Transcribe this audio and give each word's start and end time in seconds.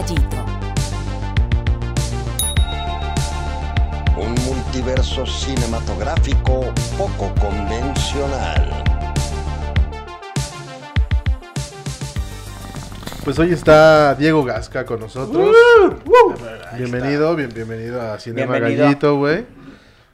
Gallito. 0.00 0.36
Un 4.16 4.34
multiverso 4.46 5.26
cinematográfico 5.26 6.72
poco 6.96 7.34
convencional. 7.38 8.82
Pues 13.24 13.38
hoy 13.38 13.52
está 13.52 14.14
Diego 14.14 14.42
Gasca 14.42 14.86
con 14.86 15.00
nosotros. 15.00 15.54
bienvenido, 16.78 17.36
bien, 17.36 17.50
bienvenido 17.54 18.00
a 18.00 18.18
Cinema 18.18 18.52
Bienvenido. 18.54 18.84
Gallito, 18.84 19.16
güey. 19.18 19.44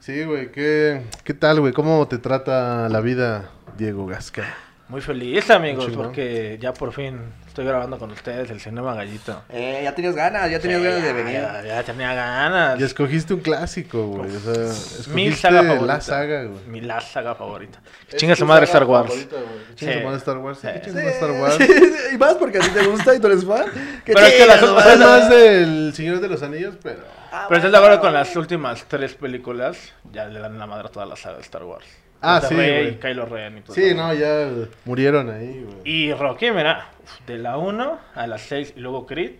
Sí, 0.01 0.25
güey, 0.25 0.51
¿qué, 0.51 1.03
¿qué 1.23 1.33
tal, 1.33 1.61
güey? 1.61 1.71
¿Cómo 1.71 2.05
te 2.09 2.17
trata 2.17 2.89
la 2.89 2.99
vida, 2.99 3.51
Diego 3.77 4.05
Gasca? 4.05 4.66
Muy 4.89 5.01
feliz, 5.01 5.49
amigos, 5.49 5.89
porque 5.93 6.57
ya 6.61 6.73
por 6.73 6.93
fin 6.93 7.19
estoy 7.45 7.65
grabando 7.65 7.99
con 7.99 8.09
ustedes 8.11 8.49
el 8.51 8.61
Cinema 8.61 8.93
Gallito. 8.95 9.43
Eh, 9.49 9.81
ya 9.83 9.93
tenías 9.93 10.15
ganas, 10.15 10.49
ya 10.49 10.59
tenías 10.61 10.81
ganas 10.81 11.03
de 11.03 11.11
venir. 11.11 11.33
Ya, 11.41 11.61
ya 11.61 11.83
tenía 11.83 12.13
ganas. 12.13 12.79
Y 12.79 12.83
escogiste 12.83 13.33
un 13.33 13.41
clásico, 13.41 14.07
güey. 14.07 14.33
O 14.33 14.39
sea, 14.39 14.53
Mi 15.13 15.27
escogiste 15.27 15.35
saga 15.41 15.63
favorita. 15.63 15.85
la 15.85 15.99
saga, 16.01 16.43
güey. 16.45 16.59
Mi 16.67 16.79
la 16.79 17.01
saga 17.01 17.35
favorita. 17.35 17.81
¿Es 18.09 18.15
Chinga 18.15 18.37
su 18.37 18.45
madre 18.45 18.63
Star 18.63 18.85
Wars. 18.85 19.13
Chinga 19.75 19.93
su 19.97 20.03
madre 20.05 20.17
Star 20.19 20.37
Wars. 20.37 20.59
Chinga 20.61 21.09
Star 21.11 21.31
Wars. 21.31 21.57
y 22.13 22.17
más 22.17 22.35
porque 22.35 22.59
a 22.59 22.61
ti 22.61 22.69
te 22.69 22.85
gusta 22.87 23.13
y 23.13 23.19
tú 23.19 23.27
eres 23.27 23.43
fan. 23.45 23.65
Qué 24.05 24.13
Pero 24.13 24.25
es 24.25 24.33
que 24.35 24.45
las 24.45 24.63
otras- 24.63 24.85
¿verdad? 24.85 25.19
más 25.19 25.29
del 25.29 25.93
Señor 25.93 26.21
de 26.21 26.29
los 26.29 26.41
Anillos, 26.43 26.75
pero... 26.81 26.99
Ah, 27.29 27.45
Pero 27.49 27.57
estoy 27.57 27.71
de 27.71 27.77
acuerdo 27.77 27.99
con 27.99 28.13
las 28.13 28.33
últimas 28.37 28.85
tres 28.87 29.15
películas, 29.15 29.77
ya 30.13 30.27
le 30.27 30.39
dan 30.39 30.57
la 30.57 30.65
madre 30.65 30.87
a 30.87 30.91
toda 30.91 31.05
la 31.05 31.17
saga 31.17 31.35
de 31.35 31.41
Star 31.41 31.65
Wars. 31.65 31.85
Ah, 32.21 32.41
sí, 32.47 32.55
Rey, 32.55 32.83
güey. 32.83 32.99
Kylo 32.99 33.25
Ren 33.25 33.57
y 33.59 33.61
todo 33.61 33.75
Sí, 33.75 33.85
eso. 33.85 33.95
no, 33.97 34.13
ya 34.13 34.49
murieron 34.85 35.29
ahí, 35.29 35.63
güey. 35.63 35.77
Y 35.83 36.13
Rocky, 36.13 36.51
mira, 36.51 36.87
de 37.27 37.37
la 37.37 37.57
1 37.57 37.99
a 38.15 38.27
la 38.27 38.37
6 38.37 38.73
y 38.75 38.79
luego 38.79 39.05
Creed. 39.05 39.33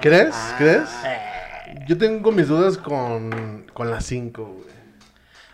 ¿Crees? 0.00 0.30
Ah. 0.34 0.54
¿Crees? 0.58 0.88
Eh. 1.06 1.84
Yo 1.86 1.96
tengo 1.96 2.32
mis 2.32 2.48
dudas 2.48 2.76
con, 2.78 3.66
con 3.72 3.90
las 3.90 4.04
5, 4.06 4.44
güey. 4.44 4.71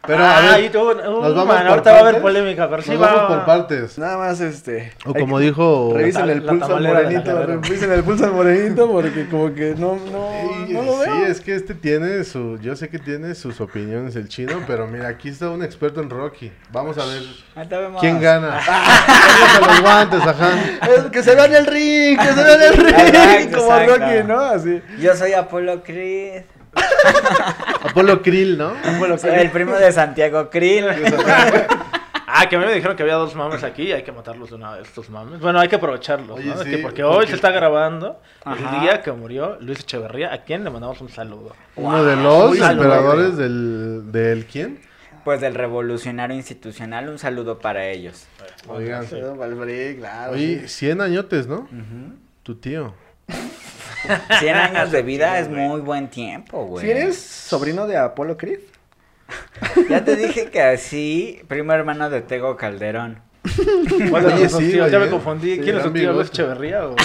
Pero 0.07 0.25
ah, 0.25 0.39
a 0.39 0.57
ver, 0.57 0.65
y 0.65 0.69
tú, 0.71 0.81
uh, 0.81 0.95
nos 0.95 1.35
vamos 1.35 1.47
man, 1.47 1.59
por 1.63 1.67
ahorita 1.67 1.91
va 1.93 1.97
a 1.97 2.01
haber 2.01 2.15
partes. 2.15 2.23
polémica, 2.23 2.71
pero 2.71 2.83
sí 2.83 2.91
nos 2.93 3.03
va. 3.03 3.13
vamos 3.15 3.29
por 3.37 3.45
partes. 3.45 3.99
Nada 3.99 4.17
más 4.17 4.41
este. 4.41 4.93
O 5.05 5.13
como 5.13 5.39
que- 5.39 5.45
dijo... 5.45 5.93
Revisen 5.95 6.27
La- 6.29 6.33
el 6.33 6.43
pulso 6.45 6.77
al 6.77 6.83
morenito, 6.85 7.47
revisen 7.47 7.93
el 7.93 8.05
pulso 8.05 8.25
al 8.25 8.33
morenito 8.33 8.91
porque 8.91 9.27
como 9.29 9.53
que 9.53 9.75
no, 9.77 9.97
no, 10.11 10.31
Sí, 10.67 10.73
no 10.73 10.83
lo 10.83 11.03
sí, 11.05 11.11
veo. 11.11 11.27
es 11.27 11.41
que 11.41 11.55
este 11.57 11.75
tiene 11.75 12.25
su... 12.25 12.59
Yo 12.63 12.75
sé 12.77 12.89
que 12.89 12.99
tiene 12.99 13.35
sus 13.35 13.61
opiniones 13.61 14.17
el 14.17 14.29
chino, 14.29 14.63
pero 14.67 14.87
mira, 14.87 15.09
aquí 15.09 15.29
está 15.29 15.51
un 15.51 15.63
experto 15.63 16.01
en 16.01 16.09
Rocky. 16.09 16.53
Vamos 16.73 16.97
a 16.97 17.05
ver 17.05 17.23
quién 18.01 18.19
gana. 18.21 18.61
Pónganse 18.67 19.61
los 19.73 19.81
guantes, 19.83 20.21
ajá. 20.23 20.51
Es 20.97 21.05
que 21.11 21.23
se 21.23 21.35
vea 21.35 21.45
en 21.47 21.55
el 21.57 21.67
ring, 21.67 22.19
que 22.19 22.27
se 22.33 22.45
vea 22.45 22.55
en 22.55 22.63
el 22.63 22.77
ring, 22.77 22.95
Exacto, 22.99 23.59
como 23.59 23.77
exacto. 23.79 23.97
Rocky, 24.07 24.27
¿no? 24.29 24.41
Así. 24.41 24.83
Yo 25.01 25.15
soy 25.17 25.33
Apolo 25.35 25.83
Creed. 25.83 26.45
Apolo 27.85 28.23
Krill, 28.23 28.59
¿no? 28.59 28.73
Soy 29.19 29.31
el 29.31 29.51
primo 29.51 29.75
de 29.75 29.93
Santiago 29.93 30.51
Krill. 30.51 30.87
Ah, 32.31 32.47
que 32.49 32.57
a 32.57 32.59
mí 32.59 32.67
me 32.67 32.75
dijeron 32.75 32.95
que 32.97 33.03
había 33.03 33.15
dos 33.15 33.35
mames 33.35 33.65
aquí 33.65 33.85
y 33.85 33.93
hay 33.93 34.03
que 34.03 34.13
matarlos 34.13 34.51
de 34.51 34.57
una 34.57 34.73
vez, 34.73 34.87
estos 34.87 35.09
mames. 35.09 35.41
Bueno, 35.41 35.59
hay 35.61 35.69
que 35.69 35.77
aprovecharlos, 35.77 36.39
Oye, 36.39 36.47
¿no? 36.51 36.63
sí, 36.63 36.71
Que 36.71 36.79
porque, 36.79 37.03
porque- 37.03 37.19
hoy 37.21 37.27
se 37.27 37.35
está 37.35 37.51
grabando 37.51 38.21
Ajá. 38.45 38.77
el 38.77 38.81
día 38.83 39.03
que 39.03 39.11
murió 39.13 39.57
Luis 39.61 39.81
Echeverría, 39.81 40.33
a 40.33 40.43
quien 40.45 40.63
le 40.63 40.71
mandamos 40.71 41.01
un 41.01 41.09
saludo. 41.09 41.57
Uno 41.77 42.05
de 42.05 42.17
los 42.17 42.53
Uy, 42.53 42.59
emperadores 42.63 43.37
del... 43.39 44.13
¿Del 44.13 44.45
quién? 44.45 44.79
Pues 45.25 45.41
del 45.41 45.55
revolucionario 45.55 46.37
institucional, 46.37 47.09
un 47.09 47.19
saludo 47.19 47.59
para 47.59 47.87
ellos. 47.87 48.27
Oigan. 48.69 49.07
Break, 49.59 49.99
claro. 49.99 50.33
Oye, 50.33 50.69
sí. 50.69 50.87
100 50.87 51.01
añotes, 51.01 51.47
¿no? 51.47 51.67
Tu 52.43 52.55
tío. 52.57 52.95
100 54.41 54.57
años 54.57 54.91
de 54.91 55.03
vida 55.03 55.39
es 55.39 55.49
muy 55.49 55.81
buen 55.81 56.09
tiempo, 56.09 56.65
güey. 56.67 56.85
¿Sí 56.85 56.91
eres 56.91 57.17
sobrino 57.19 57.87
de 57.87 57.97
Apolo 57.97 58.37
Creed? 58.37 58.61
Ya 59.91 60.05
te 60.05 60.17
dije 60.17 60.51
que 60.51 60.63
así, 60.63 61.43
primo 61.49 61.73
hermano 61.73 62.09
de 62.11 62.23
Tego 62.23 62.57
Calderón. 62.57 63.21
¿Cuál 64.11 64.25
de 64.27 64.33
Oye, 64.35 64.43
los 64.45 64.53
dos 64.53 64.63
sí, 64.63 64.71
tíos? 64.73 64.91
Ya 64.91 64.99
me 64.99 65.09
confundí. 65.09 65.57
Sí, 65.57 65.61
¿Quién 65.61 65.77
es 65.77 65.83
su 65.83 65.93
tío? 65.93 66.13
¿Luis. 66.13 66.29
Echeverría 66.29 66.87
o...? 66.87 66.97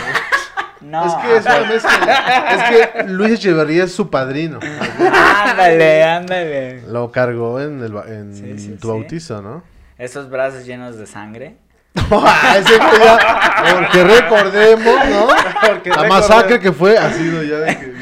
No. 0.81 1.05
Es 1.05 1.13
que 1.13 1.37
es 1.37 1.45
una 1.45 1.59
mezcla. 1.69 2.47
Es 2.51 2.93
que 2.97 3.03
Luis 3.03 3.31
Echeverría 3.33 3.85
es 3.85 3.93
su 3.93 4.09
padrino. 4.09 4.59
Ándale, 4.61 6.03
ándale. 6.03 6.81
Lo 6.87 7.09
cargó 7.11 7.61
en, 7.61 7.81
el, 7.81 7.93
ba- 7.93 8.05
en 8.07 8.35
Sí, 8.35 8.59
sí, 8.59 8.71
tu 8.75 8.81
sí. 8.81 8.87
bautizo, 8.87 9.41
¿no? 9.41 9.63
Esos 9.97 10.29
brazos 10.29 10.65
llenos 10.65 10.97
de 10.97 11.05
sangre. 11.05 11.55
Ese 12.57 12.77
fue 12.79 12.99
ya, 13.05 13.75
porque 13.79 14.03
recordemos, 14.03 14.95
¿no? 15.09 15.27
Porque 15.67 15.89
La 15.89 16.03
masacre 16.07 16.59
que 16.59 16.71
fue, 16.71 16.97
ha 16.97 17.11
sido 17.11 17.43
ya 17.43 17.57
de 17.59 17.77
que 17.77 17.93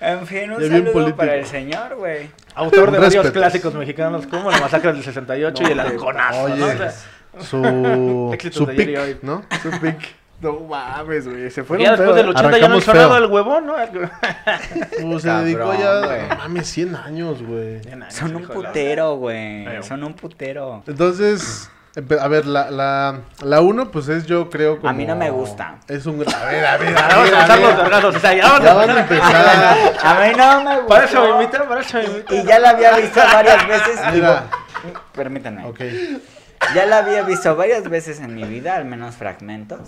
ya- 0.00 0.08
En 0.12 0.26
fin, 0.26 0.50
un 0.52 0.60
Ya 0.60 0.68
saludo 0.68 0.92
político. 0.92 1.16
para 1.16 1.34
el 1.36 1.46
señor, 1.46 1.94
güey. 1.96 2.28
Autor 2.54 2.90
de 2.90 2.98
varios 2.98 3.30
clásicos 3.30 3.72
mexicanos 3.74 4.26
como 4.26 4.50
La 4.50 4.58
Masacre 4.60 4.92
del 4.92 5.02
68 5.02 5.62
y 5.62 5.72
El 5.72 5.80
Halconazo, 5.80 6.48
¿no? 6.48 6.66
O 6.66 6.68
Oye, 6.68 6.76
sea, 6.76 6.90
su, 7.40 8.36
su 8.52 8.66
de 8.66 8.72
ayer 8.72 8.88
y 8.88 8.92
pick, 8.94 9.00
hoy. 9.02 9.16
¿no? 9.22 9.42
Su 9.62 9.70
pick. 9.80 10.14
No 10.42 10.58
mames, 10.58 11.28
güey. 11.28 11.48
Se 11.52 11.60
ya 11.60 11.64
fueron 11.64 11.86
después 11.86 12.00
pedo, 12.08 12.14
del 12.16 12.26
¿eh? 12.26 12.30
80 12.30 12.58
ya 12.58 12.68
no 12.68 12.76
hizo 12.78 12.92
nada 12.94 13.08
feo. 13.08 13.16
el 13.24 13.26
huevón, 13.30 13.64
¿no? 13.66 13.74
Pues 13.76 15.22
se 15.22 15.28
Cabrón, 15.28 15.44
dedicó 15.44 15.74
ya, 15.78 16.04
güey. 16.04 16.28
no 16.28 16.36
mames, 16.36 16.66
100 16.68 16.96
años, 16.96 17.42
güey. 17.44 17.80
Son 18.08 18.34
un 18.36 18.42
putero, 18.48 19.14
güey. 19.16 19.82
Son 19.84 20.02
un 20.02 20.14
putero. 20.14 20.82
Entonces, 20.88 21.70
a 21.94 22.28
ver, 22.28 22.46
la, 22.46 22.70
la, 22.70 23.20
la 23.42 23.60
uno, 23.60 23.90
pues 23.90 24.08
es 24.08 24.24
yo 24.26 24.48
creo 24.48 24.76
como... 24.78 24.88
A 24.88 24.92
mí 24.92 25.04
no 25.04 25.14
me 25.14 25.30
gusta. 25.30 25.76
Es 25.88 26.06
un... 26.06 26.22
A 26.22 26.44
ver, 26.46 26.64
a 26.64 26.76
ver, 26.78 26.96
a 26.98 27.08
Vamos 27.08 27.24
ver, 27.30 27.34
a 27.34 27.38
a 27.38 27.42
empezar 27.42 27.58
los 27.60 27.68
ver. 27.68 27.76
vergazos, 27.84 28.16
o 28.16 28.18
sea, 28.20 28.34
ya 28.34 28.44
vamos 28.44 28.64
Ya 28.64 28.70
a 28.70 28.74
van 28.74 28.90
a 28.90 29.00
empezar. 29.00 29.96
A 30.02 30.14
mí 30.26 30.32
no 30.36 30.64
me 30.64 30.74
gusta. 30.80 30.86
Para 30.88 31.04
eso 31.04 31.22
me 31.22 31.30
invita, 31.42 31.68
para 31.68 31.80
eso 31.82 31.98
me 31.98 32.04
invita. 32.04 32.34
Y 32.34 32.44
ya 32.44 32.58
la 32.58 32.70
había 32.70 32.96
visto 32.96 33.20
varias 33.32 33.68
veces. 33.68 34.00
Mira, 34.14 34.44
vo- 34.50 35.00
Permítanme. 35.14 35.64
ok. 35.66 35.80
Ya 36.74 36.86
la 36.86 36.98
había 36.98 37.22
visto 37.24 37.54
varias 37.56 37.82
veces 37.88 38.20
en 38.20 38.34
mi 38.36 38.44
vida, 38.44 38.76
al 38.76 38.84
menos 38.84 39.16
fragmentos. 39.16 39.80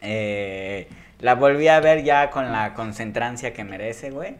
Eh, 0.00 0.88
la 1.18 1.34
volví 1.34 1.68
a 1.68 1.80
ver 1.80 2.02
ya 2.04 2.30
con 2.30 2.50
la 2.52 2.72
concentrancia 2.74 3.52
que 3.52 3.64
merece, 3.64 4.10
güey. 4.10 4.36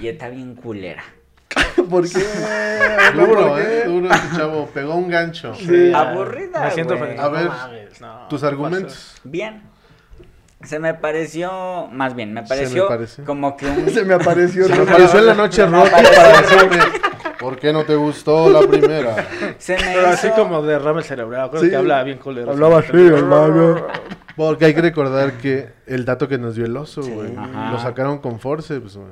Y 0.00 0.08
está 0.08 0.28
bien 0.28 0.54
culera. 0.54 1.02
¿Por 1.90 2.08
qué? 2.08 2.18
Duro, 3.14 3.48
¿Por 3.48 3.56
qué? 3.58 3.80
eh, 3.80 3.84
duro 3.86 4.10
este 4.10 4.36
chavo, 4.36 4.66
pegó 4.72 4.94
un 4.94 5.08
gancho. 5.08 5.54
Sí. 5.54 5.92
Aburrida, 5.94 6.64
Me 6.64 6.70
siento 6.72 6.96
güey. 6.96 7.08
feliz. 7.10 7.20
A 7.20 7.24
No 7.24 7.30
ver, 7.30 7.48
mames, 7.48 8.00
no, 8.00 8.28
Tus 8.28 8.40
¿qué 8.40 8.46
argumentos. 8.46 9.14
Bien. 9.24 9.62
Se 10.64 10.78
me 10.80 10.92
pareció, 10.94 11.86
más 11.92 12.14
bien, 12.16 12.34
me 12.34 12.42
pareció 12.42 12.88
pareció. 12.88 13.24
como 13.24 13.56
que 13.56 13.66
un... 13.68 13.88
Se 13.90 14.04
me 14.04 14.14
apareció. 14.14 14.66
Se 14.66 14.74
me 14.74 14.82
apareció 14.82 15.20
en 15.20 15.26
la 15.26 15.34
noche 15.34 15.66
me 15.66 15.78
Rocky 15.78 15.90
para 16.16 16.42
decirme, 16.42 16.78
¿por 17.38 17.56
qué 17.58 17.72
no 17.72 17.84
te 17.84 17.94
gustó 17.94 18.50
la 18.50 18.66
primera? 18.66 19.28
Se 19.58 19.76
me 19.76 19.84
Pero 19.94 20.08
así 20.08 20.28
como 20.30 20.60
derrame 20.62 21.02
cerebral, 21.02 21.50
creo 21.50 21.62
Sí. 21.62 21.70
que 21.70 21.76
habla 21.76 22.02
bien 22.02 22.18
culero. 22.18 22.50
Hablaba 22.50 22.80
así, 22.80 22.90
hermano. 22.92 23.86
Porque 24.36 24.64
hay 24.66 24.74
que 24.74 24.82
recordar 24.82 25.32
que 25.34 25.68
el 25.86 26.04
dato 26.04 26.26
que 26.28 26.38
nos 26.38 26.56
dio 26.56 26.64
el 26.66 26.76
oso, 26.76 27.02
güey, 27.02 27.32
lo 27.34 27.78
sacaron 27.80 28.18
con 28.18 28.38
forceps, 28.40 28.96
güey. 28.96 29.08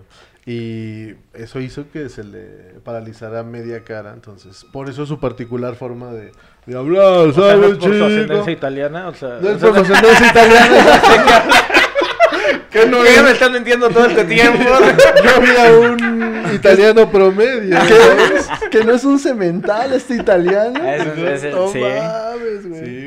Y 0.48 1.14
eso 1.34 1.58
hizo 1.60 1.90
que 1.90 2.08
se 2.08 2.22
le 2.22 2.46
paralizara 2.84 3.42
media 3.42 3.82
cara, 3.82 4.12
entonces, 4.14 4.64
por 4.72 4.88
eso 4.88 5.04
su 5.04 5.18
particular 5.18 5.74
forma 5.74 6.12
de, 6.12 6.30
de 6.66 6.78
hablar, 6.78 7.02
O 7.02 7.32
sea, 7.32 7.56
no 7.56 7.62
¿sabes, 7.62 7.72
es 7.72 7.78
por 7.78 7.96
su 7.96 8.04
ascendencia 8.04 8.52
italiana, 8.52 9.08
o 9.08 9.14
sea... 9.14 9.38
No 9.40 9.50
es 9.50 9.60
o 9.60 9.72
por 9.72 9.84
su 9.84 9.92
ascendencia 9.92 10.28
italiana. 10.28 11.00
que 12.70 12.86
no 12.86 13.02
¿Qué 13.02 13.14
es? 13.14 13.22
me 13.22 13.30
están 13.32 13.52
mintiendo 13.52 13.88
todo 13.88 14.06
este 14.06 14.24
tiempo? 14.24 14.62
Yo 15.24 15.40
vi 15.40 15.50
a 15.56 15.78
un 15.78 16.54
italiano 16.54 17.10
promedio, 17.10 17.76
¿sabes? 17.80 18.48
Que 18.70 18.84
no 18.84 18.94
es 18.94 19.04
un 19.04 19.18
cemental 19.18 19.92
este 19.94 20.14
italiano. 20.14 20.78
Eso 20.88 21.26
es 21.26 21.54
no 21.54 21.68
sí. 21.68 21.80
mames, 21.80 22.68
güey. 22.68 22.84
Sí. 22.84 23.05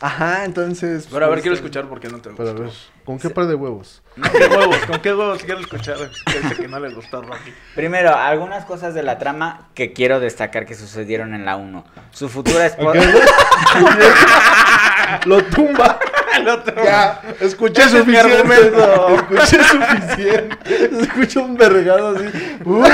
Ajá, 0.00 0.44
entonces. 0.46 1.06
Pero 1.12 1.26
a 1.26 1.28
ver, 1.28 1.36
pues, 1.36 1.42
quiero 1.42 1.54
eh, 1.54 1.58
escuchar 1.58 1.88
por 1.88 2.00
qué 2.00 2.08
no 2.08 2.18
te 2.20 2.30
Pero 2.30 2.48
a 2.48 2.52
gustó. 2.52 2.64
ver, 2.64 2.72
¿con 3.04 3.18
qué 3.18 3.30
par 3.30 3.46
de 3.46 3.54
huevos? 3.54 4.02
¿Con 4.14 4.30
qué 4.32 4.46
huevos? 4.46 4.76
¿Con 4.86 5.00
qué 5.00 5.14
huevos 5.14 5.42
quiero 5.44 5.60
escuchar? 5.60 5.96
Que 6.26 6.40
dice 6.40 6.56
que 6.56 6.68
no 6.68 6.80
le 6.80 6.94
gustó 6.94 7.20
Rocky. 7.20 7.52
Primero, 7.74 8.16
algunas 8.16 8.64
cosas 8.64 8.94
de 8.94 9.02
la 9.02 9.18
trama 9.18 9.68
que 9.74 9.92
quiero 9.92 10.18
destacar 10.18 10.64
que 10.64 10.74
sucedieron 10.74 11.34
en 11.34 11.44
la 11.44 11.56
1. 11.56 11.84
Su 12.12 12.30
futura 12.30 12.64
esposa... 12.66 13.00
Lo 15.26 15.44
tumba. 15.44 15.98
El 16.40 16.48
otro. 16.48 16.84
Ya, 16.84 17.20
escuché 17.40 17.82
Ese 17.82 17.98
es 18.00 18.06
mi 18.06 18.16
suficiente. 18.16 18.54
argumento. 18.54 19.08
Escuché 19.14 19.64
suficiente. 19.64 20.58
Se 20.96 21.02
escucha 21.02 21.40
un 21.40 21.56
vergado 21.56 22.16
así. 22.16 22.24
Uy, 22.64 22.88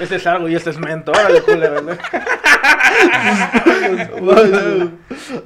Este 0.00 0.16
es 0.16 0.26
algo 0.26 0.48
y 0.48 0.54
este 0.54 0.70
es 0.70 0.78
mento. 0.78 1.12
Órale, 1.12 1.42
culero. 1.42 1.82
¿no? 1.82 1.92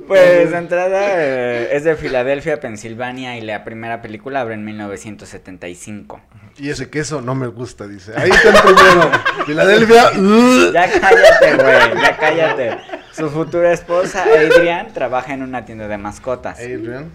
Pues 0.08 0.50
de 0.50 0.56
entrada 0.56 1.00
eh, 1.17 1.69
es 1.73 1.85
de 1.85 1.97
Filadelfia, 1.97 2.61
Pensilvania 2.61 3.37
y 3.37 3.41
la 3.43 3.64
primera 3.64 4.03
película 4.03 4.41
abre 4.41 4.55
en 4.55 4.64
1975. 4.64 6.20
Y 6.58 6.70
ese 6.70 6.88
queso 6.91 7.20
no 7.20 7.35
me 7.35 7.47
gusta, 7.49 7.87
dice. 7.87 8.12
Ahí 8.17 8.31
está 8.31 8.49
el 8.50 8.62
primero. 8.75 9.11
Filadelfia. 9.47 10.11
uh. 10.19 10.73
Ya 10.73 10.91
cállate, 11.00 11.55
güey, 11.56 12.03
ya 12.03 12.17
cállate. 12.17 12.79
Su 13.16 13.30
futura 13.30 13.72
esposa, 13.72 14.24
Adrian, 14.24 14.92
trabaja 14.92 15.32
en 15.34 15.42
una 15.42 15.64
tienda 15.64 15.88
de 15.88 15.96
mascotas. 15.98 16.58
Adrian. 16.58 17.10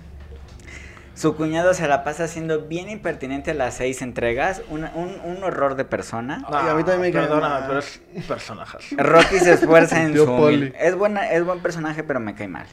Su 1.13 1.36
cuñado 1.36 1.74
se 1.75 1.88
la 1.88 2.03
pasa 2.03 2.27
siendo 2.27 2.62
bien 2.62 2.89
impertinente 2.89 3.53
las 3.53 3.75
seis 3.75 4.01
entregas. 4.01 4.62
una- 4.69 4.92
un, 4.95 5.19
un 5.24 5.44
horror 5.44 5.75
de 5.75 5.86
persona. 5.86 6.44
Ay, 6.48 6.69
a 6.69 6.74
mí 6.74 6.83
también 6.83 7.01
me 7.01 7.12
cae 7.12 7.24
Perdóname, 7.27 7.53
mal. 7.59 7.63
pero 7.68 7.80
es 7.80 8.01
personajes. 8.27 8.86
Rocky 8.98 9.38
se 9.39 9.53
esfuerza 9.53 10.01
en 10.01 10.13
Tío 10.13 10.25
su... 10.25 10.36
Poli. 10.36 10.74
Es, 10.80 10.95
buena, 10.95 11.30
es 11.31 11.45
buen 11.45 11.59
personaje, 11.59 12.04
pero 12.04 12.19
me 12.19 12.33
cae 12.33 12.47
mal. 12.47 12.65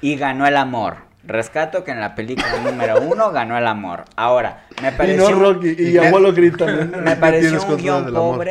Y 0.00 0.16
ganó 0.16 0.46
el 0.46 0.56
amor. 0.56 1.08
Rescato 1.24 1.82
que 1.82 1.90
en 1.90 2.00
la 2.00 2.14
película 2.14 2.46
número 2.62 3.00
uno 3.02 3.32
ganó 3.32 3.58
el 3.58 3.66
amor. 3.66 4.04
Ahora, 4.14 4.66
me 4.80 4.88
Y 4.88 4.92
pareció... 4.92 5.30
no 5.30 5.38
Rocky. 5.40 5.68
Y 5.76 5.88
¿Y 5.88 5.92
qué? 5.94 6.06
Apolo 6.08 6.32
grita. 6.32 6.66
Me 6.66 7.16
pareció 7.16 7.60
un 7.64 7.76
guion 7.76 8.06
amor. 8.08 8.46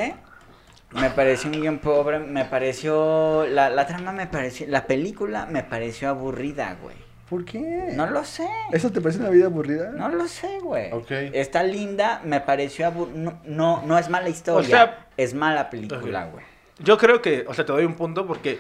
Me 1.00 1.10
pareció 1.10 1.50
un 1.50 1.62
guion 1.62 1.80
pobre. 1.80 2.20
Me 2.20 2.46
pareció. 2.46 3.46
La, 3.48 3.70
la 3.70 3.86
trama 3.88 4.12
me 4.12 4.28
pareció. 4.28 4.68
La 4.68 4.88
película 4.88 5.46
me 5.46 5.64
pareció 5.64 6.10
aburrida, 6.10 6.78
güey. 6.82 6.96
¿Por 7.30 7.44
qué? 7.44 7.92
No 7.94 8.10
lo 8.10 8.24
sé. 8.24 8.48
¿Eso 8.72 8.90
te 8.92 9.02
parece 9.02 9.20
una 9.20 9.30
vida 9.30 9.48
aburrida? 9.48 9.92
No 9.92 10.08
lo 10.08 10.28
sé, 10.28 10.60
güey. 10.60 10.92
Ok. 10.94 11.12
Está 11.12 11.62
linda, 11.64 12.22
me 12.24 12.40
pareció 12.40 12.88
aburrida. 12.88 13.18
No, 13.18 13.42
no, 13.44 13.84
no 13.86 13.98
es 13.98 14.10
mala 14.10 14.30
historia. 14.30 14.66
O 14.66 14.70
sea- 14.70 15.08
es 15.18 15.34
mala 15.34 15.70
película, 15.70 16.26
güey. 16.26 16.46
Yo 16.80 16.98
creo 16.98 17.22
que, 17.22 17.44
o 17.48 17.54
sea, 17.54 17.66
te 17.66 17.74
doy 17.74 17.86
un 17.86 17.96
punto 17.96 18.28
porque, 18.28 18.60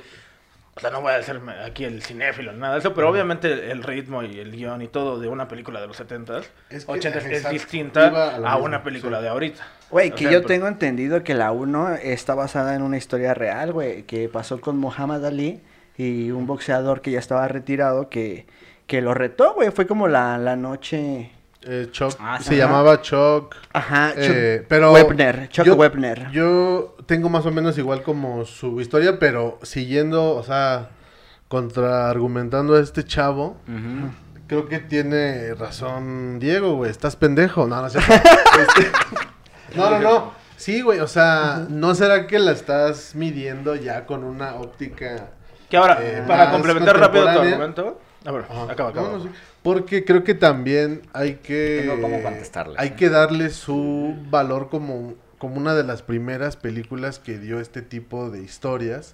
o 0.76 0.80
sea, 0.80 0.90
no 0.90 1.02
voy 1.02 1.14
a 1.14 1.18
hacerme 1.18 1.54
aquí 1.64 1.84
el 1.86 2.02
cinéfilo 2.02 2.52
ni 2.52 2.60
nada 2.60 2.74
de 2.74 2.80
eso, 2.80 2.94
pero 2.96 3.10
obviamente 3.10 3.72
el, 3.72 3.84
ritmo 3.84 4.24
y 4.24 4.40
el 4.40 4.52
guion 4.52 4.82
y 4.82 4.88
todo 4.88 5.20
de 5.20 5.28
una 5.28 5.48
película 5.48 5.80
de 5.80 5.88
los 5.88 6.00
70s, 6.00 6.46
Es 6.70 6.86
que, 6.86 6.92
80s 6.92 7.16
es 7.16 7.26
exacto, 7.26 7.50
distinta 7.52 8.36
a 8.38 8.58
una 8.58 8.84
película 8.84 9.18
sí. 9.18 9.24
de 9.24 9.30
ahorita. 9.30 9.64
Güey, 9.90 10.12
que 10.12 10.24
sea, 10.26 10.32
yo 10.32 10.42
por- 10.42 10.48
tengo 10.48 10.68
entendido 10.68 11.24
que 11.24 11.34
la 11.34 11.52
1 11.52 11.96
está 11.96 12.36
basada 12.36 12.76
en 12.76 12.82
una 12.82 12.98
historia 12.98 13.34
real, 13.34 13.72
güey, 13.74 14.04
que 14.04 14.28
pasó 14.30 14.60
con 14.60 14.78
Muhammad 14.78 15.26
Ali 15.26 15.62
y 15.98 16.32
un 16.32 16.46
boxeador 16.46 17.02
que 17.02 17.12
ya 17.12 17.20
estaba 17.20 17.48
retirado 17.48 18.10
que, 18.10 18.46
que 18.86 19.02
lo 19.02 19.14
retó, 19.14 19.54
güey. 19.54 19.72
Fue 19.72 19.88
como 19.88 20.08
la, 20.08 20.38
la 20.38 20.56
noche... 20.56 21.32
Eh, 21.70 21.88
Chuck, 21.92 22.14
Ah, 22.20 22.40
se 22.40 22.54
ajá. 22.56 22.66
llamaba 22.66 23.02
Chuck. 23.02 23.56
Ajá, 23.74 24.12
Chuck 24.14 24.24
eh, 24.24 24.66
pero 24.70 24.94
Webner, 24.94 25.50
Chuck 25.50 25.66
yo, 25.66 25.76
Webner. 25.76 26.30
Yo 26.32 26.96
tengo 27.08 27.28
más 27.30 27.46
o 27.46 27.52
menos 27.52 27.78
igual 27.78 28.04
como 28.04 28.46
su 28.46 28.80
historia, 28.80 29.20
pero 29.20 29.58
siguiendo, 29.64 30.36
o 30.36 30.44
sea, 30.44 30.90
contraargumentando 31.50 32.76
a 32.76 32.80
este 32.80 33.04
chavo, 33.04 33.58
Ujú. 33.68 34.12
creo 34.48 34.68
que 34.70 34.80
tiene 34.80 35.54
razón 35.56 36.40
Diego, 36.40 36.76
güey. 36.76 36.90
Estás 36.92 37.16
pendejo. 37.16 37.68
No, 37.68 37.82
no, 37.82 37.88
es 37.88 37.94
cierto. 37.94 38.14
Este, 38.58 38.88
no, 39.78 39.90
no, 39.92 40.00
no. 40.00 40.32
Sí, 40.58 40.82
güey, 40.82 41.00
o 41.00 41.08
sea, 41.08 41.66
¿no 41.70 41.94
será 41.96 42.26
que 42.28 42.40
la 42.40 42.52
estás 42.52 43.14
midiendo 43.16 43.76
ya 43.76 44.06
con 44.06 44.24
una 44.24 44.56
óptica? 44.56 45.28
Que 45.70 45.78
ahora, 45.78 46.00
Eh, 46.02 46.24
para 46.28 46.52
complementar 46.52 46.98
rápido 47.00 47.24
tu 47.26 47.30
argumento, 47.40 48.00
a 48.26 48.32
ver, 48.32 48.46
Ajá. 48.50 48.64
acaba, 48.72 48.90
acaba. 48.90 49.08
No, 49.10 49.18
no, 49.18 49.24
sí. 49.24 49.30
Porque 49.62 50.04
creo 50.06 50.24
que 50.24 50.34
también 50.34 51.02
hay 51.14 51.36
que. 51.36 51.84
Tengo 51.88 52.02
cómo 52.02 52.24
contestarles, 52.24 52.80
Hay 52.80 52.92
que 52.92 53.10
darle 53.10 53.50
su 53.50 54.16
valor 54.30 54.70
como, 54.70 55.14
como 55.38 55.58
una 55.58 55.76
de 55.76 55.84
las 55.84 56.02
primeras 56.02 56.56
películas 56.56 57.20
que 57.20 57.38
dio 57.38 57.60
este 57.60 57.82
tipo 57.82 58.30
de 58.32 58.42
historias. 58.42 59.14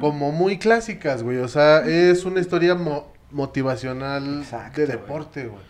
Como 0.00 0.30
muy 0.32 0.58
clásicas, 0.58 1.22
güey. 1.22 1.38
O 1.38 1.48
sea, 1.48 1.80
es 1.86 2.24
una 2.24 2.40
historia 2.40 2.74
mo- 2.74 3.12
motivacional 3.30 4.40
Exacto, 4.42 4.80
de 4.80 4.86
güey. 4.86 4.98
deporte, 4.98 5.46
güey. 5.46 5.62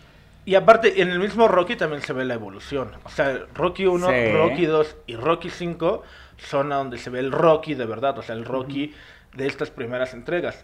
Y 0.47 0.55
aparte, 0.55 1.01
en 1.01 1.09
el 1.09 1.19
mismo 1.19 1.49
Rocky 1.49 1.75
también 1.75 2.01
se 2.01 2.13
ve 2.13 2.23
la 2.23 2.33
evolución. 2.35 2.91
O 3.03 3.09
sea, 3.09 3.37
Rocky 3.53 3.85
1, 3.85 4.07
Sí. 4.09 4.31
Rocky 4.31 4.65
2 4.65 4.95
y 5.07 5.15
Rocky 5.17 5.49
5 5.49 6.03
son 6.37 6.71
a 6.71 6.77
donde 6.77 6.97
se 6.97 7.09
ve 7.09 7.19
el 7.19 7.33
Rocky 7.33 7.73
de 7.73 7.85
verdad. 7.85 8.17
O 8.17 8.21
sea, 8.21 8.33
el 8.33 8.45
Rocky 8.45 8.93
de 9.35 9.45
estas 9.45 9.71
primeras 9.71 10.13
entregas. 10.13 10.63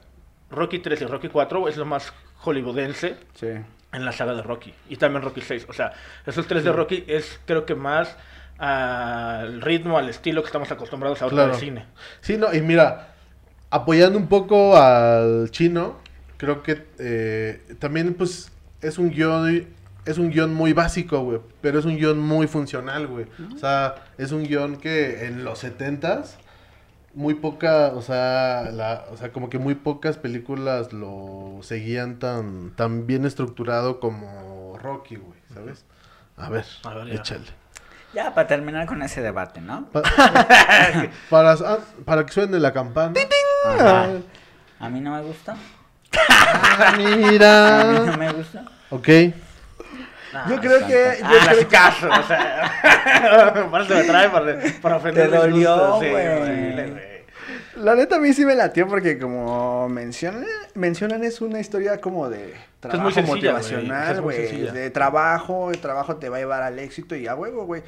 Rocky 0.50 0.80
3 0.80 1.01
y 1.01 1.06
Rocky 1.06 1.27
4 1.27 1.68
es 1.68 1.75
lo 1.75 1.83
más 1.83 2.13
hollywoodense 2.38 3.18
Sí. 3.33 3.47
en 3.91 4.06
la 4.06 4.13
saga 4.13 4.33
de 4.33 4.41
Rocky. 4.41 4.74
Y 4.88 4.95
también 4.95 5.21
Rocky 5.21 5.41
6. 5.41 5.65
O 5.68 5.74
sea, 5.74 5.91
esos 6.25 6.47
tres 6.47 6.63
de 6.63 6.71
Rocky 6.71 7.03
es 7.07 7.41
creo 7.45 7.65
que 7.65 7.75
más 7.75 8.15
al 8.59 9.62
ritmo, 9.62 9.97
al 9.97 10.07
estilo 10.07 10.41
que 10.44 10.47
estamos 10.47 10.71
acostumbrados 10.71 11.21
ahora 11.21 11.33
Claro. 11.35 11.51
del 11.51 11.59
cine. 11.59 11.85
Sí, 12.21 12.38
no, 12.38 12.53
y 12.53 12.62
mira, 12.62 13.15
apoyando 13.69 14.18
un 14.18 14.27
poco 14.30 14.77
al 14.77 15.51
chino, 15.51 16.00
creo 16.38 16.63
que 16.63 16.85
eh, 17.00 17.62
también, 17.80 18.13
pues, 18.13 18.50
es 18.83 18.97
un 18.97 19.09
guion, 19.09 19.68
es 20.06 20.18
un 20.18 20.30
guion 20.30 20.53
muy 20.53 20.74
básico, 20.74 21.19
güey, 21.21 21.39
pero 21.62 21.80
es 21.80 21.85
un 21.85 21.97
guion 21.97 22.19
muy 22.19 22.47
funcional, 22.47 23.07
güey. 23.07 23.25
O 23.53 23.57
sea, 23.57 23.95
es 24.18 24.31
un 24.31 24.44
guion 24.44 24.77
que 24.77 25.25
en 25.25 25.44
los 25.44 25.59
setentas, 25.59 26.38
muy 27.15 27.35
poca, 27.35 27.88
o 27.94 28.01
sea, 28.01 28.69
la, 28.71 29.06
o 29.12 29.18
sea, 29.18 29.31
como 29.31 29.50
que 29.50 29.59
muy 29.59 29.75
pocas 29.75 30.18
películas 30.18 30.94
lo 30.94 31.59
seguían 31.62 32.18
tan, 32.19 32.71
tan 32.75 33.06
bien 33.07 33.25
estructurado 33.25 34.00
como 34.00 34.77
Rocky, 34.81 35.15
güey, 35.18 35.39
¿sabes? 35.53 35.85
A 36.38 36.50
ver, 36.50 36.65
A 36.83 36.94
ver, 36.95 37.07
ya. 37.07 37.13
échale. 37.13 37.45
Ya, 38.15 38.33
para 38.35 38.47
terminar 38.47 38.85
con 38.88 39.01
ese 39.03 39.21
debate, 39.21 39.62
¿no? 39.62 39.85
Pa- 39.91 40.01
para, 41.30 41.51
ah, 41.53 41.77
para 42.06 42.25
que 42.25 42.31
suene 42.31 42.59
la 42.59 42.71
campana. 42.74 43.13
Ajá. 43.65 44.07
A 44.80 44.89
mí 44.89 45.00
no 45.00 45.12
me 45.15 45.21
gusta. 45.21 45.56
Ah, 46.30 46.89
A 46.94 46.97
mí 46.97 47.06
mira. 47.06 47.83
no 48.06 48.18
me 48.18 48.31
gusta. 48.33 48.65
Ok. 48.95 49.07
Yo 50.50 50.60
creo 50.60 50.88
que. 50.88 51.18
Yo 51.19 51.25
Ah, 51.25 51.45
no 51.45 51.51
creo 51.51 51.68
caso, 51.69 52.07
o 52.10 52.28
sea. 52.28 53.68
por 53.72 53.81
eso 53.81 53.94
me 53.94 54.04
trae 54.04 54.30
para, 54.30 54.57
para 54.81 54.95
ofender. 54.98 55.30
Te 55.30 55.38
dolió, 55.38 56.00
sí, 56.01 56.10
güey. 56.10 57.13
La 57.78 57.95
neta 57.95 58.18
a 58.18 58.19
mí 58.19 58.34
sí 58.34 58.45
me 58.45 58.56
latió 58.56 58.88
porque 58.88 59.18
como 59.18 59.90
mencionan, 59.90 60.45
mencionan 60.75 61.24
es 61.24 61.42
una 61.42 61.60
historia 61.60 62.00
como 62.00 62.30
de 62.30 62.54
trabajo 62.80 63.01
muy 63.04 63.13
sencilla, 63.13 63.34
güey. 63.34 63.63
motivacional, 63.63 64.22
güey. 64.22 64.62
De 64.72 64.90
trabajo, 64.92 65.72
el 65.72 65.80
trabajo 65.80 66.16
te 66.18 66.30
va 66.30 66.38
a 66.38 66.40
llevar 66.40 66.62
al 66.63 66.78
éxito 66.80 67.16
y 67.16 67.28
a 67.28 67.36
huevo, 67.36 67.66
güey. 67.66 67.81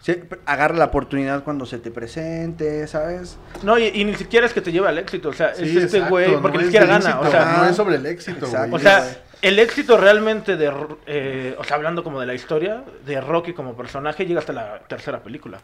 Sí, 0.00 0.22
agarra 0.46 0.74
la 0.76 0.84
oportunidad 0.86 1.42
cuando 1.44 1.66
se 1.66 1.78
te 1.78 1.90
presente, 1.90 2.86
¿sabes? 2.86 3.38
No, 3.62 3.76
y, 3.78 3.86
y 3.88 4.04
ni 4.04 4.14
siquiera 4.14 4.46
es 4.46 4.52
que 4.52 4.60
te 4.60 4.70
lleve 4.70 4.88
al 4.88 4.98
éxito, 4.98 5.30
o 5.30 5.32
sea, 5.32 5.54
Sí, 5.54 5.76
es 5.76 5.84
este 5.84 6.00
güey, 6.00 6.30
no 6.32 6.42
porque 6.42 6.58
ni 6.58 6.64
es 6.64 6.70
siquiera 6.70 6.86
gana, 6.86 7.20
o 7.20 7.30
sea, 7.30 7.56
no 7.58 7.64
es 7.66 7.74
sobre 7.76 7.96
el 7.96 8.06
éxito, 8.06 8.46
Exacto. 8.46 8.70
güey. 8.70 8.80
o 8.82 8.84
sea. 8.84 9.04
El 9.42 9.58
éxito 9.58 9.96
realmente 9.96 10.56
de, 10.56 10.72
eh, 11.06 11.54
o 11.58 11.64
sea, 11.64 11.76
hablando 11.76 12.02
como 12.02 12.20
de 12.20 12.26
la 12.26 12.34
historia 12.34 12.82
de 13.04 13.20
Rocky 13.20 13.52
como 13.52 13.76
personaje 13.76 14.26
llega 14.26 14.40
hasta 14.40 14.52
la 14.52 14.78
tercera 14.88 15.20
película. 15.20 15.58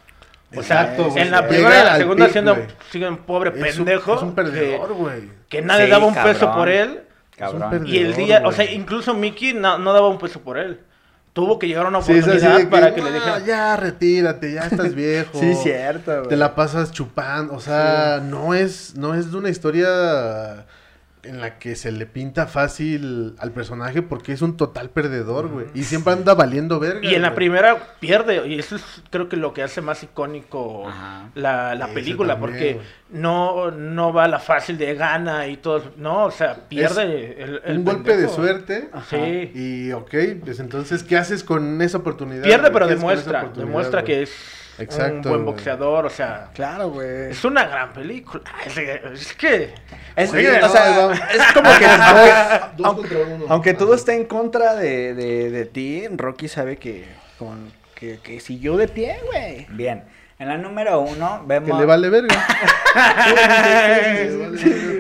O 0.55 0.63
sea, 0.63 0.83
Exacto, 0.83 1.11
güey. 1.11 1.23
en 1.23 1.31
la 1.31 1.39
Llega 1.39 1.49
primera 1.49 1.81
y 1.81 1.85
la 1.85 1.93
al 1.95 1.99
segunda 1.99 2.25
pic, 2.27 2.33
siendo 2.33 2.57
sigue 2.91 3.09
un 3.09 3.17
pobre 3.19 3.51
Es 3.69 3.79
un- 3.79 3.85
pendejo 3.87 4.15
Es 4.17 4.23
un 4.23 4.29
que, 4.31 4.35
perdedor, 4.35 4.93
güey. 4.93 5.31
que 5.49 5.63
nadie 5.63 5.87
Sí, 5.87 5.91
daba 5.91 6.07
un 6.07 6.15
peso 6.15 6.53
por 6.53 6.69
él 6.69 7.01
Cabrón. 7.37 7.71
perdedor. 7.71 7.89
y 7.89 7.99
el 7.99 8.15
día, 8.15 8.43
o 8.45 8.53
sea, 8.53 8.71
incluso 8.71 9.15
Mickey 9.15 9.55
no, 9.55 9.79
no 9.79 9.93
daba 9.95 10.09
un 10.09 10.19
peso 10.19 10.41
por 10.41 10.59
él. 10.59 10.81
Tuvo 11.33 11.59
que 11.59 11.67
llegar 11.67 11.87
a 11.87 11.89
una 11.89 11.99
oportunidad 12.01 12.59
que, 12.59 12.67
para 12.67 12.95
que 12.95 13.01
le 13.01 13.09
"Ah, 13.09 13.13
dijeran, 13.15 13.45
ya, 13.47 13.77
retírate, 13.79 14.53
ya 14.53 14.61
estás 14.67 14.95
viejo. 14.95 15.41
Sí, 15.41 15.55
cierto, 15.55 16.15
güey. 16.19 16.29
Te 16.29 16.37
la 16.37 16.55
pasas 16.55 16.93
chupando, 16.93 17.55
o 17.55 17.61
sea, 17.61 18.21
no 18.23 18.53
es 18.53 18.95
no 18.97 19.15
es 19.15 19.31
de 19.33 19.39
una 19.39 19.49
historia 19.49 20.67
en 21.25 21.41
la 21.41 21.59
que 21.59 21.77
se 21.77 21.93
le 21.93 22.07
pinta 22.07 22.47
fácil 22.47 23.35
al 23.39 23.53
personaje 23.53 24.03
porque 24.03 24.33
es 24.33 24.43
un 24.43 24.57
total 24.57 24.91
perdedor, 24.91 25.49
güey. 25.49 25.67
Y 25.75 25.85
siempre 25.85 26.13
anda 26.13 26.35
valiendo 26.35 26.81
verga. 26.81 27.09
Y 27.09 27.15
en 27.15 27.23
la 27.23 27.29
güey. 27.29 27.37
primera 27.37 27.97
pierde, 28.01 28.47
y 28.49 28.59
eso 28.59 28.77
es 28.77 28.83
creo 29.11 29.29
que 29.29 29.37
lo 29.37 29.55
que 29.55 29.63
hace 29.63 29.81
más 29.81 30.03
icónico 30.03 30.89
Ajá. 30.89 31.31
la, 31.35 31.75
la 31.77 31.89
película, 31.95 32.35
también, 32.35 32.41
porque 32.41 32.73
güey. 32.75 32.87
no, 33.11 33.71
no 33.71 34.13
va 34.13 34.25
a 34.25 34.29
la 34.29 34.41
fácil 34.41 34.79
de 34.79 34.95
gana 34.95 35.47
y 35.47 35.59
todo, 35.59 35.93
no, 35.97 36.25
o 36.25 36.31
sea, 36.31 36.69
pierde 36.69 37.43
el, 37.43 37.61
el 37.65 37.79
un 37.79 37.85
golpe 37.85 38.17
de 38.17 38.29
suerte. 38.29 38.91
Sí, 39.09 39.51
Y 39.55 39.93
ok, 39.93 40.15
pues 40.45 40.59
entonces, 40.61 41.05
¿qué 41.05 41.17
haces 41.17 41.45
con 41.45 41.81
esa 41.83 41.99
oportunidad? 41.99 42.43
pierde 42.43 42.71
güey? 42.71 42.73
pero 42.73 42.87
¿Qué 42.89 42.95
haces 42.95 43.05
con 43.05 43.19
esa 43.19 43.31
demuestra, 43.31 43.53
demuestra 43.55 44.05
que 44.05 44.23
es 44.23 44.33
un 44.79 44.85
Exacto, 44.85 45.29
buen 45.29 45.43
güey. 45.45 45.55
boxeador, 45.55 46.07
o 46.07 46.11
sea, 46.11 46.49
Claro, 46.55 46.91
güey. 46.91 47.31
es 47.31 47.45
una 47.45 47.65
gran 47.65 47.93
película. 47.93 48.43
Es, 48.67 48.77
es 48.79 49.35
que... 49.35 49.75
Es, 50.17 50.33
Oye, 50.33 50.51
o 50.51 50.61
no, 50.61 50.69
sea, 50.69 50.91
no. 50.95 51.13
es 51.13 51.53
como 51.55 51.71
que 51.79 51.87
aunque, 51.87 52.83
Dos 52.83 52.95
contra 52.97 53.19
uno. 53.35 53.45
aunque 53.49 53.75
todo 53.75 53.95
está 53.95 54.15
en 54.15 54.25
contra 54.25 54.75
de, 54.75 55.15
de, 55.15 55.51
de 55.51 55.65
ti, 55.67 56.07
Rocky 56.09 56.49
sabe 56.49 56.77
que, 56.79 57.07
con, 57.39 57.71
que, 57.95 58.19
que 58.21 58.41
siguió 58.41 58.77
de 58.77 58.89
pie, 58.89 59.19
güey. 59.27 59.67
Bien. 59.71 60.05
En 60.39 60.49
la 60.49 60.57
número 60.59 61.01
uno 61.01 61.43
Que 61.47 61.61
vemos... 61.61 61.79
le 61.79 61.87
vale 61.87 62.09
verga. 62.11 62.35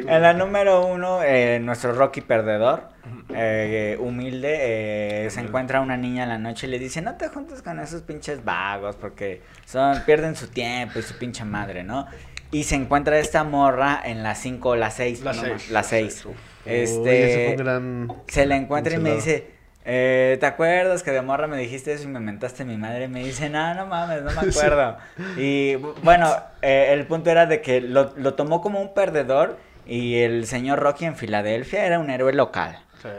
En 0.06 0.22
la 0.22 0.32
número 0.34 0.86
uno, 0.86 1.22
eh, 1.22 1.58
nuestro 1.60 1.92
Rocky 1.94 2.20
perdedor, 2.20 2.84
eh, 3.34 3.96
humilde, 4.00 5.26
eh, 5.26 5.30
se 5.30 5.40
encuentra 5.40 5.80
una 5.80 5.96
niña 5.96 6.22
en 6.24 6.28
la 6.28 6.38
noche 6.38 6.66
y 6.66 6.70
le 6.70 6.78
dice, 6.78 7.00
no 7.02 7.16
te 7.16 7.28
juntes 7.28 7.62
con 7.62 7.78
esos 7.80 8.02
pinches 8.02 8.44
vagos 8.44 8.96
porque 8.96 9.42
son, 9.64 10.02
pierden 10.04 10.36
su 10.36 10.48
tiempo 10.48 10.98
y 10.98 11.02
su 11.02 11.16
pinche 11.18 11.44
madre, 11.44 11.82
¿no? 11.84 12.06
Y 12.50 12.64
se 12.64 12.74
encuentra 12.74 13.18
esta 13.18 13.44
morra 13.44 14.00
en 14.04 14.22
la 14.22 14.34
5 14.34 14.70
o 14.70 14.76
la 14.76 14.90
6. 14.90 15.22
La 15.22 15.32
seis, 15.32 15.68
La 15.70 15.74
la 15.80 15.82
6. 15.82 16.12
seis, 16.12 16.26
uf. 16.26 16.36
Uy, 16.66 16.72
ese 16.74 17.00
fue 17.00 17.42
Este, 17.42 17.50
un 17.50 17.56
gran... 17.56 18.12
se 18.28 18.46
la 18.46 18.56
encuentra 18.56 18.94
y 18.94 18.98
me 18.98 19.14
dice, 19.14 19.46
eh, 19.84 20.36
¿te 20.38 20.46
acuerdas 20.46 21.02
que 21.02 21.10
de 21.12 21.22
morra 21.22 21.46
me 21.46 21.56
dijiste 21.56 21.92
eso 21.94 22.04
y 22.04 22.08
me 22.08 22.20
mentaste 22.20 22.64
mi 22.66 22.76
madre? 22.76 23.04
Y 23.04 23.08
me 23.08 23.24
dice, 23.24 23.48
no, 23.48 23.74
no 23.74 23.86
mames, 23.86 24.22
no 24.22 24.30
me 24.32 24.40
acuerdo. 24.50 24.98
Y 25.38 25.74
bu- 25.76 25.94
bueno, 26.02 26.30
eh, 26.60 26.88
el 26.92 27.06
punto 27.06 27.30
era 27.30 27.46
de 27.46 27.62
que 27.62 27.80
lo, 27.80 28.12
lo 28.16 28.34
tomó 28.34 28.60
como 28.60 28.80
un 28.82 28.92
perdedor 28.94 29.56
y 29.86 30.18
el 30.18 30.46
señor 30.46 30.78
Rocky 30.78 31.06
en 31.06 31.16
Filadelfia 31.16 31.86
era 31.86 31.98
un 31.98 32.10
héroe 32.10 32.32
local. 32.34 32.78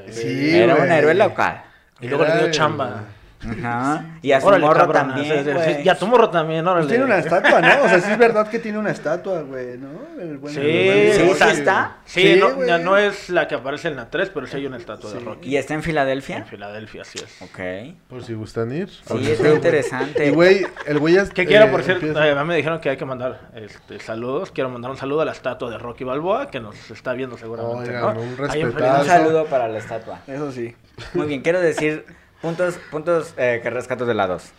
Sí, 0.09 0.55
era 0.55 0.75
un 0.75 0.91
héroe 0.91 1.13
local. 1.13 1.61
Y 2.01 2.07
luego 2.07 2.25
le 2.25 2.37
dio 2.37 2.51
chamba. 2.51 3.03
Ajá. 3.49 4.05
Y 4.21 4.31
a 4.31 4.41
su 4.41 4.47
Órale, 4.47 4.65
morro 4.65 4.87
también, 4.89 5.43
güey. 5.43 5.83
Y 5.83 5.89
a 5.89 5.97
tu 5.97 6.07
morro 6.07 6.29
también, 6.29 6.65
órale. 6.67 6.85
Pues 6.85 6.89
tiene 6.89 7.05
una 7.05 7.17
estatua, 7.17 7.61
¿no? 7.61 7.83
O 7.83 7.89
sea, 7.89 7.99
sí 7.99 8.11
es 8.11 8.17
verdad 8.17 8.47
que 8.47 8.59
tiene 8.59 8.77
una 8.77 8.91
estatua, 8.91 9.41
güey, 9.41 9.77
¿no? 9.77 9.89
El 10.21 10.37
buen- 10.37 10.53
Sí, 10.53 10.59
el 10.61 11.25
buen 11.25 11.37
Sí, 11.37 11.43
sí 11.43 11.49
está. 11.59 11.97
Sí, 12.05 12.21
Sí, 12.33 12.39
no, 12.39 12.65
ya 12.65 12.77
no 12.77 12.97
es 12.97 13.29
la 13.29 13.47
que 13.47 13.55
aparece 13.55 13.89
en 13.89 13.95
la 13.97 14.09
3, 14.09 14.29
pero 14.33 14.47
sí 14.47 14.57
hay 14.57 14.65
una 14.65 14.77
estatua 14.77 15.11
de. 15.11 15.19
Rocky. 15.19 15.49
¿Y 15.49 15.57
está 15.57 15.73
en 15.73 15.83
Filadelfia? 15.83 16.37
En 16.37 16.45
Filadelfia, 16.45 17.01
así 17.01 17.19
es. 17.19 17.41
Ok. 17.41 17.95
Por 18.09 18.23
si 18.23 18.33
gustan 18.33 18.71
ir. 18.71 18.89
Sí, 18.89 19.31
está 19.31 19.49
interesante. 19.49 20.27
Y 20.27 20.31
güey, 20.31 20.65
el 20.85 20.99
güey 20.99 21.15
ya... 21.15 21.25
Que 21.27 21.45
quiero, 21.45 21.69
por 21.71 21.81
eh, 21.81 21.83
cierto, 21.83 22.05
empieza- 22.05 22.29
eh, 22.29 22.43
me 22.43 22.55
dijeron 22.55 22.79
que 22.79 22.89
hay 22.89 22.97
que 22.97 23.05
mandar 23.05 23.49
este, 23.55 23.99
saludos. 23.99 24.51
Quiero 24.51 24.69
mandar 24.69 24.91
un 24.91 24.97
saludo 24.97 25.21
a 25.21 25.25
la 25.25 25.31
estatua 25.33 25.69
de 25.69 25.77
Rocky 25.77 26.03
Balboa, 26.03 26.49
que 26.49 26.59
nos 26.59 26.91
está 26.91 27.13
viendo 27.13 27.37
seguramente, 27.37 27.89
Oigan, 27.89 28.15
¿no? 28.15 28.21
un 28.21 29.05
saludo 29.05 29.45
para 29.45 29.67
la 29.67 29.79
estatua. 29.79 30.19
Eso 30.27 30.51
sí. 30.51 30.75
Muy 31.13 31.27
bien, 31.27 31.41
quiero 31.41 31.59
decir 31.59 32.05
puntos, 32.43 32.75
puntos 32.91 33.33
eh, 33.37 33.59
que 33.63 33.69
rescato 33.71 34.05
de 34.05 34.13
la 34.13 34.27
2. 34.27 34.51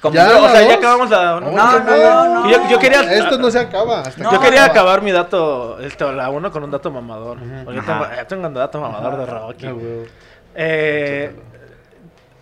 Como 0.00 0.14
Ya, 0.14 0.28
yo- 0.28 0.44
O 0.44 0.48
sea, 0.48 0.52
¿La 0.54 0.60
ya 0.62 0.66
dos? 0.68 0.76
acabamos 0.76 1.10
la... 1.10 1.40
No, 1.40 1.50
No, 1.50 1.78
no, 1.80 2.34
no. 2.44 2.50
Yo, 2.50 2.68
yo 2.70 2.78
quería... 2.78 3.00
Esto 3.12 3.36
no 3.38 3.50
se 3.50 3.58
acaba. 3.58 4.00
Hasta 4.02 4.22
No. 4.22 4.32
Yo 4.32 4.40
quería 4.40 4.64
acaba. 4.64 4.80
acabar 4.80 5.02
mi 5.02 5.10
dato, 5.10 5.80
este, 5.80 6.10
la 6.12 6.30
uno 6.30 6.50
con 6.52 6.62
un 6.64 6.70
dato 6.70 6.90
mamador. 6.90 7.38
Porque 7.64 7.80
yo 7.80 7.84
tengo, 7.84 8.06
ya 8.40 8.48
un 8.48 8.54
dato 8.54 8.80
mamador 8.80 9.18
de 9.18 9.26
Rocky. 9.26 9.66
Ah, 9.66 9.72
güey. 9.72 10.06
Eh, 10.54 11.32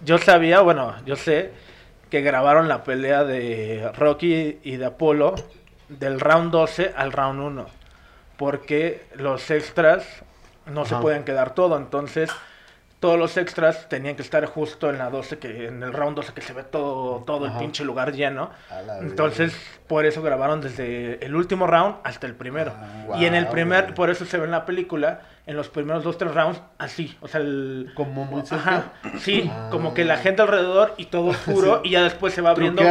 yo 0.04 0.18
sabía, 0.18 0.60
bueno, 0.60 0.94
yo 1.06 1.16
sé 1.16 1.52
que 2.10 2.20
grabaron 2.20 2.68
la 2.68 2.84
pelea 2.84 3.24
de 3.24 3.90
Rocky 3.96 4.58
y 4.62 4.76
de 4.76 4.86
Apolo 4.86 5.34
del 5.88 6.20
round 6.20 6.50
12 6.52 6.92
al 6.96 7.12
round 7.12 7.40
1. 7.40 7.66
Porque 8.36 9.06
los 9.14 9.50
extras 9.50 10.04
no 10.66 10.84
se 10.84 10.96
pueden 10.96 11.24
quedar 11.24 11.54
todo. 11.54 11.76
Entonces, 11.78 12.30
todos 13.00 13.16
los 13.18 13.36
extras 13.36 13.88
tenían 13.88 14.16
que 14.16 14.22
estar 14.22 14.44
justo 14.46 14.90
en 14.90 14.98
la 14.98 15.08
12, 15.08 15.38
que 15.38 15.68
en 15.68 15.82
el 15.84 15.92
round 15.92 16.16
12 16.16 16.32
que 16.32 16.40
se 16.40 16.52
ve 16.52 16.64
todo, 16.64 17.22
todo 17.24 17.46
el 17.46 17.52
pinche 17.52 17.84
lugar 17.84 18.12
lleno. 18.12 18.50
A 18.70 18.82
la 18.82 18.98
Entonces, 18.98 19.54
por 19.86 20.04
eso 20.04 20.20
grabaron 20.20 20.60
desde 20.60 21.24
el 21.24 21.36
último 21.36 21.66
round 21.68 21.96
hasta 22.02 22.26
el 22.26 22.34
primero. 22.34 22.72
Ah, 22.76 23.16
y 23.18 23.26
en 23.26 23.34
el 23.36 23.46
primer, 23.46 23.94
por 23.94 24.10
eso 24.10 24.24
se 24.24 24.36
ve 24.36 24.46
en 24.46 24.50
la 24.50 24.66
película, 24.66 25.20
en 25.46 25.56
los 25.56 25.68
primeros 25.68 26.02
dos, 26.02 26.18
tres 26.18 26.34
rounds, 26.34 26.60
así. 26.78 27.16
O 27.20 27.28
sea, 27.28 27.40
el... 27.40 27.92
Como 27.94 28.24
muy 28.24 28.42
cerca. 28.44 28.56
Ajá, 28.68 28.92
sí, 29.20 29.48
Ah. 29.52 29.68
como 29.70 29.94
que 29.94 30.04
la 30.04 30.16
gente 30.16 30.42
alrededor 30.42 30.94
y 30.96 31.06
todo 31.06 31.26
oscuro 31.28 31.80
y 31.84 31.90
ya 31.90 32.02
después 32.02 32.34
se 32.34 32.40
va 32.42 32.50
abriendo. 32.50 32.82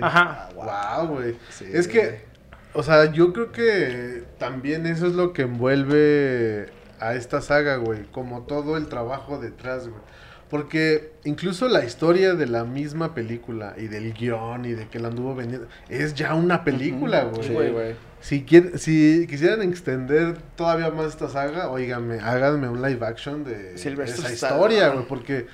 Ajá. 0.00 0.48
Wow, 0.54 1.08
güey. 1.08 1.36
Sí, 1.50 1.66
es 1.72 1.88
que, 1.88 2.24
o 2.72 2.84
sea, 2.84 3.10
yo 3.10 3.32
creo 3.32 3.50
que 3.50 4.22
también 4.38 4.86
eso 4.86 5.08
es 5.08 5.14
lo 5.14 5.32
que 5.32 5.42
envuelve 5.42 6.70
a 7.00 7.14
esta 7.14 7.40
saga, 7.40 7.76
güey. 7.76 8.04
Como 8.12 8.42
todo 8.42 8.76
el 8.76 8.86
trabajo 8.88 9.38
detrás, 9.38 9.88
güey. 9.88 10.00
Porque 10.48 11.12
incluso 11.24 11.66
la 11.68 11.84
historia 11.84 12.34
de 12.34 12.46
la 12.46 12.62
misma 12.64 13.14
película 13.14 13.74
y 13.76 13.88
del 13.88 14.12
guion 14.14 14.64
y 14.64 14.72
de 14.74 14.86
que 14.88 15.00
la 15.00 15.08
anduvo 15.08 15.34
vendiendo 15.34 15.66
es 15.88 16.14
ya 16.14 16.34
una 16.34 16.62
película, 16.62 17.24
güey. 17.24 17.48
Sí, 17.48 17.52
güey. 17.52 17.72
güey. 17.72 17.94
Si, 18.20 18.44
quieren, 18.44 18.78
si 18.78 19.26
quisieran 19.28 19.62
extender 19.62 20.36
todavía 20.56 20.90
más 20.90 21.06
esta 21.06 21.28
saga, 21.28 21.68
óigame, 21.68 22.20
háganme 22.20 22.68
un 22.68 22.80
live 22.80 23.04
action 23.04 23.42
de 23.44 23.74
esa 23.74 23.88
Stallone. 24.04 24.34
historia, 24.34 24.88
güey, 24.90 25.06
porque 25.08 25.46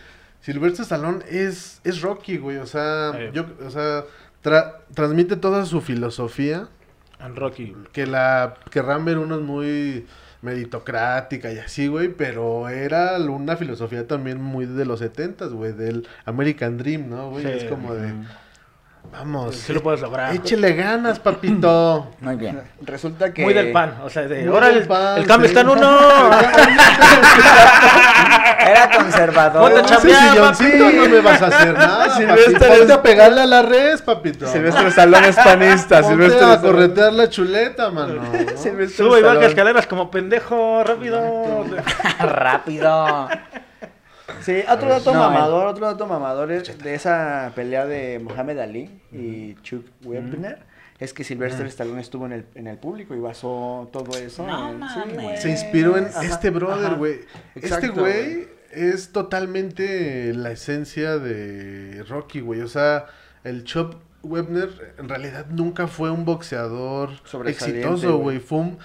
Sylvester 0.43 0.83
Stallone 0.83 1.25
es, 1.31 1.81
es 1.85 2.03
Rocky, 2.03 2.37
güey, 2.37 2.59
o 2.59 2.67
sea, 2.67 3.13
Sí. 3.13 3.19
yo, 3.33 3.47
o 3.67 3.71
sea, 3.71 4.05
tra- 4.45 4.77
transmite 4.95 5.37
toda 5.37 5.65
su 5.67 5.81
filosofía, 5.81 6.69
En 7.19 7.35
Rocky. 7.37 7.75
que 7.93 8.07
la 8.07 8.55
querrán 8.71 9.05
ver 9.05 9.19
unos 9.19 9.41
muy 9.43 10.07
meritocrática 10.43 11.53
y 11.53 11.59
así, 11.59 11.87
güey, 11.87 12.09
pero 12.09 12.69
era 12.69 13.17
una 13.19 13.57
filosofía 13.57 14.07
también 14.07 14.43
muy 14.43 14.67
de 14.67 14.85
los 14.85 14.99
setentas, 14.99 15.53
güey, 15.53 15.73
del 15.73 16.07
American 16.25 16.77
Dream, 16.77 17.09
¿no, 17.09 17.31
güey? 17.31 17.45
Sí. 17.45 17.51
Es 17.51 17.65
como 17.65 17.95
de, 17.95 18.13
vamos, 19.11 19.57
Sí 19.57 19.73
lo 19.73 19.83
puedes 19.83 20.01
lograr. 20.01 20.35
échele 20.35 20.75
ganas, 20.75 21.19
papito. 21.19 22.09
Muy 22.21 22.37
bien. 22.37 22.61
Resulta 22.83 23.33
que... 23.33 23.43
Muy 23.43 23.55
del 23.55 23.73
pan, 23.73 23.99
o 24.05 24.11
sea, 24.11 24.23
de 24.29 24.47
ahora 24.47 24.69
el, 24.69 24.87
pan, 24.87 25.19
el 25.19 25.27
cambio 25.27 25.49
sí. 25.49 25.55
está 25.55 25.61
en 25.63 25.69
uno. 25.71 25.99
Era 28.65 28.91
conservador. 28.97 29.63
Ponte 29.63 29.79
a 29.79 29.83
Ese 29.83 29.95
chambear, 29.95 30.95
no 30.95 31.09
me 31.09 31.21
vas 31.21 31.43
a 31.43 31.47
hacer 31.47 31.75
nada, 31.75 32.11
Silvestre. 32.17 32.69
Ponte 32.69 32.85
es- 32.85 32.91
a 32.91 33.03
pegarle 33.03 33.41
a 33.41 33.47
la 33.47 33.63
res, 33.63 34.03
papito. 34.03 34.47
Silvestre 34.47 34.89
Stallone 34.89 35.29
es 35.29 35.37
panista. 35.37 36.01
Ponte 36.01 36.09
Silvestre 36.09 36.47
a 36.53 36.61
corretear 36.61 37.13
la 37.13 37.29
chuleta, 37.29 37.91
mano. 37.91 38.15
¿no? 38.15 38.33
Silvestre 38.57 39.05
Sube 39.05 39.21
y 39.21 39.23
baja 39.23 39.47
escaleras 39.47 39.87
como 39.87 40.11
pendejo, 40.11 40.85
rápido. 40.85 41.65
Rápido. 42.21 43.29
Sí, 44.41 44.63
otro 44.69 44.89
dato 44.89 45.13
No, 45.13 45.21
mamador, 45.21 45.67
otro 45.67 45.87
dato 45.87 46.07
mamador 46.07 46.51
es 46.53 46.79
de 46.79 46.95
esa 46.95 47.53
pelea 47.55 47.87
de 47.87 48.19
Mohamed 48.19 48.59
Ali 48.59 49.01
y 49.13 49.55
Chuck 49.63 49.85
Wepner. 50.05 50.59
Es 50.99 51.13
que 51.13 51.25
Sylvester 51.25 51.67
Stallone 51.67 52.01
estuvo 52.01 52.27
en 52.27 52.33
el, 52.33 52.47
en 52.55 52.69
el 52.69 52.79
público 52.79 53.15
y 53.15 53.19
basó 53.19 53.89
todo 53.93 54.17
eso. 54.19 54.47
No 54.47 54.71
en- 54.71 54.79
mames. 54.79 55.43
Se 55.43 55.51
inspiró 55.51 55.97
en 55.97 56.07
Ajá, 56.07 56.23
este 56.25 56.51
brother, 56.51 56.95
güey. 56.95 57.21
Este 57.57 57.89
güey 57.89 58.47
es 58.71 59.11
totalmente 59.13 60.33
la 60.35 60.53
esencia 60.53 61.19
de 61.19 62.05
Rocky, 62.09 62.41
güey. 62.41 62.61
O 62.61 62.69
sea, 62.69 63.07
el 63.45 63.65
Chop 63.65 63.95
Webner 64.23 64.95
en 64.99 65.09
realidad 65.09 65.47
nunca 65.51 65.89
fue 65.89 66.11
un 66.13 66.25
boxeador 66.25 67.11
exitoso, 67.47 68.19
güey. 68.19 68.37
güey. 68.37 68.39
Fue 68.39 68.59
un, 68.59 68.79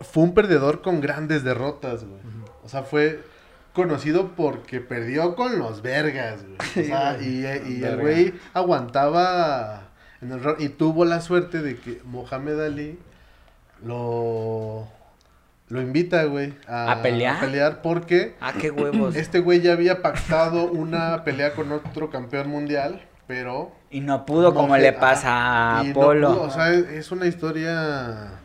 fue 0.00 0.22
un 0.22 0.34
perdedor 0.34 0.80
con 0.80 1.00
grandes 1.00 1.42
derrotas, 1.42 2.04
güey. 2.04 2.20
O 2.62 2.68
sea, 2.68 2.84
fue 2.84 3.20
conocido 3.78 4.32
porque 4.36 4.80
perdió 4.80 5.36
con 5.36 5.58
los 5.60 5.82
vergas, 5.82 6.40
güey. 6.44 6.86
O 6.86 6.88
sea, 6.88 7.16
y, 7.20 7.46
y 7.72 7.84
el 7.84 7.96
güey 7.96 8.34
aguantaba 8.52 9.82
en 10.20 10.32
el 10.32 10.40
y 10.58 10.68
tuvo 10.68 11.04
la 11.04 11.20
suerte 11.20 11.62
de 11.62 11.76
que 11.76 12.00
Mohamed 12.04 12.60
Ali 12.60 12.98
lo 13.84 14.88
lo 15.68 15.80
invita, 15.80 16.24
güey, 16.24 16.54
a, 16.66 16.90
¿A 16.90 17.02
pelear? 17.02 17.36
a 17.36 17.40
pelear 17.40 17.82
porque 17.82 18.34
Ah, 18.40 18.52
qué 18.58 18.70
huevos. 18.72 19.14
este 19.16 19.38
güey 19.38 19.60
ya 19.60 19.74
había 19.74 20.02
pactado 20.02 20.64
una 20.64 21.22
pelea 21.22 21.52
con 21.54 21.70
otro 21.70 22.10
campeón 22.10 22.48
mundial, 22.48 23.02
pero 23.28 23.70
Y 23.90 24.00
no 24.00 24.26
pudo 24.26 24.54
como 24.54 24.76
le 24.76 24.92
pasa 24.92 25.78
a 25.78 25.84
no 25.84 25.92
pudo, 25.94 26.42
o 26.42 26.50
sea, 26.50 26.72
es 26.72 27.12
una 27.12 27.26
historia 27.26 28.40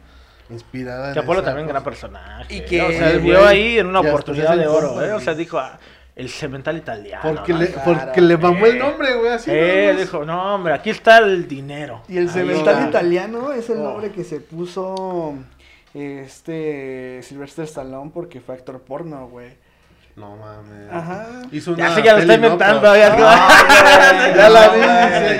inspirada 0.49 1.07
en 1.09 1.13
Que 1.13 1.19
Apolo 1.19 1.39
esa 1.39 1.49
también 1.49 1.67
gran 1.67 1.83
personaje. 1.83 2.53
Y 2.53 2.61
que- 2.65 2.81
o 2.81 2.91
sea, 2.91 3.09
vio 3.17 3.39
güey. 3.39 3.47
ahí 3.47 3.79
en 3.79 3.87
una 3.87 4.01
oportunidad 4.01 4.57
de 4.57 4.67
oro, 4.67 5.03
¿eh? 5.03 5.13
O 5.13 5.19
sea, 5.19 5.33
dijo, 5.33 5.57
ah, 5.57 5.79
el 6.15 6.29
cemental 6.29 6.77
italiano. 6.77 7.21
Porque 7.23 7.53
¿no? 7.53 7.59
le, 7.59 7.71
claro. 7.71 7.91
porque 8.05 8.21
le 8.21 8.37
mamó 8.37 8.65
el 8.67 8.75
Eh. 8.75 8.79
nombre, 8.79 9.15
güey, 9.15 9.31
así. 9.31 9.49
Eh, 9.51 9.95
dijo, 9.97 10.23
no, 10.25 10.55
hombre, 10.55 10.73
aquí 10.73 10.89
está 10.91 11.17
el 11.19 11.47
dinero. 11.47 12.03
Y 12.07 12.17
el 12.17 12.29
cemental 12.29 12.87
italiano 12.89 13.51
es 13.53 13.69
el 13.69 13.77
Oh. 13.79 13.83
nombre 13.83 14.11
que 14.11 14.23
se 14.23 14.39
puso 14.39 15.33
este 15.93 17.21
Sylvester 17.23 17.65
Stallone 17.65 18.11
porque 18.13 18.41
fue 18.41 18.55
actor 18.55 18.81
porno, 18.81 19.27
güey. 19.27 19.53
No 20.15 20.35
mames. 20.37 20.91
Ajá. 20.91 21.27
Hizo 21.51 21.75
Ya 21.75 21.85
una 21.85 21.95
sé, 21.95 22.03
ya 22.03 22.13
lo 22.13 22.19
está 22.19 22.33
peli, 22.33 22.41
¿no? 22.41 22.47
inventando. 22.53 22.95
Ya- 22.95 23.15
Ah, 23.19 24.33
Ya 24.35 24.49
la 24.49 24.67
vi, 24.69 24.79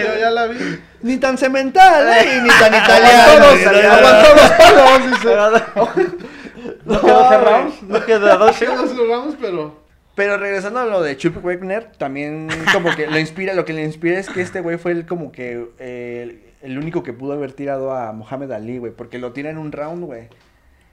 yo, 0.03 0.19
ya 0.19 0.29
la 0.31 0.45
vi. 0.47 0.57
Ni 1.03 1.17
tan 1.17 1.37
cemental, 1.37 2.07
¿eh? 2.09 2.39
Ni 2.43 2.49
tan 2.49 2.73
italiano. 2.73 3.45
Aguantó 3.91 4.35
los- 4.35 4.51
palos, 4.51 5.11
dice. 5.11 5.35
¿No 6.85 7.01
quedó 7.01 7.29
cerrado? 7.29 7.71
¿No 7.87 8.05
quedó 8.05 8.37
dos? 8.37 8.61
Logramos, 8.95 9.35
pero. 9.39 9.83
Pero 10.15 10.37
regresando 10.37 10.79
a 10.79 10.85
lo 10.85 11.01
de 11.01 11.17
Chuck 11.17 11.43
Wagner, 11.43 11.91
también 11.97 12.47
como 12.71 12.95
que 12.95 13.07
lo 13.07 13.17
inspira, 13.17 13.53
lo 13.53 13.65
que 13.65 13.73
le 13.73 13.83
inspira 13.83 14.19
es 14.19 14.29
que 14.29 14.41
este 14.41 14.61
güey 14.61 14.77
fue 14.77 14.91
el 14.91 15.05
como 15.07 15.31
que 15.31 15.69
eh, 15.79 16.53
el 16.61 16.77
único 16.77 17.01
que 17.01 17.13
pudo 17.13 17.33
haber 17.33 17.53
tirado 17.53 17.91
a 17.95 18.11
Mohamed 18.11 18.51
Ali, 18.51 18.77
güey, 18.77 18.91
porque 18.91 19.17
lo 19.17 19.31
tira 19.33 19.49
en 19.49 19.57
un 19.57 19.71
round, 19.71 20.03
güey. 20.05 20.29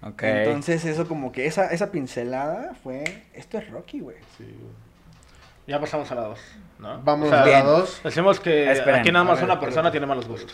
Ok. 0.02 0.22
Entonces 0.22 0.84
eso 0.84 1.06
como 1.06 1.30
que 1.32 1.46
esa, 1.46 1.66
esa 1.66 1.90
pincelada 1.90 2.72
fue, 2.82 3.24
esto 3.34 3.58
es 3.58 3.70
Rocky, 3.70 4.00
güey. 4.00 4.16
Sí, 4.38 4.44
güey. 4.44 4.72
Ya 5.66 5.78
pasamos 5.78 6.10
a 6.10 6.14
la 6.16 6.22
dos, 6.22 6.40
¿no? 6.78 7.00
Vamos 7.02 7.28
O 7.28 7.30
sea, 7.30 7.42
a 7.42 7.44
bien. 7.44 7.58
la 7.60 7.64
dos. 7.70 8.00
Decimos 8.02 8.40
que 8.40 8.72
Esperen, 8.72 9.00
aquí 9.00 9.12
nada 9.12 9.24
más 9.24 9.36
ver, 9.36 9.44
una 9.44 9.60
persona 9.60 9.90
tiene 9.90 10.06
malos 10.06 10.26
gustos. 10.26 10.52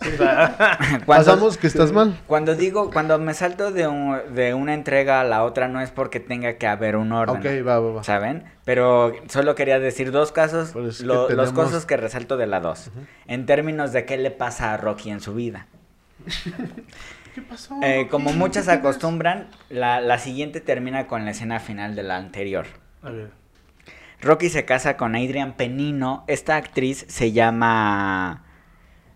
O 0.00 0.04
sea, 0.16 0.56
Cuando- 1.06 1.06
Pasamos 1.06 1.56
que 1.56 1.66
estás 1.68 1.90
mal. 1.92 2.18
Cuando 2.26 2.54
digo, 2.54 2.90
cuando 2.92 3.18
me 3.18 3.34
salto 3.34 3.72
de, 3.72 3.86
un- 3.88 4.34
de 4.34 4.52
una 4.54 4.74
entrega 4.74 5.20
a 5.20 5.24
la 5.24 5.42
otra, 5.44 5.68
no 5.68 5.80
es 5.80 5.90
porque 5.90 6.20
tenga 6.20 6.54
que 6.54 6.66
haber 6.66 6.96
un 6.96 7.12
orden. 7.12 7.36
Ok, 7.38 7.66
va, 7.66 7.80
va, 7.80 7.92
va. 7.94 8.04
¿Saben? 8.04 8.44
Pero 8.64 9.12
solo 9.28 9.54
quería 9.54 9.78
decir 9.80 10.10
dos 10.12 10.32
casos, 10.32 10.70
Pues 10.72 11.00
lo- 11.00 11.14
los 11.14 11.28
tenemos- 11.28 11.52
cosas 11.52 11.86
que 11.86 11.96
resalto 11.96 12.36
de 12.36 12.46
la 12.46 12.60
dos. 12.60 12.90
En 13.26 13.46
términos 13.46 13.92
de 13.92 14.04
qué 14.04 14.18
le 14.18 14.30
pasa 14.30 14.74
a 14.74 14.76
Rocky 14.76 15.10
en 15.10 15.20
su 15.20 15.34
vida. 15.34 15.66
¿Qué 17.38 17.42
pasó? 17.42 17.78
Eh, 17.82 18.08
como 18.10 18.32
muchas 18.32 18.68
acostumbran, 18.68 19.48
la, 19.70 20.00
la 20.00 20.18
siguiente 20.18 20.60
termina 20.60 21.06
con 21.06 21.24
la 21.24 21.30
escena 21.30 21.60
final 21.60 21.94
de 21.94 22.02
la 22.02 22.16
anterior. 22.16 22.66
a 23.02 23.10
ver. 23.10 23.30
Rocky 24.20 24.48
se 24.48 24.64
casa 24.64 24.96
con 24.96 25.14
Adrian 25.14 25.52
Penino. 25.52 26.24
Esta 26.26 26.56
actriz 26.56 27.04
se 27.08 27.30
llama... 27.30 28.42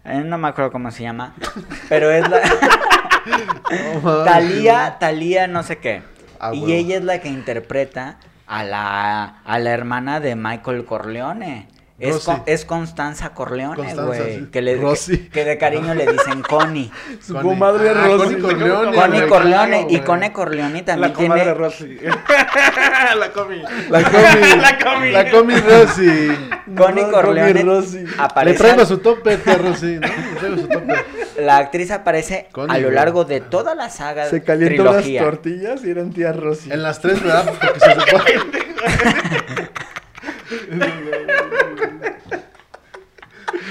eh, 0.04 0.22
no 0.24 0.38
me 0.38 0.46
acuerdo 0.46 0.70
cómo 0.70 0.92
se 0.92 1.02
llama. 1.02 1.34
Pero 1.88 2.10
es 2.12 2.28
la... 2.28 2.40
Talía, 4.24 4.96
Talía 5.00 5.48
no 5.48 5.64
sé 5.64 5.78
qué. 5.78 6.02
Ah, 6.38 6.52
y 6.54 6.58
huevo. 6.60 6.72
ella 6.72 6.96
es 6.98 7.04
la 7.04 7.18
que 7.20 7.28
interpreta 7.28 8.18
a 8.46 8.62
la, 8.62 9.40
a 9.44 9.58
la 9.58 9.70
hermana 9.70 10.20
de 10.20 10.36
Michael 10.36 10.84
Corleone. 10.84 11.66
Es, 12.02 12.14
Rosy. 12.14 12.26
Con- 12.26 12.42
es 12.46 12.64
Constanza 12.64 13.28
Corleone, 13.34 13.94
güey. 13.94 14.34
sí. 14.38 14.48
Que, 14.52 14.60
le- 14.60 14.76
Rosy. 14.76 15.18
que, 15.18 15.28
que 15.30 15.44
de 15.44 15.56
cariño 15.58 15.94
le 15.94 16.06
dicen 16.10 16.42
Connie. 16.42 16.90
Su 17.20 17.34
Connie. 17.34 17.48
comadre 17.50 17.90
Ah, 17.90 17.94
Rosy. 18.08 18.24
Connie 18.36 18.40
Corleone. 18.42 18.96
Connie 18.96 19.26
Corleone. 19.28 19.86
y. 19.88 19.98
Connie 20.00 20.32
Corleone 20.32 20.82
también 20.82 21.10
La 21.10 21.14
comadre 21.14 21.42
tiene... 21.42 21.54
Rosy. 21.58 21.98
la 23.18 23.30
comi. 23.32 23.62
La 23.90 24.02
comi. 24.02 24.56
La 24.60 24.78
comi. 24.78 25.10
La 25.12 25.30
comi 25.30 25.54
Rosy. 25.54 26.28
Connie 26.76 27.04
Corleone 27.10 27.52
Connie 27.52 27.62
Rosy. 27.64 27.98
Le 28.04 28.08
aparece... 28.18 28.58
traigo 28.58 28.80
al- 28.80 28.86
su 28.86 28.98
tope, 28.98 29.36
sí, 29.76 29.98
¿no? 30.00 30.08
Le 30.08 30.36
traigo 30.38 30.56
su 30.56 30.68
tope. 30.68 30.94
La 31.38 31.56
actriz 31.58 31.90
aparece 31.90 32.48
Connie, 32.52 32.76
a 32.76 32.78
lo 32.80 32.90
largo 32.90 33.24
de 33.24 33.40
toda 33.40 33.74
la 33.74 33.88
saga 33.90 34.26
Se 34.26 34.42
calentó 34.42 34.84
las 34.84 34.96
trilogía. 35.02 35.22
tortillas 35.22 35.84
y 35.84 35.90
eran 35.90 36.12
tía 36.12 36.32
Rosy. 36.32 36.70
En 36.72 36.82
las 36.82 37.00
tres, 37.00 37.22
¿verdad? 37.22 37.46
Porque 37.46 37.80
se 37.80 37.94
supone. 37.94 38.62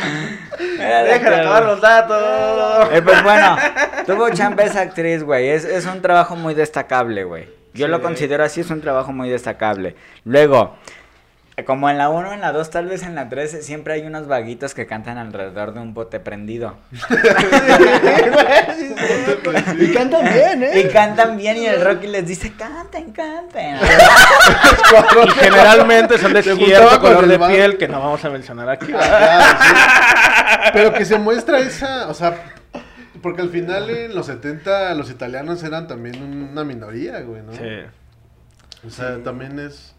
Acuerdo. 0.02 1.36
acabar 1.36 1.66
los 1.66 1.82
datos. 1.82 2.90
Eh, 2.92 3.02
pues 3.02 3.24
bueno, 3.24 3.58
tuvo 4.06 4.30
chamba 4.32 4.64
esa 4.64 4.82
actriz, 4.82 5.24
güey. 5.24 5.50
Es, 5.50 5.66
es 5.66 5.86
un 5.86 6.02
trabajo 6.02 6.36
muy 6.36 6.54
destacable, 6.54 7.24
güey. 7.24 7.48
Yo 7.74 7.88
lo 7.88 8.02
considero 8.02 8.44
así, 8.44 8.62
es 8.62 8.70
un 8.70 8.82
trabajo 8.82 9.14
muy 9.14 9.30
destacable. 9.30 9.96
Luego, 10.26 10.76
como 11.66 11.90
en 11.90 11.98
la 11.98 12.10
1, 12.10 12.34
en 12.34 12.42
la 12.42 12.52
2, 12.52 12.70
tal 12.70 12.88
vez 12.88 13.04
en 13.04 13.16
la 13.16 13.30
3, 13.30 13.66
siempre 13.66 13.94
hay 13.94 14.02
unos 14.02 14.28
vaguitos 14.28 14.74
que 14.74 14.86
cantan 14.86 15.18
alrededor 15.18 15.74
de 15.74 15.80
un 15.80 15.94
bote 15.94 16.20
prendido. 16.20 16.76
y 19.78 19.94
cantan 19.94 20.24
bien, 20.34 20.64
Y 20.64 20.80
¿eh? 20.80 20.90
cantan 20.92 21.38
bien 21.38 21.58
y 21.58 21.66
el 21.66 21.82
Rocky 21.84 22.08
les 22.08 22.28
dice, 22.28 22.54
canten, 22.54 23.12
canten. 23.12 23.78
Y 23.78 25.30
generalmente 25.40 26.18
son 26.18 26.34
de 26.34 26.44
cierto 26.44 27.00
color 27.02 27.28
de 27.28 27.40
piel 27.40 27.78
que 27.78 27.88
no 27.88 28.00
vamos 28.00 28.24
a 28.26 28.30
mencionar 28.30 28.70
aquí. 28.70 28.92
Ah, 28.94 29.00
claro, 29.00 29.44
sí. 29.62 30.72
Pero 30.74 30.94
que 30.94 31.06
se 31.06 31.18
muestra 31.18 31.60
esa, 31.60 32.08
o 32.08 32.14
sea, 32.14 32.36
porque 33.22 33.42
al 33.42 33.50
final 33.50 33.90
en 33.90 34.16
los 34.16 34.26
70 34.28 34.94
los 34.96 35.10
italianos 35.10 35.64
eran 35.64 35.88
también 35.88 36.22
una 36.52 36.64
minoría, 36.64 37.20
güey, 37.22 37.42
¿no? 37.42 37.54
Sí. 37.54 37.82
O 38.86 38.90
sea, 38.90 39.18
también 39.24 39.60
es 39.60 39.94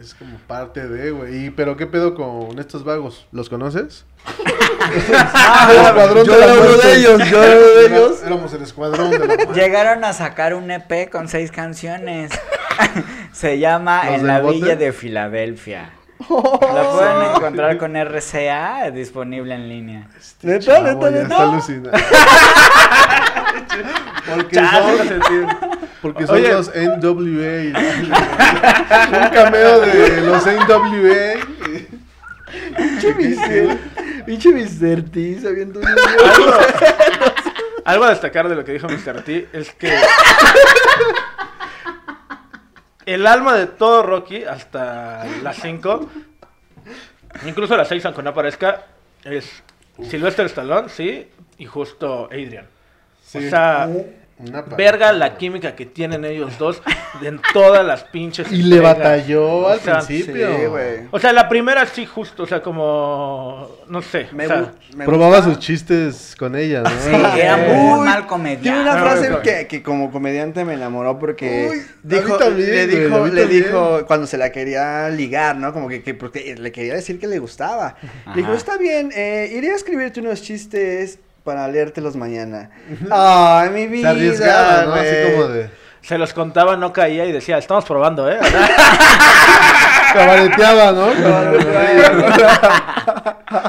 es 0.00 0.14
como 0.14 0.36
parte 0.46 0.88
de, 0.88 1.10
güey. 1.10 1.46
Y 1.46 1.50
pero 1.50 1.76
qué 1.76 1.86
pedo 1.86 2.14
con 2.14 2.58
estos 2.58 2.84
vagos? 2.84 3.26
¿Los 3.32 3.48
conoces? 3.48 4.04
el 5.70 5.76
escuadrón 5.76 6.24
yo 6.26 6.32
de 6.32 6.38
la 6.38 6.44
era 6.44 6.54
uno 6.54 6.64
muerte. 6.64 6.86
de 6.86 6.96
ellos, 6.96 7.30
yo 7.30 7.42
era 7.42 7.56
uno 7.56 7.66
de 7.66 7.86
ellos. 7.86 8.22
Éramos 8.24 8.52
el 8.54 8.62
escuadrón 8.62 9.10
de 9.10 9.18
la 9.18 9.26
muerte. 9.26 9.48
Llegaron 9.54 10.04
a 10.04 10.12
sacar 10.12 10.54
un 10.54 10.70
EP 10.70 11.10
con 11.10 11.28
seis 11.28 11.50
canciones. 11.52 12.32
Se 13.32 13.58
llama 13.58 14.04
¿Los 14.04 14.14
En 14.14 14.26
la 14.26 14.40
bote? 14.40 14.54
Villa 14.56 14.76
de 14.76 14.92
Filadelfia. 14.92 15.90
La 16.28 16.90
pueden 16.90 17.22
encontrar 17.34 17.78
con 17.78 17.96
RCA 17.96 18.90
disponible 18.92 19.54
en 19.54 19.68
línea. 19.68 20.08
Neta, 20.42 20.64
Chavo, 20.64 20.86
neta, 20.86 21.10
ya 21.10 21.10
neta. 21.10 21.22
está 21.22 21.42
alucinando. 21.42 21.90
porque 24.34 24.56
son. 24.56 25.81
Porque 26.02 26.26
son 26.26 26.36
Oye. 26.36 26.52
los 26.52 26.68
NWA. 26.68 27.78
Un 29.24 29.28
cameo 29.32 29.80
de 29.80 30.20
los 30.20 30.44
NWA. 30.44 31.62
Pinche 32.76 33.14
Mister. 33.16 33.78
Pinche 34.26 34.52
Mister 34.52 35.08
T, 35.08 35.40
sabiendo 35.40 35.80
un 35.80 35.86
Algo, 35.86 36.52
algo 37.84 38.04
a 38.04 38.10
destacar 38.10 38.48
de 38.48 38.56
lo 38.56 38.64
que 38.64 38.72
dijo 38.72 38.88
Mr. 38.88 39.22
T 39.22 39.48
es 39.52 39.72
que 39.72 39.96
el 43.06 43.26
alma 43.26 43.56
de 43.56 43.66
todo 43.66 44.02
Rocky 44.02 44.44
hasta 44.44 45.24
las 45.42 45.56
5, 45.56 46.08
incluso 47.46 47.76
las 47.76 47.88
6 47.88 48.06
aunque 48.06 48.22
no 48.22 48.30
aparezca, 48.30 48.86
es 49.24 49.62
Sylvester 50.08 50.46
Stallone, 50.46 50.88
sí, 50.88 51.28
y 51.58 51.66
justo 51.66 52.26
Adrian. 52.26 52.66
Sí. 53.24 53.46
O 53.46 53.50
sea, 53.50 53.88
Una 54.38 54.62
verga 54.62 55.12
la 55.12 55.36
química 55.36 55.76
que 55.76 55.86
tienen 55.86 56.24
ellos 56.24 56.58
dos 56.58 56.82
en 57.22 57.40
todas 57.52 57.86
las 57.86 58.02
pinches 58.04 58.50
Y 58.50 58.56
le 58.62 58.76
entregas. 58.76 58.98
batalló 58.98 59.44
O 59.48 59.68
al 59.68 59.78
sea, 59.80 60.00
principio. 60.00 60.56
Sí, 60.56 60.64
güey. 60.66 61.00
O 61.12 61.18
sea, 61.20 61.32
la 61.32 61.48
primera 61.48 61.86
sí 61.86 62.06
justo, 62.06 62.42
o 62.42 62.46
sea, 62.46 62.60
como 62.60 63.68
no 63.88 64.02
sé, 64.02 64.26
Me 64.32 64.46
o 64.46 64.48
sea, 64.48 64.60
gu- 64.62 64.70
me 64.96 65.04
Probaba 65.04 65.36
gusta. 65.36 65.52
sus 65.54 65.58
chistes 65.60 66.34
con 66.36 66.56
ella, 66.56 66.82
¿no? 66.82 66.90
Sí, 66.90 67.38
era 67.40 67.56
Uy, 67.56 67.62
muy 67.76 68.00
mal 68.00 68.14
Tiene 68.14 68.26
comediante. 68.26 68.80
una 68.80 68.94
No, 68.96 69.00
frase 69.04 69.28
no, 69.30 69.36
no. 69.36 69.42
que, 69.42 69.66
que 69.68 69.82
como 69.82 70.10
comediante 70.10 70.64
me 70.64 70.74
enamoró 70.74 71.18
porque 71.18 71.68
Uy, 71.70 71.82
dijo, 72.02 72.36
también, 72.38 72.68
le 72.70 72.86
güey, 72.86 73.00
dijo, 73.04 73.26
le 73.26 73.40
también. 73.42 73.62
dijo 73.64 74.04
cuando 74.06 74.26
se 74.26 74.38
la 74.38 74.50
quería 74.50 75.08
ligar, 75.10 75.54
¿no? 75.56 75.72
Como 75.72 75.88
que, 75.88 76.02
que 76.02 76.14
porque 76.14 76.56
le 76.58 76.72
quería 76.72 76.94
decir 76.94 77.20
que 77.20 77.28
le 77.28 77.38
gustaba. 77.38 77.96
Le 78.34 78.42
dijo, 78.42 78.54
está 78.54 78.76
bien, 78.76 79.10
eh, 79.14 79.52
iré 79.54 79.70
a 79.70 79.76
escribirte 79.76 80.18
unos 80.20 80.42
chistes 80.42 81.20
para 81.44 81.66
leértelos 81.68 82.16
mañana. 82.16 82.70
Ay, 83.10 83.70
mi 83.70 83.82
Se 83.82 83.88
vida, 83.88 84.10
arriesgaba, 84.10 84.82
¿no? 84.84 84.94
Así 84.94 85.14
como 85.32 85.48
de... 85.48 85.70
se 86.02 86.18
los 86.18 86.32
contaba, 86.32 86.76
no 86.76 86.92
caía 86.92 87.24
y 87.26 87.32
decía, 87.32 87.58
estamos 87.58 87.84
probando, 87.84 88.30
¿eh? 88.30 88.38
Cabareteaba, 90.12 90.92
¿no? 90.92 91.06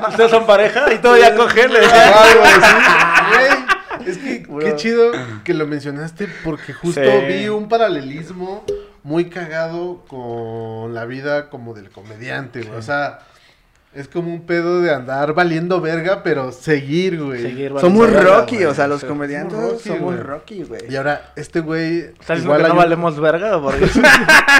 Ustedes 0.10 0.32
son 0.32 0.46
pareja 0.46 0.94
y 0.94 0.98
todo 1.00 1.18
ya 1.18 1.36
cogen, 1.36 1.72
le 1.74 1.80
decía. 1.80 2.24
Algo 2.24 2.44
así. 2.44 2.74
Güey, 3.34 4.10
es 4.10 4.18
que 4.18 4.44
qué 4.60 4.76
chido 4.76 5.12
que 5.44 5.54
lo 5.54 5.66
mencionaste 5.68 6.28
porque 6.44 6.74
justo 6.74 7.02
Sí. 7.02 7.08
vi 7.28 7.48
un 7.48 7.70
paralelismo 7.70 8.66
muy 9.04 9.30
cagado 9.30 10.04
con 10.08 10.94
la 10.94 11.06
vida 11.06 11.50
como 11.50 11.74
del 11.74 11.90
comediante, 11.90 12.62
güey. 12.64 12.78
O 12.78 12.82
sea, 12.82 13.20
es 13.96 14.08
como 14.08 14.34
un 14.34 14.46
pedo 14.46 14.82
de 14.82 14.92
andar 14.94 15.34
valiendo 15.34 15.80
verga, 15.80 16.24
pero 16.24 16.52
seguir, 16.52 17.22
güey. 17.22 17.42
Seguir 17.44 17.74
Somos 17.80 18.10
verga, 18.12 18.38
Rocky, 18.40 18.56
güey. 18.56 18.66
o 18.68 18.74
sea, 18.74 18.88
los 18.88 19.02
Sí. 19.02 19.08
comediantes 19.08 19.54
Somos 19.58 19.72
Rocky, 19.74 19.84
somos 19.90 20.02
güey. 20.02 20.18
Rocky, 20.18 20.64
güey. 20.64 20.82
Y 20.90 20.96
ahora, 20.96 21.32
este 21.36 21.60
güey. 21.60 21.98
¿Estás 22.00 22.38
diciendo 22.38 22.44
igual 22.56 22.62
que 22.64 22.68
no 22.70 22.76
valemos 22.76 23.20
verga? 23.20 23.62
Porque... 23.62 23.86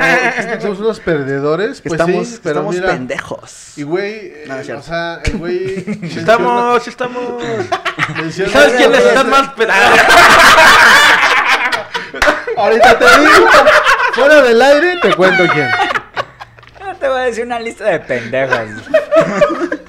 Eh, 0.06 0.58
somos 0.62 0.80
unos 0.80 1.00
perdedores, 1.00 1.80
Que 1.82 1.90
pues 1.90 2.00
estamos, 2.02 2.28
sí, 2.28 2.40
pero 2.44 2.56
estamos 2.60 2.76
mira. 2.76 2.88
pendejos. 2.90 3.78
Y 3.78 3.84
güey, 3.84 4.14
eh, 4.14 4.46
No, 4.48 4.78
o 4.78 4.82
sea, 4.82 5.20
el 5.24 5.38
güey. 5.38 5.76
Sí 6.10 6.20
estamos, 6.20 6.84
sí 6.84 6.90
estamos. 6.90 7.42
¿Sabes 8.52 8.74
quiénes 8.74 9.06
están 9.06 9.30
más 9.30 9.50
pedados? 9.54 10.00
Ahorita 12.58 13.00
te 13.00 13.06
digo, 13.20 13.48
fuera 14.14 14.42
del 14.44 14.62
aire, 14.62 14.98
te 15.02 15.16
cuento 15.16 15.44
quién. 15.52 15.68
No 17.24 17.28
te 17.28 17.30
a 17.30 17.30
decir 17.30 17.46
una 17.46 17.60
lista 17.60 17.86
de 17.86 18.00
pendejos. 18.02 18.58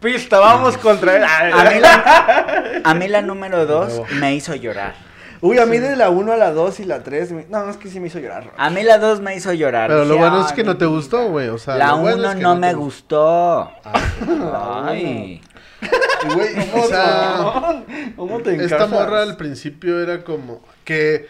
Pista, 0.00 0.38
vamos 0.38 0.76
contra 0.76 1.16
él. 1.16 1.24
A 1.24 1.70
mí 1.70 1.80
la, 1.80 2.80
a 2.84 2.94
mí 2.94 3.08
la 3.08 3.22
número 3.22 3.64
dos 3.64 4.02
me 4.20 4.34
hizo 4.34 4.54
llorar. 4.54 4.94
Uy, 5.40 5.58
a 5.58 5.66
mí 5.66 5.78
de 5.78 5.96
la 5.96 6.08
1 6.10 6.32
a 6.32 6.36
la 6.36 6.52
2 6.52 6.80
y 6.80 6.84
la 6.84 7.02
3, 7.02 7.32
me- 7.32 7.46
no, 7.50 7.68
es 7.68 7.76
que 7.76 7.88
sí 7.90 8.00
me 8.00 8.06
hizo 8.06 8.18
llorar. 8.18 8.44
Rocky. 8.44 8.56
A 8.58 8.70
mí 8.70 8.82
la 8.82 8.96
dos 8.98 9.20
me 9.20 9.34
hizo 9.36 9.52
llorar. 9.52 9.88
Pero 9.88 10.04
lo 10.06 10.16
bueno 10.16 10.40
es 10.40 10.46
"Ay, 10.50 10.54
que 10.56 10.64
no 10.64 10.76
te 10.78 10.86
vida". 10.86 10.94
gustó, 10.96 11.28
güey. 11.28 11.48
O 11.48 11.58
sea, 11.58 11.76
La 11.76 11.88
lo 11.88 11.98
bueno 11.98 12.16
uno 12.18 12.28
es 12.30 12.36
que 12.36 12.42
no 12.42 12.54
te 12.54 12.60
me 12.60 12.74
gustó. 12.74 13.70
gustó. 13.84 14.84
Ay. 14.86 15.42
Y, 15.82 16.34
güey, 16.34 16.48
o 16.82 16.86
sea, 16.86 17.82
¿Cómo 18.16 18.40
te 18.40 18.52
esta 18.52 18.64
encajas? 18.76 18.90
morra 18.90 19.22
al 19.22 19.36
principio 19.36 20.00
era 20.00 20.22
como 20.24 20.62
que 20.84 21.28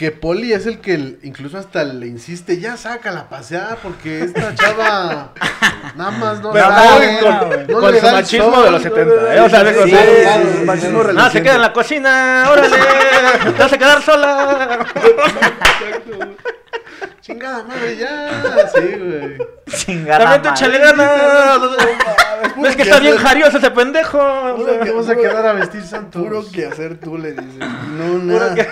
que 0.00 0.10
Poli 0.12 0.54
es 0.54 0.64
el 0.64 0.80
que 0.80 1.18
incluso 1.24 1.58
hasta 1.58 1.84
le 1.84 2.06
insiste, 2.06 2.58
ya 2.58 2.78
sácala 2.78 3.20
a 3.20 3.28
pasear 3.28 3.76
porque 3.82 4.24
esta 4.24 4.54
chava 4.54 5.34
nada 5.94 6.10
más 6.12 6.40
no 6.40 6.52
Pero 6.52 6.70
le 6.70 7.20
no, 7.20 7.30
no 7.42 7.50
le 7.50 7.66
Con 7.66 7.94
su 7.94 8.00
da 8.00 8.08
el 8.08 8.14
machismo 8.14 8.50
sol, 8.50 8.64
de 8.64 8.70
los 8.70 8.82
70, 8.82 9.34
¿eh? 9.34 9.40
O 9.40 9.50
sea, 9.50 9.62
de 9.62 9.74
Sí, 9.74 9.80
sí, 9.82 9.90
sea, 9.90 10.36
sí, 10.38 10.48
sí, 10.56 10.64
machismo 10.64 11.02
No, 11.02 11.28
se 11.28 11.42
queda 11.42 11.56
en 11.56 11.60
la 11.60 11.72
cocina, 11.74 12.46
órale, 12.50 12.76
te 13.44 13.62
vas 13.62 13.72
a 13.74 13.76
quedar 13.76 14.00
sola. 14.00 14.86
Chingada 17.20 17.62
madre, 17.64 17.96
ya. 17.98 18.68
Sí, 18.74 18.80
güey. 18.80 19.36
Chingada 19.66 20.30
También 20.30 20.54
échale 20.54 20.78
ganas. 20.78 21.60
¿Ves 22.56 22.74
que 22.74 22.82
está 22.84 23.00
bien 23.00 23.18
jarioso 23.18 23.58
ese 23.58 23.70
pendejo? 23.70 24.18
Puro 24.56 24.80
que 24.80 24.90
vamos 24.92 25.10
a 25.10 25.14
quedar 25.14 25.46
a 25.46 25.52
vestir 25.52 25.82
santos. 25.82 26.22
Puro 26.22 26.42
que 26.50 26.64
hacer 26.64 26.98
tú, 26.98 27.18
le 27.18 27.32
dices. 27.32 27.58
No, 27.58 28.18
Puro 28.18 28.38
nada. 28.38 28.54
que... 28.54 28.66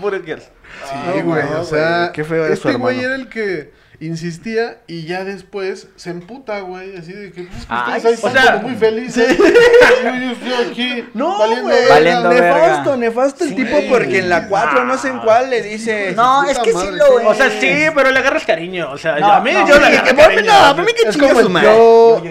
Puro 0.00 0.22
que... 0.22 0.59
Sí, 0.88 0.94
No, 1.18 1.24
güey, 1.24 1.42
no, 1.50 1.60
o 1.60 1.64
sea, 1.64 1.98
güey, 1.98 2.12
qué 2.12 2.24
feo 2.24 2.46
este 2.46 2.72
su 2.72 2.78
güey 2.78 3.00
era 3.02 3.14
el 3.14 3.28
que 3.28 3.78
insistía 4.02 4.78
y 4.86 5.04
ya 5.04 5.24
después 5.24 5.88
se 5.96 6.08
emputa, 6.10 6.60
güey, 6.60 6.96
así 6.96 7.12
de 7.12 7.30
que 7.32 7.42
pues, 7.42 7.66
que 7.66 7.66
Ay, 7.68 7.98
ustedes 7.98 8.04
ahí 8.06 8.16
sí. 8.16 8.26
están 8.26 8.42
O 8.44 8.46
sea, 8.46 8.56
muy 8.62 8.74
felices. 8.74 9.36
Yo, 10.02 10.14
yo 10.14 10.30
estoy 10.30 10.52
aquí 10.70 11.04
No, 11.14 11.38
valiendo 11.38 11.64
güey. 11.68 11.88
Valiendo 11.88 12.28
nefasto, 12.30 12.90
verga. 12.90 12.96
nefasto 12.96 13.44
el 13.44 13.50
Sí. 13.50 13.56
tipo 13.56 13.76
porque 13.90 14.18
en 14.20 14.30
la 14.30 14.48
4 14.48 14.84
no 14.86 14.96
sé 14.96 15.08
en 15.08 15.18
cuál 15.18 15.50
le 15.50 15.60
dice. 15.62 16.14
No, 16.16 16.44
es 16.44 16.58
que 16.60 16.70
sí 16.70 16.76
madre, 16.76 16.92
lo 16.92 17.06
sí. 17.06 17.12
es. 17.20 17.26
O 17.26 17.34
sea, 17.34 17.50
sí, 17.50 17.76
pero 17.94 18.10
le 18.10 18.18
agarras 18.18 18.44
cariño. 18.46 18.90
O 18.90 18.96
sea, 18.96 19.18
No, 19.20 19.32
a 19.32 19.40
mí 19.40 19.52
no, 19.52 19.68
yo 19.68 19.74
sí, 19.74 19.80
le 19.82 19.90
que 19.90 19.96
agarro 19.98 20.16
por 20.16 20.28
mí 20.30 20.34
cariño. 20.36 20.52
no, 20.66 20.76
por 20.76 20.84
mí 20.86 20.92
que 20.94 21.08
Es 21.08 21.14
chingue 21.14 21.28
como 21.28 21.40
su 21.40 21.46
el 21.46 21.52
madre. 21.52 21.68
tío, 21.68 22.22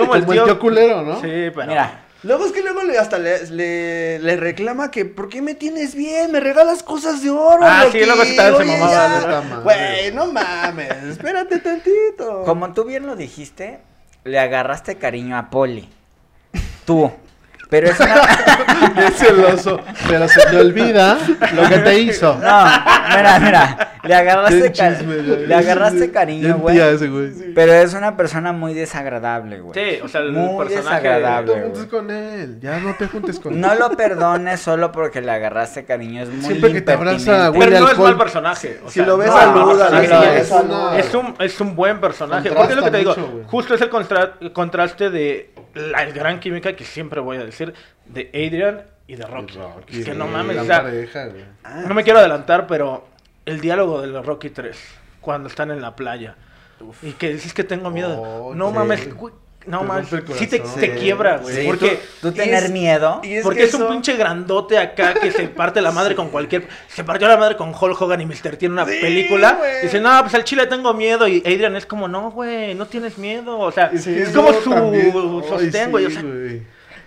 Como 0.00 0.14
el 0.16 0.20
como 0.20 0.32
el 0.34 0.44
tío 0.44 0.58
culero, 0.58 1.02
¿no? 1.02 1.14
Sí, 1.22 1.28
pero... 1.54 1.66
Mira, 1.66 2.04
Luego 2.22 2.44
es 2.44 2.52
que 2.52 2.60
luego 2.62 2.82
le, 2.82 2.98
hasta 2.98 3.18
le, 3.18 3.46
le, 3.48 4.18
le 4.18 4.36
reclama 4.36 4.90
que 4.90 5.06
¿por 5.06 5.28
qué 5.30 5.40
me 5.40 5.54
tienes 5.54 5.94
bien? 5.94 6.30
Me 6.32 6.40
regalas 6.40 6.82
cosas 6.82 7.22
de 7.22 7.30
oro. 7.30 7.60
Ah, 7.62 7.86
sí, 7.90 8.04
luego 8.04 8.24
se 8.24 8.36
tal- 8.36 8.56
se 8.56 8.62
Oye, 8.62 8.72
mamaba, 8.78 8.92
ya. 8.92 9.18
neta 9.20 9.40
madre. 9.42 9.62
Güey, 9.62 10.12
no 10.12 10.26
mames, 10.32 11.02
espérate 11.04 11.58
tantito. 11.60 12.42
Como 12.44 12.72
tú 12.74 12.84
bien 12.84 13.06
lo 13.06 13.16
dijiste, 13.16 13.78
le 14.24 14.38
agarraste 14.38 14.96
cariño 14.96 15.38
a 15.38 15.48
Poli. 15.48 15.88
Tú. 16.84 17.10
Pero 17.70 17.88
es 17.88 17.98
una... 18.00 18.14
Bien 18.96 19.12
celoso. 19.12 19.80
Pero 20.08 20.28
se 20.28 20.40
te 20.46 20.56
olvida 20.58 21.16
lo 21.54 21.68
que 21.68 21.78
te 21.78 21.98
hizo. 22.00 22.34
No, 22.42 22.64
mira, 23.16 23.38
mira. 23.40 23.86
Le 24.02 24.14
agarraste, 24.14 24.72
ca- 24.72 24.96
chisme, 24.98 25.14
le 25.16 25.54
agarraste 25.54 26.10
cariño, 26.10 26.56
güey. 26.58 26.78
Pero 27.54 27.72
es 27.74 27.92
una 27.92 28.16
persona 28.16 28.52
muy 28.52 28.72
desagradable, 28.72 29.60
güey. 29.60 29.74
Sí, 29.74 30.00
o 30.02 30.08
sea, 30.08 30.22
el 30.22 30.32
muy 30.32 30.64
personaje- 30.64 30.66
No 30.66 30.90
te 31.02 31.08
desagradable. 31.08 31.62
juntes 31.62 31.84
con 31.86 32.10
él. 32.10 32.58
Ya 32.60 32.80
no 32.80 32.94
te 32.94 33.06
juntes 33.06 33.38
con 33.38 33.52
él. 33.52 33.60
No 33.60 33.74
lo 33.74 33.90
perdones 33.96 34.60
solo 34.60 34.90
porque 34.90 35.20
le 35.20 35.30
agarraste 35.30 35.84
cariño. 35.84 36.22
Es 36.22 36.30
muy 36.30 36.42
Siempre 36.44 36.72
que 36.72 36.80
te 36.80 36.92
abraza. 36.92 37.50
Huele 37.50 37.66
Pero 37.66 37.80
no 37.80 37.90
es 37.92 37.98
mal 37.98 38.16
personaje. 38.16 38.80
o 38.84 38.90
Si 38.90 39.02
lo 39.04 39.18
ves, 39.18 39.28
no 39.28 39.72
es 39.72 40.08
sí, 40.08 40.14
es- 40.14 40.24
es 40.24 40.40
es, 40.46 40.50
una- 40.50 40.98
es 40.98 41.14
un, 41.14 41.34
es 41.38 41.60
un 41.60 41.76
buen 41.76 42.00
personaje. 42.00 42.48
Contrasta 42.48 42.58
Porque 42.58 42.72
es 42.72 42.76
lo 42.78 42.84
que 42.84 42.90
te 42.90 42.98
digo, 42.98 43.44
justo 43.48 43.74
es 43.74 43.80
el 43.82 43.90
contra- 43.90 44.32
contraste 44.54 45.10
de 45.10 45.50
la 45.74 46.02
el 46.02 46.12
gran 46.12 46.40
química 46.40 46.74
que 46.74 46.84
siempre 46.84 47.20
voy 47.20 47.36
a 47.36 47.44
decir 47.44 47.59
de 48.06 48.28
Adrian 48.34 48.82
y 49.06 49.16
de 49.16 49.24
Rocky. 49.26 49.54
Rocky, 49.58 50.00
es 50.00 50.04
que 50.06 50.14
no 50.14 50.26
mames, 50.26 50.54
gran 50.56 50.64
o 50.64 50.68
sea, 50.68 50.82
pareja, 50.82 51.26
güey. 51.26 51.44
no 51.86 51.94
me 51.94 52.02
quiero 52.04 52.18
adelantar, 52.20 52.66
pero 52.66 53.06
el 53.46 53.60
diálogo 53.60 54.00
de 54.00 54.08
los 54.08 54.24
Rocky 54.24 54.50
3, 54.50 54.76
cuando 55.20 55.48
están 55.48 55.70
en 55.70 55.80
la 55.80 55.96
playa, 55.96 56.36
y 57.02 57.12
que 57.12 57.32
dices 57.34 57.52
que 57.52 57.64
tengo 57.64 57.90
miedo. 57.90 58.20
Oh, 58.20 58.54
no 58.54 58.68
sí. 58.70 58.74
mames, 58.74 59.08
no 59.66 59.80
Te 59.80 59.84
mames, 59.86 60.08
sí 60.38 60.46
te, 60.46 60.60
corazón. 60.60 60.80
te 60.80 60.94
quiebra, 60.94 61.36
güey. 61.36 61.54
Sí, 61.54 61.62
porque 61.66 62.00
tú, 62.22 62.30
tú 62.30 62.32
tener 62.32 62.64
es- 62.64 62.70
miedo. 62.70 63.20
y 63.22 63.34
es 63.34 63.42
porque 63.44 63.58
que 63.58 63.64
es 63.66 63.74
un 63.74 63.82
eso- 63.82 63.90
pinche 63.90 64.16
grandote 64.16 64.78
acá 64.78 65.12
que 65.12 65.30
se 65.32 65.48
parte 65.48 65.82
la 65.82 65.90
madre 65.92 66.14
con 66.16 66.30
cualquier. 66.30 66.66
Se 66.88 67.04
partió 67.04 67.28
la 67.28 67.36
madre 67.36 67.56
con 67.56 67.74
Hulk 67.78 68.00
Hogan 68.00 68.22
y 68.22 68.26
Mr. 68.26 68.56
T 68.56 68.64
en 68.66 68.72
una 68.72 68.86
Sí, 68.86 68.98
película. 69.00 69.56
güey. 69.58 69.82
Dice, 69.82 70.00
no, 70.00 70.18
pues 70.22 70.34
al 70.34 70.44
chile 70.44 70.66
tengo 70.66 70.94
miedo. 70.94 71.28
Y 71.28 71.40
Adrian 71.40 71.76
es 71.76 71.84
como, 71.84 72.08
no, 72.08 72.30
güey, 72.30 72.74
no 72.74 72.86
tienes 72.86 73.18
miedo. 73.18 73.58
O 73.58 73.70
sea, 73.70 73.90
Sí, 73.94 74.14
es 74.18 74.30
como 74.30 74.50
su 74.54 74.70
también. 74.70 75.12
sostén, 75.46 75.90
güey. 75.90 76.06
sí, 76.06 76.12
o 76.12 76.14
sea, 76.14 76.22
güey. 76.22 76.62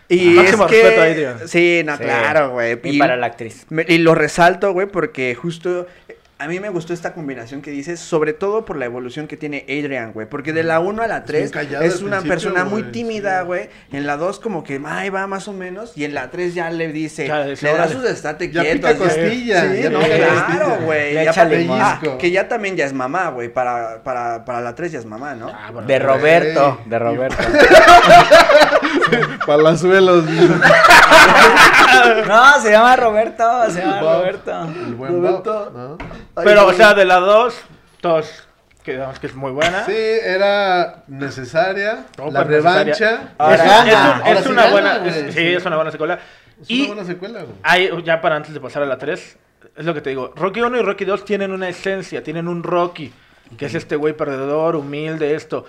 Y 0.10 0.30
Máximo 0.32 0.66
es 0.66 0.72
que... 0.72 0.82
respeto 0.82 1.02
a 1.02 1.06
Adrian. 1.06 1.48
Sí, 1.48 1.82
no, 1.86 1.98
Sí. 1.98 2.04
claro, 2.04 2.50
güey. 2.52 2.80
Y 2.84 3.00
para 3.00 3.16
la 3.16 3.28
actriz. 3.28 3.66
Me- 3.70 3.86
Y 3.88 3.98
lo 4.00 4.16
resalto, 4.16 4.74
güey, 4.74 4.88
porque 4.88 5.34
justo 5.36 5.88
eh, 6.10 6.18
a 6.40 6.48
mí 6.48 6.60
me 6.60 6.68
gustó 6.70 6.94
esta 6.94 7.14
combinación 7.14 7.62
que 7.62 7.72
dices, 7.72 8.02
sobre 8.02 8.34
todo 8.34 8.66
por 8.66 8.76
la 8.76 8.84
evolución 8.84 9.28
que 9.28 9.38
tiene 9.38 9.64
Adrian, 9.70 10.12
güey. 10.12 10.28
Porque 10.28 10.52
de 10.52 10.64
la 10.64 10.82
1 10.82 11.02
a 11.02 11.08
la 11.08 11.24
3 11.24 11.52
callada 11.52 11.86
es 11.86 12.02
una 12.02 12.22
persona 12.22 12.66
muy 12.66 12.82
güey, 12.82 12.92
tímida, 12.92 13.42
sí. 13.42 13.46
güey. 13.48 13.70
En 13.94 14.06
la 14.06 14.18
2 14.18 14.42
como 14.42 14.62
que 14.62 14.82
ahí 14.86 15.10
va 15.10 15.26
más 15.26 15.48
o 15.48 15.54
menos. 15.54 15.94
Y 15.96 16.04
en 16.04 16.14
la 16.14 16.30
3 16.32 16.54
ya 16.54 16.70
le 16.70 16.92
dice, 16.92 17.28
Ya, 17.28 17.46
le 17.46 17.56
da 17.56 17.88
sus 17.88 18.04
estate 18.04 18.52
Ya 18.52 18.62
quieto. 18.62 18.88
pica 18.88 18.98
costilla, 18.98 19.72
Sí, 19.74 19.84
ya 19.84 19.90
no, 19.90 20.00
claro, 20.02 20.78
güey. 20.84 21.14
Le 21.14 21.24
Y 21.24 21.28
echa 21.30 21.48
ah, 21.70 22.02
que 22.20 22.30
ya 22.32 22.50
también 22.50 22.76
ya 22.76 22.86
es 22.86 22.94
mamá, 22.94 23.30
güey. 23.30 23.48
Para, 23.48 24.04
para, 24.04 24.44
para 24.44 24.60
la 24.60 24.76
3 24.76 24.92
ya 24.92 25.00
es 25.00 25.06
mamá, 25.06 25.36
¿no? 25.36 25.48
ah, 25.48 25.70
bueno. 25.72 25.88
De 25.88 25.98
Roberto. 26.00 26.82
De 26.86 27.00
Roberto. 27.00 27.38
Palazuelos. 29.46 30.26
No, 32.28 32.62
se 32.62 32.72
llama 32.72 32.96
Roberto. 32.96 33.44
Se 33.70 33.82
llama 33.82 34.02
Bob. 34.02 34.14
Roberto. 34.20 34.64
El 34.64 34.96
buen 34.96 35.12
Roberto. 35.14 35.72
Bob, 35.72 35.74
¿no? 35.74 35.98
Pero, 36.44 36.68
o 36.68 36.74
sea, 36.74 36.94
de 36.94 37.06
la 37.06 37.20
2, 37.20 37.56
todos 38.02 38.48
quedamos 38.84 39.20
que 39.20 39.28
es 39.28 39.36
muy 39.36 39.52
buena. 39.52 39.86
Sí, 39.86 39.94
era 39.96 41.04
necesaria. 41.08 42.06
Súper 42.18 42.34
la 42.34 42.44
necesaria. 42.44 42.94
revancha. 42.96 43.34
Ahora 43.38 43.56
Es, 43.56 43.62
es 43.62 43.68
gana. 43.68 44.22
es 44.32 44.44
sí 44.44 44.50
una 44.50 44.62
gana, 44.64 44.72
buena. 44.72 44.98
güey. 45.00 45.10
es- 45.28 45.34
sí, 45.34 45.42
es 45.54 45.66
una 45.66 45.76
buena 45.76 45.92
secuela. 45.92 46.20
Es 46.62 46.70
y 46.70 46.80
una 46.82 46.88
buena 46.94 47.06
secuela, 47.06 47.40
güey. 47.44 47.56
hay, 47.64 48.04
ya 48.04 48.22
para 48.22 48.36
antes 48.36 48.54
de 48.54 48.60
pasar 48.60 48.84
a 48.84 48.86
la 48.86 48.98
3, 48.98 49.38
es 49.78 49.86
lo 49.86 49.94
que 49.94 50.02
te 50.02 50.10
digo. 50.10 50.34
Rocky 50.36 50.62
1 50.62 50.78
y 50.78 50.82
Rocky 50.82 51.06
2 51.06 51.26
tienen 51.26 51.52
una 51.52 51.70
esencia, 51.70 52.24
tienen 52.24 52.48
un 52.48 52.62
Rocky. 52.64 53.14
Que 53.58 53.66
es 53.68 53.76
este 53.76 53.96
güey 53.96 54.14
perdedor, 54.18 54.76
humilde, 54.76 55.36
esto. 55.36 55.66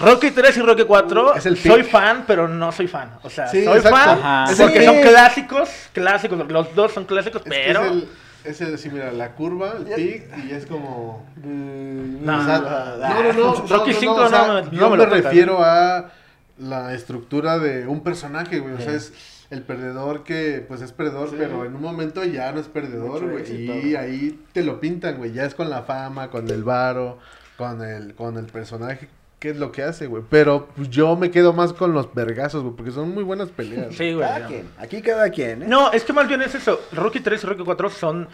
Rocky 0.00 0.32
3 0.32 0.56
y 0.56 0.60
Rocky 0.62 0.82
4, 0.84 1.34
Es 1.36 1.46
el 1.46 1.56
soy 1.56 1.84
fan, 1.84 2.24
pero 2.26 2.48
no 2.48 2.72
soy 2.72 2.88
fan. 2.88 3.12
O 3.22 3.30
sea, 3.30 3.46
Sí, 3.46 3.64
soy 3.64 3.76
exacto. 3.78 3.96
fan 3.96 4.18
Ajá. 4.18 4.44
Porque 4.58 4.78
que- 4.80 4.84
son 4.86 5.00
clásicos, 5.02 5.70
clásicos. 5.92 6.50
Los 6.50 6.74
dos 6.74 6.92
son 6.92 7.04
clásicos, 7.04 7.42
Es 7.44 7.48
pero. 7.48 7.84
es 7.84 7.90
el, 7.92 8.08
es 8.44 8.60
el, 8.60 8.78
sí, 8.78 8.88
mira, 8.90 9.12
la 9.12 9.32
curva, 9.32 9.74
el 9.78 9.84
pic, 9.94 10.24
y 10.48 10.52
es 10.52 10.66
como... 10.66 11.24
No, 11.44 12.38
o 12.38 12.44
sea, 12.44 12.58
no, 12.58 13.22
no, 13.22 13.32
no, 13.32 13.54
Rocky 13.68 13.92
no, 13.92 14.00
cinco 14.00 14.14
o 14.14 14.28
sea, 14.28 14.46
no 14.46 14.54
me- 14.54 14.62
no 14.62 14.70
yo 14.72 14.84
me 14.90 14.90
me, 14.90 14.96
lo 14.96 15.04
toca. 15.04 15.16
refiero 15.16 15.62
a 15.62 16.10
la 16.58 16.92
estructura 16.94 17.58
de 17.58 17.86
un 17.86 18.02
personaje, 18.02 18.58
güey. 18.58 18.74
O 18.74 18.80
sea, 18.80 18.94
es 18.94 19.12
el 19.52 19.62
perdedor 19.62 20.24
que, 20.24 20.64
pues 20.66 20.80
es 20.80 20.92
perdedor, 20.92 21.28
pero 21.36 21.66
en 21.66 21.76
un 21.76 21.82
momento 21.82 22.24
ya 22.24 22.52
no 22.52 22.60
es 22.60 22.68
perdedor, 22.68 23.30
güey. 23.30 23.86
Y 23.86 23.96
ahí 23.96 24.40
te 24.54 24.62
lo 24.62 24.80
pintan, 24.80 25.18
güey. 25.18 25.32
Ya 25.32 25.44
es 25.44 25.54
con 25.54 25.68
la 25.68 25.82
fama, 25.82 26.30
con 26.30 26.48
el 26.48 26.64
varo, 26.64 27.18
con 27.58 27.84
el, 27.84 28.14
con 28.14 28.38
el 28.38 28.46
personaje. 28.46 29.10
¿Qué 29.38 29.50
es 29.50 29.58
lo 29.58 29.70
que 29.70 29.82
hace, 29.82 30.06
güey? 30.06 30.22
Pero 30.30 30.68
pues, 30.74 30.88
yo 30.88 31.16
me 31.16 31.30
quedo 31.30 31.52
más 31.52 31.74
con 31.74 31.92
los 31.92 32.14
vergazos, 32.14 32.62
güey, 32.62 32.74
porque 32.74 32.92
son 32.92 33.10
muy 33.10 33.24
buenas 33.24 33.50
peleas. 33.50 33.94
Sí, 33.94 34.14
güey. 34.14 34.26
Cada 34.26 34.46
quien. 34.46 34.68
Aquí 34.78 35.02
cada 35.02 35.28
quien, 35.28 35.64
¿eh? 35.64 35.66
No, 35.68 35.92
es 35.92 36.04
que 36.04 36.14
más 36.14 36.26
bien 36.28 36.40
es 36.40 36.54
eso. 36.54 36.80
Rocky 36.92 37.20
3 37.20 37.44
y 37.44 37.46
Rocky 37.46 37.62
4 37.62 37.90
son 37.90 38.28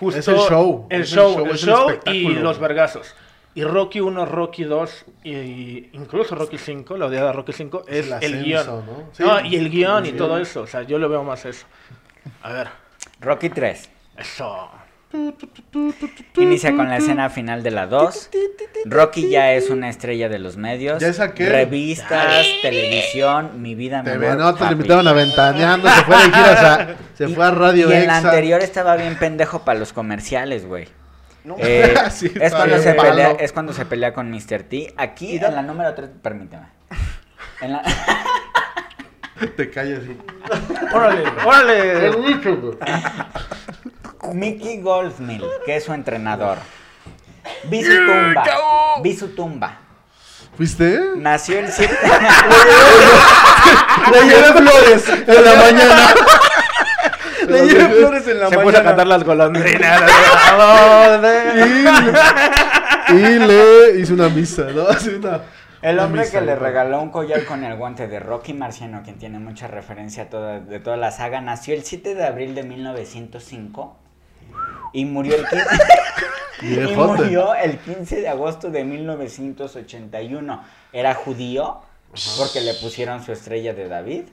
justo 0.00 0.18
Es 0.18 0.26
el 0.26 0.36
show, 0.36 0.88
El 0.90 1.02
es 1.02 1.12
el 1.12 1.16
show, 1.16 1.32
show, 1.32 1.44
el 1.44 1.50
es 1.52 1.62
el 1.62 1.68
show 1.68 1.90
y 2.06 2.28
los 2.34 2.58
vergazos. 2.58 3.14
Y 3.56 3.64
Rocky 3.64 4.00
1, 4.00 4.26
Rocky 4.26 4.64
2 4.64 5.04
y 5.24 5.88
incluso 5.94 6.34
Rocky 6.36 6.58
5, 6.58 6.96
la 6.98 7.06
odiada 7.06 7.32
Rocky 7.32 7.52
5, 7.54 7.84
es 7.88 8.06
el 8.20 8.22
el, 8.34 8.44
guion. 8.44 8.66
¿no? 8.66 8.82
¿no? 8.82 9.10
Sí. 9.12 9.24
y 9.48 9.56
el 9.56 9.70
guion 9.70 10.04
y 10.06 10.12
todo 10.12 10.38
eso. 10.38 10.60
O 10.60 10.66
sea, 10.66 10.82
yo 10.82 10.98
lo 10.98 11.08
veo 11.08 11.24
más 11.24 11.44
eso. 11.46 11.66
A 12.42 12.52
ver, 12.52 12.68
Rocky 13.20 13.48
3. 13.48 13.88
eso. 14.18 14.70
Inicia 16.36 16.76
con 16.76 16.88
la 16.88 16.98
escena 16.98 17.30
final 17.30 17.62
de 17.62 17.70
la 17.70 17.86
2. 17.86 18.30
Rocky 18.86 19.30
ya 19.30 19.52
es 19.52 19.70
una 19.70 19.88
estrella 19.88 20.28
de 20.28 20.38
los 20.38 20.56
medios. 20.56 21.00
Ya 21.00 21.08
es 21.08 21.20
aquel. 21.20 21.48
Revistas, 21.50 22.44
televisión, 22.62 23.62
mi 23.62 23.74
vida, 23.74 24.02
mi 24.02 24.10
amor, 24.10 24.20
ven, 24.20 24.38
no, 24.38 24.52
te 24.54 24.60
papi. 24.60 24.74
limitaron 24.74 25.08
a 25.08 25.12
ventaneando, 25.12 25.88
se 25.88 26.02
fue 26.04 26.16
de 26.16 26.22
giras 26.24 26.62
a, 26.64 26.96
se 27.14 27.28
Y- 27.30 27.34
fue 27.34 27.46
a 27.46 27.50
Radio 27.52 27.88
Y 27.90 27.94
en 27.94 28.06
la 28.06 28.18
Exa. 28.18 28.28
anterior 28.28 28.60
estaba 28.60 28.96
bien 28.96 29.16
pendejo 29.18 29.60
para 29.64 29.78
los 29.78 29.92
comerciales, 29.94 30.66
güey. 30.66 30.88
No. 31.46 31.54
Eh, 31.58 31.94
Sí, 32.10 32.32
es, 32.40 32.52
cuando 32.52 32.78
se 32.78 32.92
pelea, 32.94 33.30
es 33.38 33.52
cuando 33.52 33.72
se 33.72 33.86
pelea 33.86 34.12
con 34.12 34.30
Mr. 34.30 34.64
T. 34.64 34.92
Aquí 34.96 35.36
en 35.36 35.54
la 35.54 35.62
número 35.62 35.94
3, 35.94 36.10
permíteme. 36.20 36.66
En 37.60 37.72
la, 37.72 37.82
Te 39.56 39.70
callas. 39.70 40.00
sí. 40.04 40.18
Órale, 40.92 41.22
órale. 41.44 42.10
Mickey 44.32 44.80
Goldsmill, 44.80 45.44
que 45.64 45.76
es 45.76 45.84
su 45.84 45.92
entrenador. 45.92 46.58
Vi 47.70 47.84
su 47.84 47.94
tumba. 47.94 48.44
Vi 49.02 49.16
su 49.16 49.28
tumba. 49.28 49.78
¿Fuiste? 50.56 51.00
Nació 51.16 51.58
el 51.60 51.70
7 51.70 51.94
Le 54.10 54.22
llevé 54.24 54.52
flores 54.54 55.08
En 55.08 55.44
la 55.44 55.54
mañana. 55.54 56.14
Le 57.46 57.66
llevé 57.66 57.88
flores 57.94 58.28
en 58.28 58.40
la 58.40 58.48
Se 58.48 58.56
mañana. 58.56 58.62
puso 58.62 58.78
a 58.78 58.82
cantar 58.82 59.06
las 59.06 59.24
golondrinas. 59.24 60.02
Y 63.08 63.38
le 63.38 64.00
hizo 64.00 64.14
una 64.14 64.28
misa, 64.28 64.64
¿no? 64.74 64.88
Así 64.88 65.10
una, 65.10 65.42
El 65.80 65.98
hombre 66.00 66.28
que 66.28 66.40
le 66.40 66.56
regaló 66.56 67.00
un 67.00 67.10
collar 67.10 67.44
con 67.44 67.62
el 67.64 67.76
guante 67.76 68.08
de 68.08 68.18
Rocky 68.18 68.52
Marciano, 68.52 69.02
quien 69.04 69.18
tiene 69.18 69.38
mucha 69.38 69.68
referencia 69.68 70.24
a 70.24 70.26
toda, 70.30 70.60
de 70.60 70.80
toda 70.80 70.96
la 70.96 71.12
saga, 71.12 71.40
nació 71.40 71.74
el 71.74 71.84
7 71.84 72.14
de 72.14 72.24
abril 72.24 72.54
de 72.54 72.64
1905 72.64 73.96
y 74.92 75.04
murió 75.04 75.36
el 75.36 75.46
15, 75.46 75.64
y 76.62 76.94
murió 76.96 77.54
el 77.54 77.78
15 77.78 78.22
de 78.22 78.28
agosto 78.28 78.70
de 78.70 78.84
1981. 78.84 80.64
Era 80.92 81.14
judío 81.14 81.80
porque 82.38 82.60
le 82.60 82.74
pusieron 82.74 83.22
su 83.22 83.32
estrella 83.32 83.74
de 83.74 83.88
David 83.88 84.24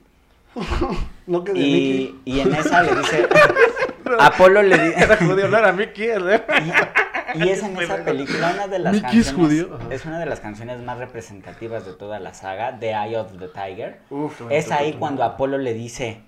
No 1.26 1.42
que 1.42 1.52
de 1.52 1.58
Mickey. 1.58 2.20
y, 2.26 2.32
y 2.36 2.40
en 2.40 2.54
esa 2.54 2.82
le 2.82 2.94
dice 2.96 3.26
Apolo 4.20 4.62
le 4.62 4.78
dice 4.78 5.02
Era 5.04 5.16
judío, 5.16 5.48
no 5.48 5.56
era 5.58 5.72
Mickey. 5.72 6.08
¿eh? 6.08 6.42
Y 7.36 7.48
es 7.48 7.62
en 7.64 7.76
esa 7.80 7.96
película 8.04 8.52
una 8.54 8.68
de 8.68 8.78
las 8.78 8.92
Mickey 8.94 9.18
es 9.18 9.26
canciones. 9.32 9.48
judío, 9.64 9.74
ajá. 9.74 9.92
Es 9.92 10.04
una 10.04 10.20
de 10.20 10.26
las 10.26 10.38
canciones 10.38 10.80
más 10.82 10.98
representativas 10.98 11.84
de 11.84 11.92
toda 11.94 12.20
la 12.20 12.32
saga, 12.32 12.78
The 12.78 12.90
Eye 12.92 13.16
of 13.16 13.32
the 13.38 13.48
Tiger. 13.48 13.98
Uf, 14.10 14.42
es 14.50 14.70
ahí 14.70 14.92
cuando 14.92 15.24
Apolo 15.24 15.58
le 15.58 15.74
dice, 15.74 16.20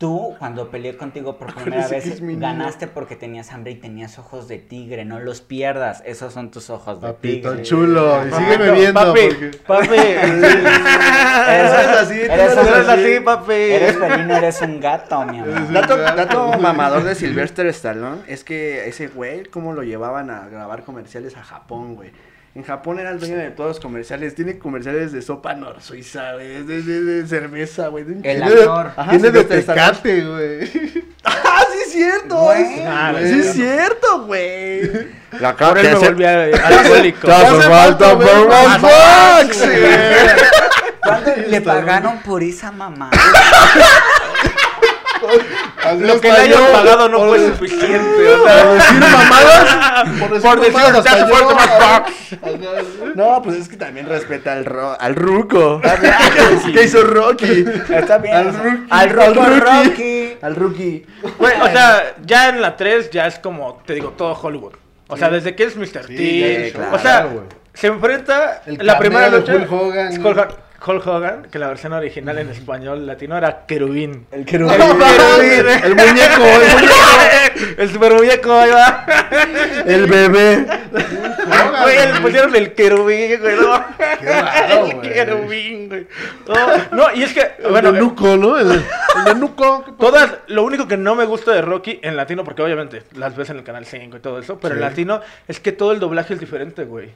tú 0.00 0.34
cuando 0.38 0.70
peleé 0.70 0.96
contigo 0.96 1.36
por 1.36 1.54
primera 1.62 1.86
vez 1.86 2.06
es 2.06 2.20
mi 2.22 2.28
niño". 2.32 2.40
ganaste 2.40 2.86
porque 2.86 3.16
tenías 3.16 3.52
hambre 3.52 3.72
y 3.72 3.74
tenías 3.76 4.18
ojos 4.18 4.48
de 4.48 4.56
tigre, 4.58 5.04
no 5.04 5.20
los 5.20 5.42
pierdas, 5.42 6.02
esos 6.06 6.32
son 6.32 6.50
tus 6.50 6.70
ojos 6.70 7.00
de 7.02 7.08
Papito 7.08 7.50
tigre. 7.50 7.62
chulo. 7.64 8.26
Y 8.26 8.32
sígueme 8.32 8.70
viendo. 8.72 8.98
Papi, 9.00 9.20
porque- 9.28 9.58
papi. 9.66 9.88
Eres, 9.94 11.72
Eres 11.72 11.72
así, 11.98 12.20
eres, 12.20 12.56
eres 12.56 12.88
así, 12.88 13.20
papi. 13.20 13.52
eres 13.52 13.96
felino, 13.98 14.36
eres 14.36 14.60
un 14.62 14.80
gato, 14.80 15.22
mi 15.26 15.38
amor. 15.40 15.72
Dato, 15.72 15.96
dato 15.98 16.52
mamador 16.60 17.02
de 17.04 17.14
Sylvester 17.14 17.66
Stallone 17.66 18.22
es 18.26 18.42
que 18.42 18.88
ese 18.88 19.08
güey, 19.08 19.44
cómo 19.44 19.72
lo 19.74 19.82
llevaban 19.82 20.30
a 20.30 20.48
grabar 20.48 20.82
comerciales 20.84 21.36
a 21.36 21.42
Japón, 21.42 21.94
güey. 21.94 22.10
En 22.52 22.64
Japón 22.64 22.98
era 22.98 23.10
el 23.10 23.20
dueño 23.20 23.36
de 23.36 23.50
todos 23.52 23.68
los 23.76 23.80
comerciales. 23.80 24.34
Tiene 24.34 24.58
comerciales 24.58 25.12
de 25.12 25.22
sopa 25.22 25.54
nor 25.54 25.80
suiza, 25.80 26.32
güey. 26.34 26.64
De, 26.64 26.82
de, 26.82 27.00
de 27.02 27.26
cerveza, 27.28 27.86
güey. 27.88 28.02
de 28.04 28.12
un 28.14 28.24
El 28.26 28.40
de- 28.40 28.44
actor. 28.44 28.92
Tiene 29.08 29.30
de 29.30 29.44
tecate, 29.44 30.20
güey. 30.24 31.04
¡Ah, 31.24 31.62
sí 31.72 31.78
es 31.86 31.92
cierto! 31.92 32.36
Güey. 32.36 32.82
Ah, 32.84 33.14
sí 33.22 33.38
es 33.40 33.52
cierto, 33.52 34.22
güey. 34.26 34.80
La 35.38 35.54
Por 35.56 35.78
él 35.78 35.90
me 35.90 35.94
volví 35.94 36.24
a- 36.24 36.42
alcohólico. 36.66 37.26
Te 37.28 37.32
hace 37.32 37.60
falta 37.68 38.16
Fox, 38.80 39.64
¿Cuánto 41.02 41.30
le 41.48 41.60
pagaron 41.60 42.18
por 42.18 42.42
esa 42.42 42.70
mamá? 42.72 43.10
Lo 45.98 46.20
que 46.20 46.28
le 46.32 46.38
hayan 46.38 46.62
pagado 46.72 47.08
no 47.08 47.20
fue 47.28 47.38
suficiente. 47.48 48.28
o 48.28 48.44
sea, 48.44 48.64
Por 48.64 48.74
decir 48.74 49.00
mamadas. 49.00 49.76
Por 50.18 50.40
Por 50.40 50.60
decir, 50.60 50.72
mamadas, 50.72 51.04
más. 51.74 53.16
No, 53.16 53.42
pues 53.42 53.56
es 53.56 53.68
que 53.68 53.76
también 53.76 54.08
respeta 54.08 54.52
al, 54.52 54.64
ro 54.64 54.96
al 54.98 55.14
ruco. 55.14 55.80
¿Qué 56.72 56.84
hizo 56.84 57.02
Rocky? 57.02 57.64
Está 57.88 58.18
bien. 58.18 58.34
Al 58.36 58.54
rookie. 58.54 58.86
Al 58.90 59.10
Rocky. 59.10 59.38
Al 59.38 59.60
rookie. 59.60 59.60
Rocky. 59.60 60.36
Al 60.42 60.56
rookie. 60.56 61.06
Güey, 61.38 61.60
o 61.60 61.66
sea, 61.66 62.14
ya 62.24 62.48
en 62.48 62.60
la 62.60 62.76
3 62.76 63.10
ya 63.10 63.26
es 63.26 63.38
como, 63.38 63.82
te 63.86 63.94
digo, 63.94 64.10
todo 64.10 64.32
Hollywood. 64.40 64.74
O 65.08 65.16
sea, 65.16 65.28
desde 65.28 65.56
que 65.56 65.64
es 65.64 65.76
Mr. 65.76 66.06
Sí, 66.06 66.16
T. 66.16 66.72
claro, 66.74 66.96
o 66.96 66.98
sea, 66.98 67.28
se 67.74 67.88
enfrenta 67.88 68.62
la 68.66 68.98
primera 68.98 69.28
lucha. 69.28 69.54
Hulk 69.54 69.72
Hogan. 69.72 70.48
Hulk, 70.84 71.06
Hogan- 71.06 71.42
que 71.50 71.58
la 71.58 71.68
versión 71.68 71.92
original 71.92 72.38
en 72.38 72.48
español 72.50 73.06
latino 73.06 73.36
era 73.36 73.66
Querubín. 73.66 74.26
El 74.32 74.40
El, 74.40 74.46
querubín. 74.46 74.76
querubín. 74.78 75.66
El 75.84 75.94
muñeco, 75.94 76.42
el 76.42 76.72
muñeco. 76.72 77.74
el 77.78 77.90
super 77.92 78.14
muñeco, 78.14 78.52
ahí 78.52 78.70
va. 78.70 79.06
El 79.86 80.06
bebé. 80.06 80.66
Güey, 81.82 82.12
le 82.14 82.20
pusieron 82.20 82.54
el 82.56 82.72
querubín, 82.74 83.40
güey. 83.40 83.56
No. 83.56 83.84
Qué 84.20 84.26
raro, 84.26 84.86
el 84.86 84.94
güey. 84.96 85.12
querubín, 85.12 85.88
güey. 85.88 86.06
No, 86.48 86.96
no, 86.96 87.14
y 87.14 87.22
es 87.24 87.32
que, 87.32 87.40
El 87.58 87.70
bueno, 87.70 87.92
de 87.92 88.00
Nuco, 88.00 88.36
¿no? 88.36 88.58
El, 88.58 88.70
el. 88.72 88.84
Todas, 89.98 90.32
lo 90.48 90.62
único 90.62 90.88
que 90.88 90.96
no 90.96 91.14
me 91.14 91.24
gusta 91.26 91.52
de 91.52 91.60
Rocky 91.62 91.98
en 92.02 92.16
latino, 92.16 92.42
porque 92.44 92.62
obviamente 92.62 93.02
las 93.16 93.36
ves 93.36 93.50
en 93.50 93.58
el 93.58 93.64
canal 93.64 93.84
5 93.84 94.16
y 94.16 94.20
todo 94.20 94.38
eso, 94.38 94.58
pero 94.58 94.74
en 94.74 94.80
Sí. 94.80 94.84
latino 94.88 95.20
es 95.46 95.60
que 95.60 95.72
todo 95.72 95.92
el 95.92 96.00
doblaje 96.00 96.34
es 96.34 96.40
diferente, 96.40 96.84
güey. 96.84 97.10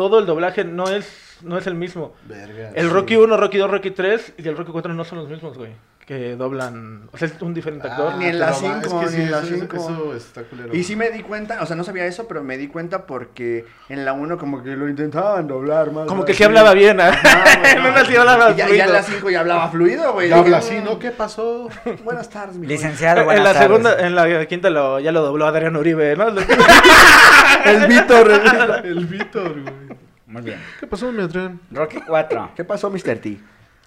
Todo 0.00 0.18
el 0.18 0.24
doblaje 0.24 0.64
no 0.64 0.88
es, 0.88 1.36
no 1.42 1.58
es 1.58 1.66
el 1.66 1.74
mismo. 1.74 2.14
Verga, 2.26 2.70
El 2.74 2.86
sí. 2.88 2.92
Rocky 2.94 3.16
1, 3.16 3.36
Rocky 3.36 3.58
2, 3.58 3.70
Rocky 3.70 3.90
3 3.90 4.32
y 4.38 4.48
el 4.48 4.56
Rocky 4.56 4.72
4 4.72 4.94
no 4.94 5.04
son 5.04 5.18
los 5.18 5.28
mismos, 5.28 5.58
güey. 5.58 5.72
Que 6.06 6.34
doblan. 6.34 7.08
O 7.12 7.18
sea, 7.18 7.28
es 7.28 7.40
un 7.40 7.52
diferente 7.54 7.86
actor. 7.86 8.12
Ah, 8.14 8.16
Ni 8.18 8.24
en 8.24 8.40
la 8.40 8.46
pero 8.46 8.62
va, 8.68 8.80
cinco, 8.82 9.00
es 9.02 9.10
que 9.10 9.10
ni 9.10 9.16
sí, 9.16 9.22
en 9.22 9.30
la 9.30 9.38
eso- 9.38 9.46
cinco. 9.54 9.76
Eso 9.76 10.14
está 10.16 10.42
culero. 10.42 10.74
Y 10.74 10.82
sí 10.82 10.96
me 10.96 11.10
di 11.10 11.22
cuenta, 11.22 11.58
o 11.62 11.66
sea, 11.66 11.76
no 11.76 11.84
sabía 11.84 12.04
eso, 12.06 12.26
pero 12.26 12.42
me 12.42 12.56
di 12.58 12.66
cuenta 12.66 13.06
porque 13.06 13.64
en 13.90 14.04
la 14.04 14.12
1 14.14 14.36
como 14.38 14.60
que 14.64 14.70
lo 14.70 14.88
intentaban 14.88 15.46
doblar 15.46 15.92
más. 15.92 16.06
Como 16.08 16.24
que 16.24 16.32
así. 16.32 16.38
sí 16.38 16.44
hablaba 16.44 16.72
bien, 16.74 16.98
¿ah? 17.00 17.12
Ah, 17.22 17.44
güey, 17.60 17.72
en 17.76 17.82
no. 17.84 17.88
una 17.90 18.04
sí 18.06 18.16
hablaba 18.16 18.50
Y 18.50 18.54
ya, 18.56 18.56
ya 18.56 18.66
fluido. 18.66 18.84
en 18.86 18.92
la 18.92 19.02
5 19.04 19.30
ya 19.30 19.40
hablaba 19.40 19.68
fluido, 19.70 20.12
güey. 20.14 20.28
Ya 20.30 20.38
habla 20.38 20.56
así, 20.58 20.74
"Mm, 20.76 20.84
¿no? 20.84 20.98
¿Qué 20.98 21.10
pasó? 21.12 21.68
Buenas 22.04 22.28
tardes, 22.28 22.56
mi 22.56 22.66
Licenciado, 22.66 23.20
En 23.20 23.26
buenas 23.26 23.44
la 23.44 23.52
tardes. 23.52 23.68
segunda, 23.68 24.00
en 24.06 24.14
la 24.16 24.46
quinta 24.46 24.70
lo, 24.70 24.98
ya 24.98 25.12
lo 25.12 25.20
dobló 25.22 25.46
Adrián 25.46 25.76
Uribe, 25.76 26.16
¿no? 26.16 26.26
El 27.64 27.86
Víctor. 27.86 28.30
el- 28.32 28.86
El 28.98 29.06
Víctor, 29.06 29.52
güey. 29.62 29.89
Muy 30.30 30.42
bien. 30.42 30.60
¿Qué 30.78 30.86
pasó, 30.86 31.10
mi 31.12 31.22
Adrián? 31.22 31.60
Rocky 31.70 32.00
4. 32.06 32.52
¿Qué 32.56 32.64
pasó, 32.64 32.88
Mr. 32.90 33.18
T? 33.18 33.38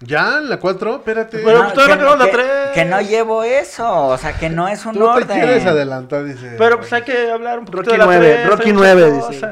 ¿Ya? 0.02 0.40
¿En 0.40 0.50
la 0.50 0.60
4? 0.60 0.96
Espérate. 0.98 1.38
Pero- 1.40 1.62
pues 1.62 1.74
todavía 1.74 1.96
no 1.96 2.02
acabamos 2.02 2.26
la 2.26 2.32
que- 2.32 2.38
tres. 2.38 2.70
que 2.74 2.86
no 2.86 3.02
llevo 3.02 3.44
eso, 3.44 4.08
o 4.08 4.18
sea, 4.18 4.34
que 4.34 4.50
no 4.50 4.68
es 4.68 4.86
un 4.86 4.94
Tú 4.94 5.00
te 5.00 5.06
orden. 5.06 5.28
quieres 5.40 5.66
adelantar, 5.66 6.26
dice. 6.26 6.56
Pero 6.58 6.78
pues 6.80 6.92
hay 6.92 7.04
que 7.04 7.32
hablar 7.32 7.60
un 7.60 7.66
poquito 7.66 7.84
Rocky 7.84 7.92
de 7.94 7.98
la 7.98 8.06
nueve, 8.06 8.34
tres, 8.34 8.50
Rocky 8.50 8.68
hay 8.70 8.74
nueve, 8.74 9.12
dice. 9.30 9.48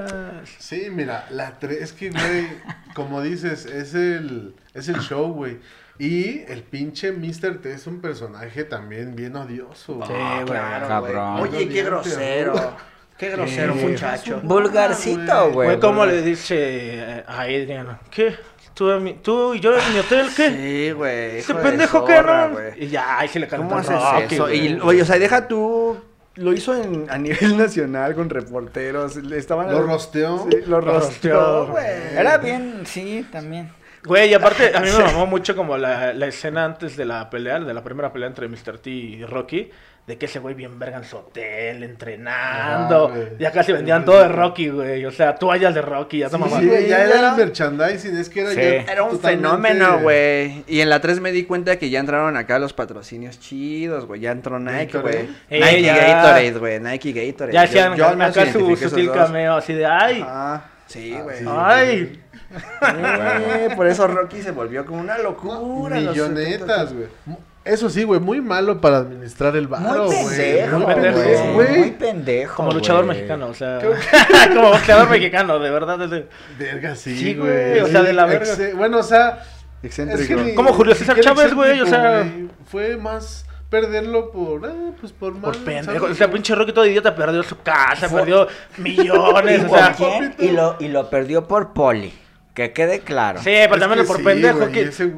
Sí, 0.59 0.87
mira, 0.91 1.25
la 1.29 1.59
3, 1.59 1.81
es 1.81 1.93
que, 1.93 2.09
güey, 2.09 2.47
como 2.95 3.21
dices, 3.21 3.65
es 3.65 3.93
el, 3.93 4.55
es 4.73 4.89
el 4.89 4.99
show, 4.99 5.31
güey. 5.33 5.59
Y 5.99 6.39
el 6.51 6.63
pinche 6.63 7.11
Mr. 7.11 7.61
T 7.61 7.71
es 7.73 7.85
un 7.87 8.01
personaje 8.01 8.63
también 8.63 9.15
bien 9.15 9.35
odioso. 9.35 9.95
güey. 9.95 10.07
Sí, 10.07 10.13
güey. 10.13 10.45
Claro, 10.45 10.87
cabrón. 10.87 11.39
Oye, 11.41 11.69
qué 11.69 11.83
grosero. 11.83 12.53
Qué 13.21 13.29
grosero, 13.29 13.75
Sí. 13.75 13.85
muchacho. 13.85 14.39
Vulgarcito, 14.41 15.51
güey. 15.51 15.67
Güey, 15.67 15.79
¿cómo 15.79 16.07
le 16.07 16.23
dice 16.23 17.23
a 17.27 17.41
Adrián? 17.41 17.99
¿Qué? 18.09 18.33
¿Tú, 18.73 18.89
tú 19.21 19.53
y 19.53 19.59
yo 19.59 19.77
en 19.77 19.93
mi 19.93 19.99
hotel? 19.99 20.25
¿Qué? 20.35 20.49
Sí, 20.49 20.91
güey. 20.93 21.37
¿Ese 21.37 21.53
pendejo 21.53 22.03
qué, 22.03 22.15
zorra, 22.15 22.47
no? 22.47 22.57
Y 22.75 22.87
ya, 22.87 23.19
ahí 23.19 23.27
se 23.27 23.39
le 23.39 23.47
cantó 23.47 23.67
¿Cómo 23.67 23.79
haces 23.79 23.95
Rocky, 23.95 24.33
eso? 24.33 24.51
Y, 24.51 24.79
oye, 24.81 25.03
o 25.03 25.05
sea, 25.05 25.19
deja 25.19 25.47
tú. 25.47 25.99
Lo 26.33 26.51
hizo 26.51 26.75
en, 26.75 27.05
a 27.11 27.19
nivel 27.19 27.57
nacional 27.59 28.15
con 28.15 28.27
reporteros. 28.27 29.15
Estaban 29.17 29.71
Lo 29.71 29.83
rosteó. 29.83 30.47
Sí, 30.49 30.57
lo 30.65 30.81
rosteó, 30.81 31.39
rosteó, 31.39 31.67
güey. 31.67 32.17
Era 32.17 32.39
bien, 32.39 32.81
sí, 32.85 33.23
también. 33.31 33.69
Güey, 34.03 34.31
y 34.31 34.33
aparte, 34.33 34.71
a 34.75 34.79
mí 34.79 34.89
me 34.95 35.03
mamó 35.03 35.27
mucho 35.27 35.55
como 35.55 35.77
la, 35.77 36.13
la 36.13 36.25
escena 36.27 36.65
antes 36.65 36.97
de 36.97 37.05
la 37.05 37.29
pelea, 37.29 37.59
de 37.59 37.73
la 37.73 37.83
primera 37.83 38.11
pelea 38.11 38.27
entre 38.29 38.47
Mr. 38.47 38.79
T 38.79 38.89
y 38.89 39.23
Rocky, 39.25 39.69
de 40.07 40.17
que 40.17 40.25
ese 40.25 40.39
güey 40.39 40.55
bien 40.55 40.79
verga 40.79 40.97
en 40.97 41.03
su 41.03 41.17
hotel, 41.17 41.83
entrenando. 41.83 43.13
Ah, 43.13 43.35
ya 43.39 43.51
casi 43.51 43.71
vendían 43.71 44.03
todo 44.03 44.19
de 44.23 44.27
Rocky, 44.29 44.69
güey. 44.69 45.05
O 45.05 45.11
sea, 45.11 45.35
toallas 45.35 45.75
de 45.75 45.83
Rocky, 45.83 46.17
ya 46.17 46.29
te 46.29 46.37
Sí, 46.37 46.43
güey, 46.67 46.87
ya 46.87 47.03
era 47.03 47.19
era- 47.19 47.29
el 47.31 47.37
merchandising, 47.37 48.17
es 48.17 48.29
que 48.29 48.41
era 48.41 48.49
Sí. 48.49 48.55
ya 48.55 48.91
Era 48.91 49.03
un 49.03 49.11
totalmente- 49.11 49.47
fenómeno, 49.47 49.99
güey. 49.99 50.63
Y 50.67 50.81
en 50.81 50.89
la 50.89 50.99
3 50.99 51.19
me 51.19 51.31
di 51.31 51.43
cuenta 51.43 51.77
que 51.77 51.91
ya 51.91 51.99
entraron 51.99 52.35
acá 52.37 52.57
los 52.57 52.73
patrocinios 52.73 53.39
chidos, 53.39 54.05
güey. 54.07 54.21
Ya 54.21 54.31
entró 54.31 54.59
Nike, 54.59 54.97
güey. 54.97 55.29
Nike 55.51 55.81
ya. 55.83 55.95
Gatorade, 55.95 56.51
güey. 56.53 56.79
Nike 56.79 57.11
Gatorade. 57.13 57.53
Ya 57.53 57.61
hacían 57.61 58.01
acá 58.21 58.51
su 58.51 58.75
sutil 58.75 59.11
cameo 59.11 59.53
así 59.57 59.73
de, 59.73 59.85
ay, 59.85 60.25
Ah, 60.27 60.63
sí, 60.87 61.15
güey. 61.21 61.37
sí. 61.37 61.45
ay. 61.47 62.21
Eh, 62.51 63.69
por 63.75 63.87
eso 63.87 64.07
Rocky 64.07 64.41
se 64.41 64.51
volvió 64.51 64.85
como 64.85 64.99
una 65.01 65.17
locura. 65.17 65.95
Millonetas, 65.97 66.91
70s. 66.91 66.93
güey. 66.93 67.37
Eso 67.63 67.89
sí, 67.91 68.03
güey, 68.03 68.19
muy 68.19 68.41
malo 68.41 68.81
para 68.81 68.97
administrar 68.97 69.55
el 69.55 69.67
Muy 69.69 69.79
varo, 69.79 70.05
güey. 70.07 70.17
pendejo, 70.35 70.77
muy 70.79 70.83
güey. 70.83 70.95
pendejo, 70.95 71.53
Muy 71.53 71.91
pendejo. 71.91 72.55
Como 72.55 72.71
luchador 72.71 73.05
mexicano, 73.05 73.47
o 73.47 73.53
sea. 73.53 73.79
como 74.55 74.69
boxeador 74.71 75.09
mexicano, 75.09 75.59
de 75.59 75.69
verdad. 75.69 75.99
de- 76.09 76.27
Verga, 76.57 76.95
sí, 76.95 77.35
güey. 77.35 77.79
o 77.81 77.87
sea, 77.87 78.01
de 78.01 78.13
la 78.13 78.25
verga. 78.25 78.51
Bueno, 78.75 78.97
o 78.97 79.03
sea, 79.03 79.43
Excéntrico. 79.83 80.21
es 80.21 80.27
que 80.27 80.35
ni- 80.35 80.55
Como 80.55 80.73
Julio 80.73 80.95
César 80.95 81.19
Chávez, 81.19 81.53
güey, 81.53 81.81
o 81.81 81.85
sea. 81.85 82.25
Fue 82.65 82.97
más 82.97 83.45
perderlo 83.69 84.31
por, 84.31 84.65
ah, 84.65 84.73
pues 84.99 85.11
por 85.13 85.31
más. 85.33 85.43
Por 85.43 85.57
pendejo. 85.59 85.99
¿sabes? 85.99 86.11
O 86.13 86.15
sea, 86.15 86.31
pinche 86.31 86.55
Rocky 86.55 86.73
todo 86.73 86.85
idiota 86.87 87.15
perdió 87.15 87.43
su 87.43 87.59
casa, 87.61 88.09
Fue- 88.09 88.21
perdió 88.21 88.47
millones, 88.79 89.61
¿Y 89.61 89.65
o 89.65 89.67
por 89.67 89.77
sea. 89.77 89.93
quién? 89.95 90.33
Y 90.39 90.47
lo, 90.49 90.77
y 90.79 90.87
lo 90.87 91.11
perdió 91.11 91.47
por 91.47 91.73
Poli. 91.73 92.11
Que 92.53 92.73
quede 92.73 92.99
claro. 92.99 93.39
Sí, 93.39 93.51
pero 93.69 93.79
también 93.79 94.05
por 94.05 94.17
sí, 94.17 94.23
pendejo 94.23 94.59
güey, 94.59 94.71
que. 94.71 94.81
ese 94.83 95.11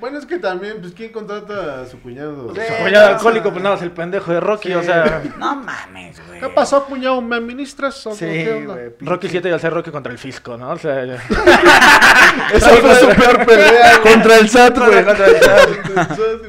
Bueno, 0.00 0.18
es 0.18 0.26
que 0.26 0.38
también, 0.38 0.78
pues, 0.80 0.92
¿quién 0.92 1.12
contrata 1.12 1.82
a 1.82 1.86
su 1.86 2.00
cuñado? 2.00 2.52
Sí. 2.54 2.60
Su 2.66 2.82
cuñado 2.82 3.06
alcohólico, 3.08 3.50
pues 3.50 3.62
nada, 3.62 3.76
es 3.76 3.82
el 3.82 3.90
pendejo 3.92 4.32
de 4.32 4.40
Rocky, 4.40 4.72
o 4.72 4.82
sea. 4.82 5.22
No 5.38 5.54
mames, 5.56 6.20
güey. 6.26 6.40
¿Qué 6.40 6.48
pasó, 6.48 6.84
cuñado? 6.86 7.20
¿Me 7.20 7.36
administras? 7.36 8.04
o 8.06 8.12
Sí, 8.14 8.24
qué 8.26 8.52
onda? 8.52 8.74
güey. 8.74 8.90
Rocky 9.00 9.28
7 9.28 9.48
y 9.48 9.52
al 9.52 9.60
ser 9.60 9.72
Rocky 9.72 9.90
contra 9.90 10.10
el 10.10 10.18
fisco, 10.18 10.56
¿no? 10.56 10.70
O 10.70 10.78
sea. 10.78 11.04
ya- 11.04 11.14
Esa 12.54 12.70
fue 12.70 12.94
su 12.96 13.08
peor 13.08 13.44
pelea, 13.46 13.98
güey. 13.98 14.12
Contra 14.14 14.36
el 14.38 14.48
SAT, 14.48 14.78
güey. 14.78 15.04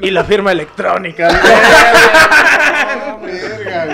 y 0.02 0.10
la 0.10 0.24
firma 0.24 0.52
electrónica. 0.52 1.28
No, 3.06 3.18
güey. 3.18 3.32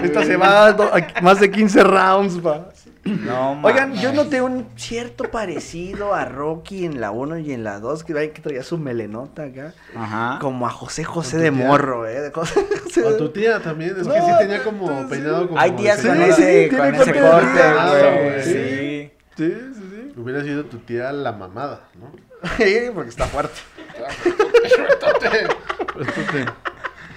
Esta 0.04 0.24
se 0.24 0.37
va 0.37 0.68
a 0.68 0.76
más 1.22 1.40
de 1.40 1.50
15 1.50 1.82
rounds, 1.84 2.44
va. 2.44 2.66
No 3.09 3.61
Oigan, 3.64 3.94
yo 3.94 4.12
noté 4.12 4.40
un 4.42 4.66
cierto 4.77 5.25
parecido 5.25 6.14
a 6.14 6.25
Rocky 6.25 6.85
en 6.85 7.01
la 7.01 7.11
1 7.11 7.38
y 7.38 7.53
en 7.53 7.64
la 7.64 7.79
2, 7.81 8.05
que, 8.05 8.33
que 8.33 8.40
traía 8.42 8.62
su 8.62 8.79
melenota 8.79 9.44
acá. 9.44 9.75
Ajá. 9.97 10.38
Como 10.40 10.66
a 10.66 10.71
José 10.71 11.05
José 11.05 11.38
de 11.38 11.51
tía? 11.51 11.66
Morro, 11.66 12.07
eh. 12.07 12.21
de 12.21 12.31
José 12.31 12.66
José 12.85 13.05
O 13.05 13.16
tu 13.16 13.31
tía 13.31 13.61
también, 13.61 13.94
es 14.01 14.07
No, 14.07 14.14
que 14.14 14.21
sí 14.21 14.31
tenía 14.38 14.62
como 14.62 14.88
sí. 15.03 15.07
peinado 15.11 15.49
como. 15.49 15.61
Hay 15.61 15.71
días 15.73 15.97
con 16.01 16.11
señora. 16.12 16.27
ese, 16.29 16.68
con 16.68 16.94
ese 16.94 17.12
corte 17.21 17.61
pelo, 17.61 18.23
güey. 18.23 18.42
Sí. 18.44 19.12
Sí, 19.37 19.55
sí, 19.75 19.83
sí. 19.90 20.12
Hubiera 20.21 20.42
sido 20.42 20.64
tu 20.64 20.79
tía 20.79 21.12
la 21.12 21.33
mamada, 21.33 21.81
¿no? 21.99 22.11
Sí, 22.57 22.90
porque 22.94 23.11
está 23.11 23.27
fuerte. 23.27 23.55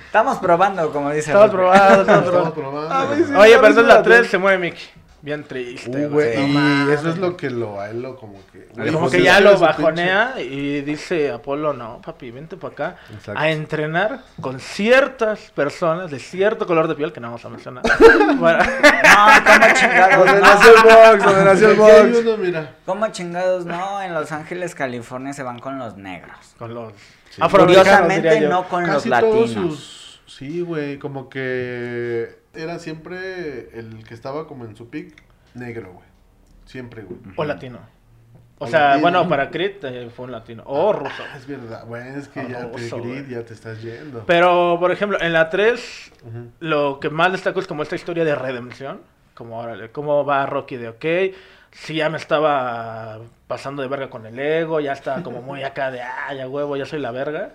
Estamos 0.06 0.38
probando, 0.40 0.92
como 0.92 1.10
dice 1.12 1.32
Estamos 1.32 1.52
probando, 1.52 2.02
estamos 2.02 2.26
Estamos 2.26 2.52
probando. 2.54 2.54
probando. 2.90 2.94
A 2.96 3.16
mí 3.16 3.24
sí. 3.26 3.34
Oye, 3.34 3.56
pero 3.56 3.68
entonces 3.68 3.86
la 3.94 4.04
3 4.04 4.28
se 4.28 4.38
mueve 4.38 4.58
Mickey. 4.58 4.82
Bien 5.24 5.44
triste, 5.44 6.08
Uh, 6.08 6.10
güey. 6.10 6.36
Sí. 6.36 6.52
No 6.52 6.92
eso 6.92 7.10
es 7.10 7.18
lo 7.20 7.38
que 7.38 7.52
lo, 7.52 7.80
a 7.80 7.92
él 7.92 8.02
lo 8.02 8.16
como 8.18 8.40
que... 8.52 8.70
güey, 8.74 8.88
Como 8.88 9.02
pues, 9.02 9.12
que 9.12 9.22
ya 9.22 9.38
es 9.38 9.44
lo 9.44 9.52
pinche- 9.52 9.60
bajonea 9.60 10.34
y 10.42 10.82
dice 10.82 11.30
Apolo, 11.32 11.74
no, 11.74 12.02
papi, 12.04 12.32
vente 12.32 12.58
para 12.58 12.74
acá 12.74 12.96
Exacto. 13.14 13.40
a 13.40 13.52
entrenar 13.52 14.22
con 14.42 14.60
ciertas 14.60 15.52
personas 15.52 16.10
de 16.10 16.18
cierto 16.18 16.66
color 16.66 16.88
de 16.88 16.96
piel 16.96 17.14
que 17.14 17.20
no 17.20 17.28
vamos 17.28 17.46
a 17.46 17.50
mencionar. 17.50 17.84
Para- 18.42 18.66
No, 18.66 19.44
¿cómo 19.46 19.74
chingados? 19.76 20.18
Donde 20.26 20.34
no? 20.34 20.48
nació 20.48 20.76
el 20.76 20.84
box, 20.84 21.24
donde 21.26 21.46
nació 21.46 21.70
el 21.72 21.78
box. 21.78 22.18
uno, 22.26 22.38
mira. 22.38 22.76
¿Cómo 22.86 23.08
chingados 23.10 23.66
no? 23.66 24.02
En 24.02 24.14
Los 24.16 24.32
Ángeles, 24.32 24.74
California 24.74 25.34
se 25.34 25.44
van 25.44 25.60
con 25.60 25.78
los 25.78 25.98
negros. 25.98 26.56
con 26.58 26.74
los 26.74 26.94
Curiosamente 27.50 28.42
yo. 28.42 28.50
no 28.50 28.68
con 28.68 28.88
los 28.88 29.04
todos 29.04 29.06
latinos. 29.08 29.52
sus... 29.52 30.22
Sí, 30.26 30.62
güey, 30.62 30.98
como 30.98 31.30
que 31.30 32.41
era 32.54 32.80
siempre 32.80 33.78
el 33.78 34.04
que 34.04 34.14
estaba 34.14 34.48
como 34.48 34.66
en 34.66 34.76
su 34.76 34.90
pick 34.90 35.22
negro, 35.54 35.94
güey. 35.94 36.06
Siempre, 36.66 37.04
güey. 37.04 37.20
O 37.36 37.44
latino. 37.44 37.80
O 38.60 38.68
sea, 38.68 38.90
latino. 38.90 39.02
bueno, 39.02 39.28
para 39.30 39.50
Creed 39.50 39.84
eh, 39.84 40.10
fue 40.16 40.26
un 40.26 40.32
latino. 40.32 40.64
O 40.68 40.94
ruso. 40.94 41.24
Ah, 41.32 41.36
es 41.38 41.48
verdad. 41.48 41.86
Bueno, 41.88 42.20
es 42.20 42.28
que 42.28 42.48
ya 42.48 42.70
te 42.72 42.78
Ruso, 42.78 43.02
Creed, 43.02 43.28
ya 43.28 43.44
te 43.44 43.54
estás 43.54 43.82
yendo. 43.82 44.24
Pero, 44.28 44.78
por 44.80 44.92
ejemplo, 44.92 45.20
en 45.20 45.34
la 45.34 45.50
3, 45.50 46.12
Ujú. 46.24 46.52
lo 46.60 47.00
que 47.00 47.10
más 47.10 47.32
destaco 47.32 47.60
es 47.60 47.68
como 47.68 47.82
esta 47.84 47.96
historia 47.96 48.24
de 48.24 48.36
redención. 48.36 49.02
Como, 49.34 49.58
órale, 49.60 49.90
cómo 49.92 50.24
va 50.26 50.46
Rocky 50.46 50.78
de 50.78 50.90
ok. 50.90 51.06
Si 51.72 51.96
ya 51.96 52.10
me 52.10 52.18
estaba 52.18 53.20
pasando 53.48 53.82
de 53.82 53.88
verga 53.88 54.10
con 54.10 54.26
el 54.26 54.38
ego, 54.38 54.80
ya 54.82 54.92
estaba 54.92 55.24
como 55.24 55.42
muy 55.42 55.64
acá 55.64 55.90
de, 55.90 56.02
ah, 56.02 56.34
ya 56.34 56.48
huevo, 56.48 56.76
ya 56.76 56.86
soy 56.86 57.00
la 57.00 57.12
verga. 57.12 57.54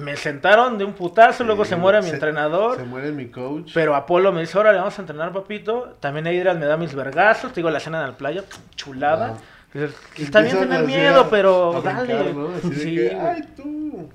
Me 0.00 0.16
sentaron 0.16 0.78
de 0.78 0.84
un 0.84 0.92
putazo, 0.92 1.42
luego 1.44 1.64
se 1.64 1.74
muere 1.76 1.98
mi 2.00 2.08
Se- 2.08 2.14
entrenador. 2.14 2.76
Se 2.76 2.84
muere 2.84 3.10
mi 3.12 3.28
coach. 3.28 3.72
Pero 3.74 3.94
Apolo 3.96 4.32
me 4.32 4.42
dice, 4.42 4.56
órale, 4.58 4.78
vamos 4.78 4.96
a 4.98 5.02
entrenar, 5.02 5.32
papito. 5.32 5.96
También 6.00 6.26
Adrian 6.28 6.58
me 6.58 6.66
da 6.66 6.76
mis 6.76 6.94
vergazos. 6.94 7.52
Te 7.52 7.60
digo, 7.60 7.70
la 7.70 7.78
escena 7.78 8.00
en 8.02 8.10
la 8.10 8.16
playa, 8.16 8.44
chulada. 8.76 9.34
Ah. 9.36 9.86
Está 10.16 10.40
bien 10.40 10.58
tener 10.60 10.84
miedo, 10.84 11.28
pero 11.28 11.72
brincar, 11.72 12.06
dale. 12.06 12.32
¿no? 12.32 12.48
Sí, 12.72 12.94
que. 12.96 13.16
¡Ay, 13.20 13.42
tú! 13.54 14.08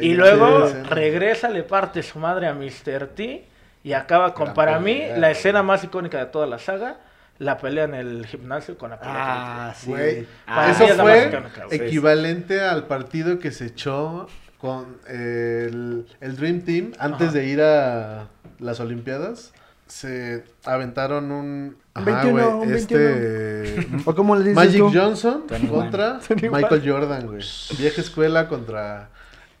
Y 0.00 0.14
luego 0.14 0.66
regresa, 0.88 1.48
le 1.50 1.62
parte 1.62 2.02
su 2.02 2.18
madre 2.18 2.46
a 2.46 2.54
Mr. 2.54 3.08
T 3.08 3.44
y 3.82 3.92
acaba 3.92 4.34
con, 4.34 4.48
La 4.48 4.54
para 4.54 4.78
mí, 4.78 5.02
la 5.16 5.30
escena 5.30 5.62
más 5.62 5.82
icónica 5.84 6.18
de 6.18 6.26
toda 6.26 6.46
la 6.46 6.58
saga, 6.58 6.96
la 7.40 7.56
pelea 7.56 7.84
en 7.84 7.94
el 7.94 8.26
gimnasio 8.26 8.76
con 8.76 8.92
Apolo. 8.92 9.10
Ah, 9.12 9.72
sí. 9.74 9.88
Güey, 9.88 10.26
Ah, 10.46 10.70
eso 10.70 10.84
es 10.84 10.96
la 10.96 11.02
fue 11.02 11.42
equivalente 11.70 12.60
al 12.60 12.86
partido 12.86 13.38
que 13.38 13.50
se 13.50 13.66
echó 13.66 14.28
con 14.58 14.98
el, 15.08 16.06
el 16.20 16.36
Dream 16.36 16.60
Team 16.60 16.92
antes 16.98 17.28
Ajá. 17.28 17.38
de 17.38 17.46
ir 17.46 17.62
a 17.62 18.28
las 18.58 18.78
Olimpiadas. 18.78 19.54
Se 19.86 20.44
aventaron 20.64 21.32
un... 21.32 21.76
Un 21.96 22.04
21, 22.04 22.30
güey, 22.30 22.68
un 22.68 22.74
este... 22.74 23.88
¿O 24.04 24.14
cómo 24.14 24.36
le 24.36 24.42
dices 24.50 24.56
Magic 24.56 24.78
tú? 24.78 24.92
Johnson 24.94 25.46
Tony 25.48 25.66
contra 25.66 26.20
Tony 26.28 26.48
Michael 26.50 26.82
Jordan, 26.86 27.26
güey. 27.26 27.42
Vieja 27.78 28.02
escuela 28.02 28.48
contra 28.48 29.08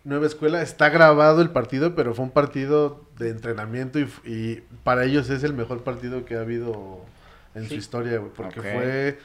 nueva 0.04 0.26
escuela. 0.26 0.60
Está 0.60 0.90
grabado 0.90 1.40
el 1.40 1.48
partido, 1.48 1.94
pero 1.94 2.14
fue 2.14 2.26
un 2.26 2.30
partido 2.30 3.06
de 3.18 3.30
entrenamiento 3.30 3.98
y 3.98 4.62
para 4.84 5.04
ellos 5.04 5.30
es 5.30 5.44
el 5.44 5.54
mejor 5.54 5.82
partido 5.82 6.26
que 6.26 6.36
ha 6.36 6.40
habido 6.40 7.00
en 7.54 7.68
su 7.68 7.74
historia, 7.74 8.18
güey. 8.18 8.32
Porque 8.34 8.60
fue 8.60 9.18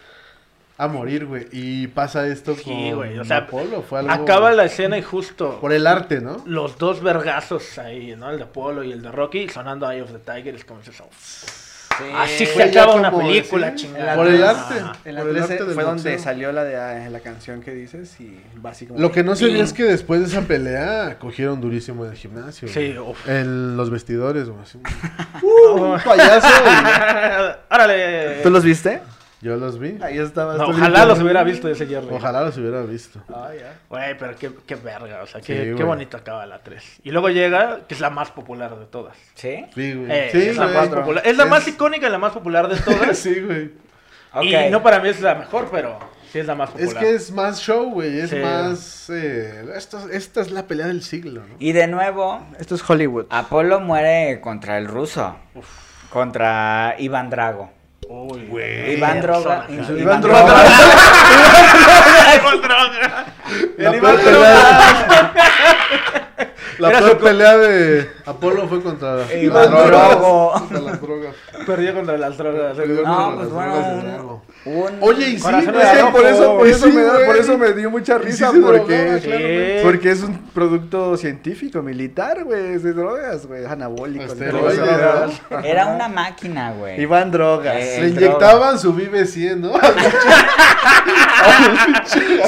a 0.77 0.88
morir, 0.88 1.25
güey. 1.25 1.47
Y 1.51 1.88
pasa 1.88 2.27
esto 2.27 2.55
Sí, 2.55 2.63
con 2.63 2.95
güey, 2.95 3.17
o 3.19 3.23
sea, 3.23 3.38
Apolo. 3.38 3.81
Fue 3.81 3.99
algo 3.99 4.11
Acaba 4.11 4.51
la 4.51 4.65
escena 4.65 4.97
y 4.97 5.01
justo 5.01 5.59
por 5.59 5.71
el 5.71 5.88
arte, 5.88 6.21
¿no? 6.21 6.43
los 6.45 6.77
dos 6.77 7.01
vergazos 7.01 7.77
ahí, 7.77 8.15
¿no? 8.15 8.29
El 8.29 8.38
de 8.38 8.43
Apolo 8.43 8.83
y 8.83 8.91
el 8.91 9.01
de 9.01 9.11
Rocky 9.11 9.47
sonando 9.49 9.89
Eye 9.89 10.01
of 10.01 10.11
the 10.11 10.19
Tiger. 10.19 10.55
Es 10.55 10.65
como 10.65 10.81
dices, 10.81 11.01
así 12.15 12.45
se 12.45 12.63
acaba 12.63 12.95
una 12.95 13.12
película, 13.12 13.75
chingada. 13.75 14.15
Por 14.15 14.27
el 14.27 14.43
Ajá. 14.43 14.86
arte. 14.88 15.12
La 15.12 15.21
por 15.21 15.29
el 15.29 15.36
13 15.38 15.53
arte 15.53 15.65
del 15.65 15.73
fue 15.73 15.84
donde 15.84 16.12
boxeo. 16.12 16.23
salió 16.23 16.51
la 16.51 16.63
de 16.63 16.75
ah, 16.75 17.10
la 17.10 17.19
canción 17.19 17.62
que 17.62 17.71
dices 17.71 18.19
y 18.19 18.39
básicamente. 18.55 19.01
Lo 19.01 19.12
que 19.12 19.23
no 19.23 19.36
sabía 19.36 19.63
es 19.63 19.73
que 19.73 19.84
después 19.84 20.21
de 20.21 20.27
esa 20.27 20.41
pelea 20.41 21.17
cogieron 21.19 21.62
durísimo 21.62 22.05
en 22.05 22.12
el 22.12 22.17
gimnasio. 22.17 22.67
Sí, 22.67 22.95
uf. 22.97 23.27
En 23.27 23.77
los 23.77 23.89
vestidores, 23.89 24.49
güey. 24.49 24.62
así. 24.62 24.79
Uh, 25.41 25.93
un 25.93 25.99
payaso. 25.99 26.47
¡Órale! 27.69 28.39
¿Tú 28.41 28.49
los 28.49 28.63
viste? 28.63 29.01
Yo 29.45 29.58
los 29.58 29.77
vi. 29.77 29.99
Ahí. 30.01 30.17
No, 30.17 30.31
tú 30.31 30.71
ojalá 30.71 31.05
los 31.05 31.21
hubiera 31.21 31.43
visto 31.43 31.69
ese 31.69 31.86
Jerry. 31.86 32.08
Ojalá 32.10 32.41
los 32.41 32.58
hubiera 32.58 32.81
visto. 32.81 33.21
Ah, 33.31 33.49
ya. 33.55 33.75
Güey, 33.89 34.17
pero 34.17 34.36
qué, 34.36 34.51
qué 34.65 34.73
verga, 34.73 35.21
o 35.21 35.27
sea, 35.27 35.39
Sí, 35.39 35.45
qué, 35.53 35.75
qué 35.77 35.84
bonito 35.84 36.17
acaba 36.17 36.47
la 36.47 36.63
3. 36.63 36.84
Y 37.03 37.12
luego 37.12 37.29
llega, 37.29 37.81
que 37.88 37.93
es 37.93 37.99
la 37.99 38.10
más 38.10 38.31
popular 38.31 38.75
de 38.79 38.88
todas. 38.88 39.15
¿Sí? 39.36 39.63
Sí, 39.75 39.93
güey. 39.93 40.12
Eh, 40.12 40.29
sí, 40.31 40.41
es, 40.41 40.58
la 40.58 40.67
más 40.67 40.88
popular. 40.88 41.21
es 41.27 41.38
la 41.38 41.45
más 41.45 41.67
icónica 41.67 42.08
y 42.08 42.10
la 42.12 42.17
más 42.17 42.34
popular 42.34 42.67
de 42.67 42.75
todas. 42.81 43.17
sí, 43.19 43.39
güey. 43.39 43.71
Ok. 44.34 44.43
Y 44.45 44.69
no 44.71 44.81
para 44.81 44.99
mí 44.99 45.10
es 45.10 45.21
la 45.21 45.36
mejor, 45.36 45.69
pero 45.71 45.99
sí 46.31 46.39
es 46.39 46.47
la 46.47 46.55
más 46.55 46.69
Es 46.71 46.81
popular. 46.81 47.03
que 47.03 47.13
es 47.13 47.31
más 47.31 47.62
show, 47.62 47.91
güey. 47.91 48.19
Es 48.21 48.31
Sí. 48.31 48.38
más. 48.38 49.10
eh, 49.12 49.63
esto- 49.75 50.10
esta 50.10 50.41
es 50.41 50.49
la 50.49 50.63
pelea 50.65 50.88
del 50.88 51.03
siglo, 51.03 51.41
¿no? 51.47 51.55
Y 51.60 51.71
de 51.71 51.86
nuevo, 51.88 52.43
Esto 52.60 52.73
es 52.73 52.89
Hollywood. 52.89 53.27
Apolo 53.29 53.79
muere 53.79 54.41
contra 54.41 54.79
el 54.79 54.88
ruso. 54.88 55.36
Contra 56.10 56.95
Iván 56.97 57.29
Drago. 57.29 57.71
Uy, 58.07 58.49
Iván 58.97 59.21
Droga. 59.21 59.65
Iván 59.69 59.97
Iván 59.97 60.21
Droga. 60.21 60.41
Iván 62.35 62.61
Droga. 62.61 63.25
Iván 63.97 64.17
pelea. 64.17 65.33
La 66.79 66.89
Era 66.89 66.99
peor 66.99 67.11
su 67.11 67.17
co- 67.17 67.23
pelea 67.23 67.57
de 67.57 68.09
Apolo 68.25 68.67
fue 68.67 68.81
contra 68.81 69.17
Iván 69.35 69.63
las 69.63 69.71
drogas. 69.71 70.09
Drogo. 70.09 70.51
Contra 70.53 70.79
las 70.81 71.01
drogas. 71.01 71.35
Perdió 71.65 71.93
contra 71.93 72.17
las 72.17 72.38
drogas. 72.38 72.77
Perdió 72.77 73.01
No, 73.03 73.15
contra 73.15 73.35
pues 73.35 73.45
las 73.45 73.53
bueno, 73.53 73.73
drogas 73.75 74.03
de 74.03 74.19
un- 74.21 74.45
Oye, 75.01 75.29
y 75.29 75.39
sí, 75.39 75.51
de 75.51 75.59
Es 75.59 75.89
que 76.03 76.11
por 76.11 76.25
eso, 76.25 76.57
por 76.57 76.67
eso, 76.67 76.85
sí, 76.88 76.91
me 76.91 77.03
da- 77.03 77.13
por 77.13 77.25
güey. 77.27 77.39
eso 77.39 77.57
me 77.57 77.73
dio 77.73 77.91
mucha 77.91 78.17
sí 78.17 78.23
risa, 78.25 78.51
porque, 78.59 79.19
Sí. 79.21 79.83
porque 79.83 80.09
es 80.11 80.23
un 80.23 80.39
producto 80.55 81.15
científico, 81.17 81.83
militar, 81.83 82.43
güey, 82.43 82.73
es 82.73 82.81
de 82.83 82.93
drogas, 82.93 83.45
güey, 83.45 83.63
anabólico. 83.65 84.33
Drogas. 84.33 85.39
Era 85.63 85.85
una 85.88 86.07
máquina, 86.07 86.71
güey. 86.73 86.99
Iván 86.99 87.29
Drogas. 87.31 87.75
Eh, 87.77 87.97
Le 88.01 88.09
inyectaban 88.09 88.79
su 88.79 88.91
Vive 88.91 89.25
100, 89.27 89.61
¿no? 89.61 89.73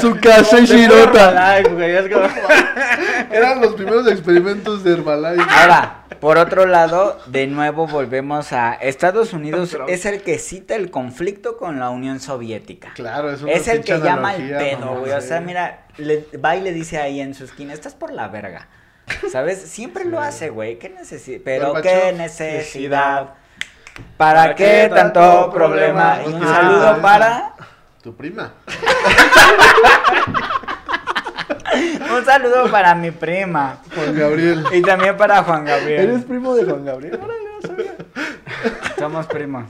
Su 0.00 0.16
casa 0.20 0.58
y 0.58 0.66
Shirota. 0.66 1.58
Eran 3.30 3.60
los 3.60 3.74
primeros 3.74 4.06
experimentos 4.18 4.84
de 4.84 4.92
Herbalife. 4.92 5.46
Ahora, 5.50 6.04
por 6.20 6.38
otro 6.38 6.66
lado, 6.66 7.18
de 7.26 7.46
nuevo 7.46 7.86
volvemos 7.86 8.52
a 8.52 8.74
Estados 8.74 9.32
Unidos 9.32 9.76
es 9.88 10.04
el 10.06 10.22
que 10.22 10.38
cita 10.38 10.74
el 10.74 10.90
conflicto 10.90 11.56
con 11.56 11.78
la 11.78 11.90
Unión 11.90 12.20
Soviética. 12.20 12.92
Claro, 12.94 13.30
es 13.30 13.42
una 13.42 13.52
Es 13.52 13.68
el 13.68 13.82
que 13.84 13.98
llama 14.00 14.34
el 14.34 14.50
pedo, 14.50 14.98
güey. 15.00 15.12
O 15.12 15.20
sea, 15.20 15.40
mira, 15.40 15.86
le, 15.96 16.26
va 16.44 16.56
y 16.56 16.60
le 16.62 16.72
dice 16.72 16.98
ahí 16.98 17.20
en 17.20 17.34
su 17.34 17.44
esquina, 17.44 17.72
estás 17.72 17.94
por 17.94 18.12
la 18.12 18.28
verga. 18.28 18.68
¿Sabes? 19.30 19.62
Siempre 19.62 20.04
lo 20.04 20.20
hace, 20.20 20.50
güey. 20.50 20.78
¿Qué 20.78 20.90
necesidad? 20.90 21.40
Pero 21.44 21.74
qué 21.80 22.12
necesidad. 22.12 23.34
¿Para 24.16 24.54
qué 24.54 24.90
tanto 24.94 25.50
problema? 25.52 26.18
Y 26.26 26.28
un 26.32 26.42
Ah, 26.42 26.46
saludo 26.46 26.92
esa. 26.92 27.02
para... 27.02 27.54
Tu 28.02 28.14
prima. 28.14 28.52
Un 32.18 32.24
saludo 32.24 32.70
para 32.70 32.94
mi 32.94 33.10
prima. 33.10 33.78
Juan 33.94 34.16
Gabriel. 34.16 34.64
Y 34.72 34.82
también 34.82 35.16
para 35.16 35.42
Juan 35.42 35.66
¿Eres 35.68 35.80
Gabriel. 35.80 36.24
primo 36.24 36.54
de 36.54 36.64
Juan 36.64 36.84
Gabriel? 36.84 37.18
Somos 38.98 39.26
primos. 39.26 39.64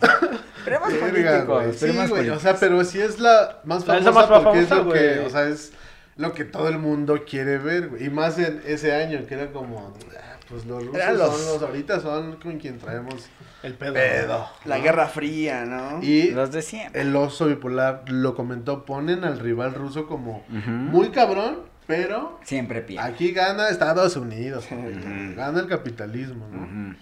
Primos 0.64 0.92
Verga, 0.92 1.44
políticos. 1.46 1.76
Sí, 1.76 1.86
primos 1.86 2.08
güey. 2.08 2.10
O 2.10 2.14
políticos. 2.34 2.42
sea, 2.42 2.56
pero 2.56 2.84
sí 2.84 3.00
es 3.00 3.18
la 3.20 3.58
más 3.64 3.84
famosa 3.84 4.04
la 4.04 4.12
más 4.12 4.26
porque 4.26 4.60
es 4.60 4.70
lo 4.70 4.90
que, 4.92 5.18
o 5.20 5.30
sea, 5.30 5.48
es 5.48 5.72
lo 6.16 6.32
que 6.32 6.44
todo 6.44 6.68
el 6.68 6.78
mundo 6.78 7.22
quiere 7.28 7.58
ver, 7.58 7.88
güey. 7.88 8.06
Y 8.06 8.10
más 8.10 8.38
en 8.38 8.62
ese 8.66 8.94
año 8.94 9.20
que 9.26 9.34
era 9.34 9.50
como, 9.52 9.94
ah, 10.16 10.36
pues 10.48 10.64
los 10.66 10.84
rusos 10.86 11.12
los- 11.16 11.40
son 11.40 11.52
los, 11.54 11.62
ahorita 11.62 12.00
son 12.00 12.36
con 12.36 12.58
quien 12.58 12.78
traemos 12.78 13.28
El 13.62 13.74
pedo. 13.74 13.92
pedo. 13.94 14.48
La 14.64 14.78
Guerra 14.78 15.06
Fría, 15.08 15.64
¿no? 15.64 16.02
Y 16.02 16.30
Los 16.30 16.50
de 16.50 16.62
siempre. 16.62 17.00
el 17.02 17.14
oso 17.16 17.46
bipolar 17.46 18.04
lo 18.08 18.34
comentó, 18.34 18.84
ponen 18.84 19.24
al 19.24 19.38
rival 19.38 19.74
ruso 19.74 20.06
como 20.06 20.44
muy 20.48 21.10
cabrón, 21.10 21.60
pero 21.88 22.38
Siempre 22.44 22.82
pierde. 22.82 23.08
aquí 23.08 23.32
gana 23.32 23.70
Estados 23.70 24.14
Unidos, 24.16 24.66
gana 24.70 25.58
el 25.60 25.66
capitalismo, 25.66 26.46
¿no? 26.52 26.94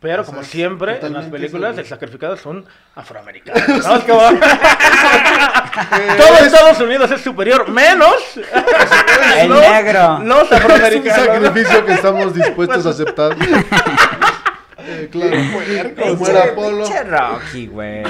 Pero 0.00 0.22
O 0.22 0.24
sea, 0.24 0.32
como 0.34 0.46
siempre, 0.46 0.98
en 1.04 1.12
las 1.12 1.26
películas, 1.26 1.76
el 1.76 1.84
sacrificado 1.84 2.32
es 2.32 2.46
un 2.46 2.64
afroamericano. 2.94 3.60
¿no? 3.68 3.76
Es 3.76 3.84
Todo 6.16 6.38
Estados 6.42 6.80
Unidos 6.80 7.10
es 7.10 7.20
superior, 7.20 7.68
menos 7.68 8.14
El 9.36 9.50
los- 9.50 9.60
negro. 9.60 10.20
Los 10.20 10.44
Es 10.44 10.50
un 10.52 10.56
afroamericanos. 10.56 11.26
sacrificio 11.26 11.84
que 11.84 11.92
estamos 11.92 12.32
dispuestos 12.34 12.86
a 12.86 12.90
aceptar. 12.90 13.36
Eh, 14.78 15.08
claro, 15.12 15.36
como 15.98 16.26
era 16.26 16.44
Apolo. 16.44 16.84
Pinche 16.84 17.04
Rocky, 17.04 17.66
güey. 17.66 18.02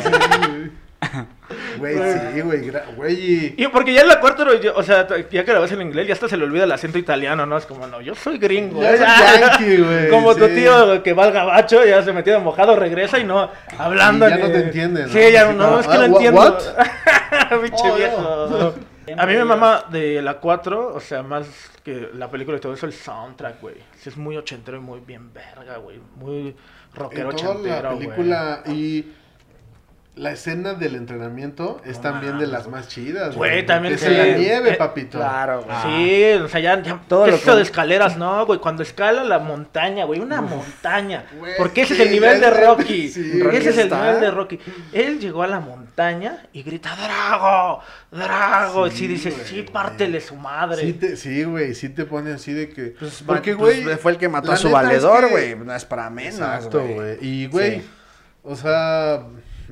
Güey, 1.79 1.95
sí, 1.97 2.41
güey, 2.43 2.71
güey. 2.97 3.55
y- 3.57 3.69
porque 3.69 3.93
ya 3.93 4.03
en 4.03 4.09
la 4.09 4.21
cuarta, 4.21 4.45
o 4.75 4.83
sea, 4.83 5.07
ya 5.31 5.45
que 5.45 5.53
la 5.53 5.59
ves 5.59 5.73
en 5.73 5.83
inglés, 5.83 6.07
ya 6.07 6.15
hasta 6.15 6.29
se 6.29 6.37
le 6.37 6.45
olvida 6.45 6.65
el 6.65 6.73
acento 6.73 6.99
italiano, 6.99 7.45
¿no? 7.47 7.57
Es 7.59 7.67
como, 7.67 7.87
no, 7.87 8.01
yo 8.01 8.15
soy 8.15 8.39
gringo. 8.39 8.81
Ya 8.83 8.95
Ah, 9.07 9.41
yankee, 9.59 9.79
güey, 9.79 10.09
Como 10.11 10.35
tu 10.37 10.47
tío 10.49 11.03
que 11.03 11.13
va 11.13 11.25
al 11.25 11.33
gabacho, 11.33 11.85
ya 11.85 12.03
se 12.03 12.13
metió 12.13 12.33
de 12.35 12.39
mojado, 12.39 12.77
regresa 12.77 13.19
y 13.19 13.25
no, 13.25 13.51
hablando. 13.79 14.27
Y 14.29 14.31
ya 14.31 14.37
no 14.39 14.47
te 14.51 14.59
entiende, 14.65 15.03
¿no? 15.03 15.09
Sí, 15.09 15.33
ya 15.33 15.51
no, 15.53 15.65
como, 15.65 15.81
es 15.81 15.87
que 15.89 15.93
ah, 15.93 15.97
no 15.97 16.01
wha- 16.03 16.07
entiendo. 16.07 16.59
Pinche 17.63 17.91
Oh, 17.91 17.97
viejo. 17.97 18.75
A 19.17 19.27
mí 19.27 19.35
me 19.35 19.45
mama 19.45 19.85
de 19.91 20.23
la 20.23 20.35
4, 20.35 20.95
o 20.95 21.01
sea, 21.01 21.23
más 21.25 21.47
que 21.85 22.11
la 22.15 22.31
película 22.31 22.59
y 22.59 22.61
todo 22.61 22.75
eso, 22.75 22.87
el 22.87 22.93
soundtrack, 22.93 23.61
güey. 23.61 23.75
Sí, 23.99 24.09
es 24.09 24.17
muy 24.17 24.37
ochentero 24.37 24.77
y 24.77 24.81
muy 24.81 25.01
bien 25.01 25.33
verga, 25.33 25.79
güey. 25.79 25.99
Muy 26.17 26.55
rockero 26.95 27.31
En 27.31 27.37
toda 27.37 27.51
ochentero, 27.51 27.83
la 27.83 27.95
güey. 27.95 28.07
película 28.09 28.63
y 28.67 29.05
la 30.17 30.33
escena 30.33 30.75
del 30.75 30.97
entrenamiento 30.97 31.81
es 31.87 32.01
también 32.01 32.39
de 32.39 32.47
las 32.47 32.69
más 32.69 32.89
chidas. 32.89 33.37
Güey, 33.37 33.65
también 33.65 33.95
Es 33.95 34.01
sí. 34.01 34.07
en 34.09 34.19
la 34.19 34.25
nieve, 34.37 34.71
Eh, 34.73 34.75
papito. 34.75 35.17
Claro, 35.19 35.63
güey. 35.65 35.77
Sí, 36.37 36.43
o 36.43 36.49
sea, 36.49 36.61
ya, 36.61 36.83
ya 36.83 37.01
Todo 37.09 37.27
lo 37.29 37.37
eso 37.37 37.47
con- 37.47 37.57
de 37.57 37.63
escaleras, 37.63 38.17
no, 38.19 38.45
güey, 38.45 38.59
cuando 38.59 38.83
escala 38.83 39.25
la 39.25 39.39
montaña, 39.39 40.05
güey, 40.05 40.21
una 40.21 40.43
montaña. 40.43 41.25
Güey, 41.39 41.55
Porque 41.57 41.83
ese 41.83 41.95
es 41.95 42.01
el 42.01 42.11
nivel 42.11 42.41
de 42.41 42.51
Rocky. 42.51 43.09
sí. 43.09 43.41
Rocky 43.41 43.57
ese 43.57 43.71
es 43.71 43.79
el 43.79 43.89
nivel 43.91 44.21
de 44.21 44.31
Rocky. 44.31 44.59
Él 44.93 45.21
llegó 45.21 45.43
a 45.43 45.47
la 45.47 45.61
montaña 45.61 46.43
y 46.53 46.65
grita, 46.65 46.95
Drago, 46.97 47.81
Drago. 48.11 48.87
y 48.89 48.91
Sí, 48.91 49.07
dices, 49.07 49.35
güey. 49.35 49.47
sí, 49.47 49.63
pártele 49.63 50.21
su 50.21 50.35
madre. 50.35 50.83
Sí, 50.83 50.93
te, 50.93 51.17
sí, 51.17 51.45
güey, 51.45 51.75
sí 51.75 51.89
te 51.89 52.05
pone 52.05 52.33
así 52.33 52.53
de 52.53 52.69
que... 52.69 52.95
Pues, 52.99 53.23
porque, 53.25 53.55
pues, 53.57 53.83
güey... 53.85 53.97
fue 53.97 54.13
el 54.13 54.19
que 54.19 54.29
mató 54.29 54.53
a 54.53 54.57
su 54.57 54.67
es 54.67 54.73
valedor, 54.73 55.27
que- 55.27 55.31
güey. 55.31 55.55
No 55.57 55.75
es 55.75 55.85
para 55.85 56.11
menos, 56.11 56.35
Exacto, 56.35 56.85
güey. 56.85 57.17
Y, 57.23 57.47
güey, 57.47 57.81
Sí. 57.81 57.91
o 58.43 58.57
sea, 58.57 59.23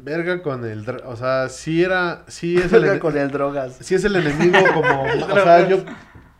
verga 0.03 0.43
con 0.43 0.65
el... 0.65 0.85
dra- 0.85 1.03
O 1.07 1.17
sea, 1.17 1.49
sí 1.49 1.83
era... 1.83 2.23
Sí 2.29 2.57
es 2.57 2.73
el, 2.73 2.99
con 2.99 3.17
el 3.17 3.31
drogas. 3.31 3.77
sí 3.81 3.95
es 3.95 4.05
el 4.05 4.17
enemigo 4.17 4.59
como... 4.75 5.03
o 5.05 5.35
sea, 5.43 5.67
yo 5.69 5.79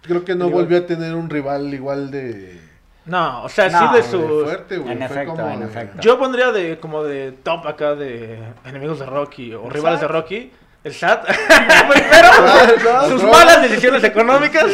creo 0.03 0.25
que 0.25 0.35
no 0.35 0.49
volvió 0.51 0.79
a 0.79 0.87
tener 0.87 1.15
un 1.15 1.29
rival 1.31 1.73
igual 1.75 2.11
de... 2.11 2.61
No, 3.05 3.43
o 3.45 3.49
sea, 3.49 3.69
No, 3.71 3.79
sí 3.79 3.87
de 3.95 4.03
de 4.03 4.09
sus... 4.09 4.45
fuerte, 4.45 4.77
güey. 4.77 4.93
En 4.93 4.99
Fue 4.99 5.07
efecto, 5.07 5.35
como 5.35 5.49
en 5.51 5.61
de- 5.61 5.67
efecto. 5.67 6.01
Yo 6.01 6.19
pondría 6.19 6.53
de 6.53 6.79
como 6.79 7.03
de 7.05 7.33
top 7.33 7.67
acá 7.67 7.95
de 7.95 8.39
enemigos 8.67 8.99
de 8.99 9.07
Rocky 9.07 9.55
o 9.55 9.69
rivales 9.71 10.01
de 10.01 10.09
Rocky. 10.09 10.53
El 10.85 10.93
SAT. 10.95 11.25
Primero, 11.91 13.09
sus 13.09 13.23
malas 13.25 13.63
decisiones 13.63 14.05
económicas. 14.05 14.67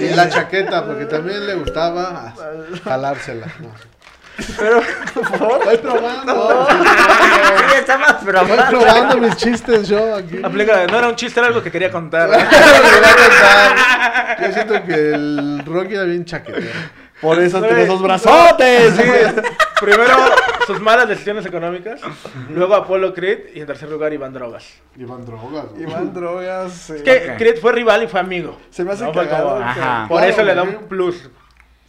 Y 0.00 0.14
la 0.14 0.28
chaqueta, 0.28 0.84
porque 0.86 1.06
también 1.06 1.46
le 1.46 1.54
gustaba 1.54 2.34
jalársela. 2.84 3.46
No. 4.48 4.54
Pero, 4.58 4.80
Estoy 4.80 5.78
probando. 5.78 6.66
Sí, 6.68 7.74
estamos 7.78 8.08
Estoy 8.10 8.32
probando. 8.32 8.78
probando 8.80 9.16
mis 9.18 9.36
chistes 9.36 9.88
yo 9.88 10.16
aquí. 10.16 10.40
aplica, 10.42 10.86
no 10.86 10.98
era 10.98 11.08
un 11.08 11.16
chiste, 11.16 11.40
era 11.40 11.48
algo 11.48 11.62
que 11.62 11.70
quería 11.70 11.90
contar. 11.90 12.30
Yo 14.40 14.52
siento 14.52 14.82
que 14.84 14.94
el 15.14 15.62
Rocky 15.66 15.94
era 15.94 16.04
bien 16.04 16.24
chaquetero. 16.24 16.66
Por 17.20 17.38
eso 17.38 17.60
tiene 17.60 17.82
esos 17.82 18.00
brazotes. 18.00 18.94
Sí, 18.96 19.02
primero 19.80 20.16
sus 20.66 20.80
malas 20.80 21.08
decisiones 21.08 21.44
económicas, 21.44 22.00
luego 22.48 22.74
Apollo 22.74 23.12
Creed 23.12 23.54
y 23.54 23.60
en 23.60 23.66
tercer 23.66 23.90
lugar 23.90 24.12
Iván 24.12 24.32
Drogas. 24.32 24.64
Iban 24.96 25.26
drogas. 25.26 25.66
güey. 25.70 25.82
Iván 25.82 26.14
Drogas. 26.14 26.72
sí. 26.72 26.94
Es 26.96 27.02
que 27.02 27.30
Ok. 27.32 27.38
Creed 27.38 27.60
fue 27.60 27.72
rival 27.72 28.04
y 28.04 28.08
fue 28.08 28.20
amigo. 28.20 28.56
Se 28.70 28.84
me 28.84 28.92
hace 28.92 29.04
No 29.04 29.12
cagado. 29.12 29.56
como-. 29.56 30.08
Por 30.08 30.18
Claro, 30.18 30.32
eso 30.32 30.42
le 30.44 30.54
da 30.54 30.62
un 30.62 30.74
plus. 30.88 31.28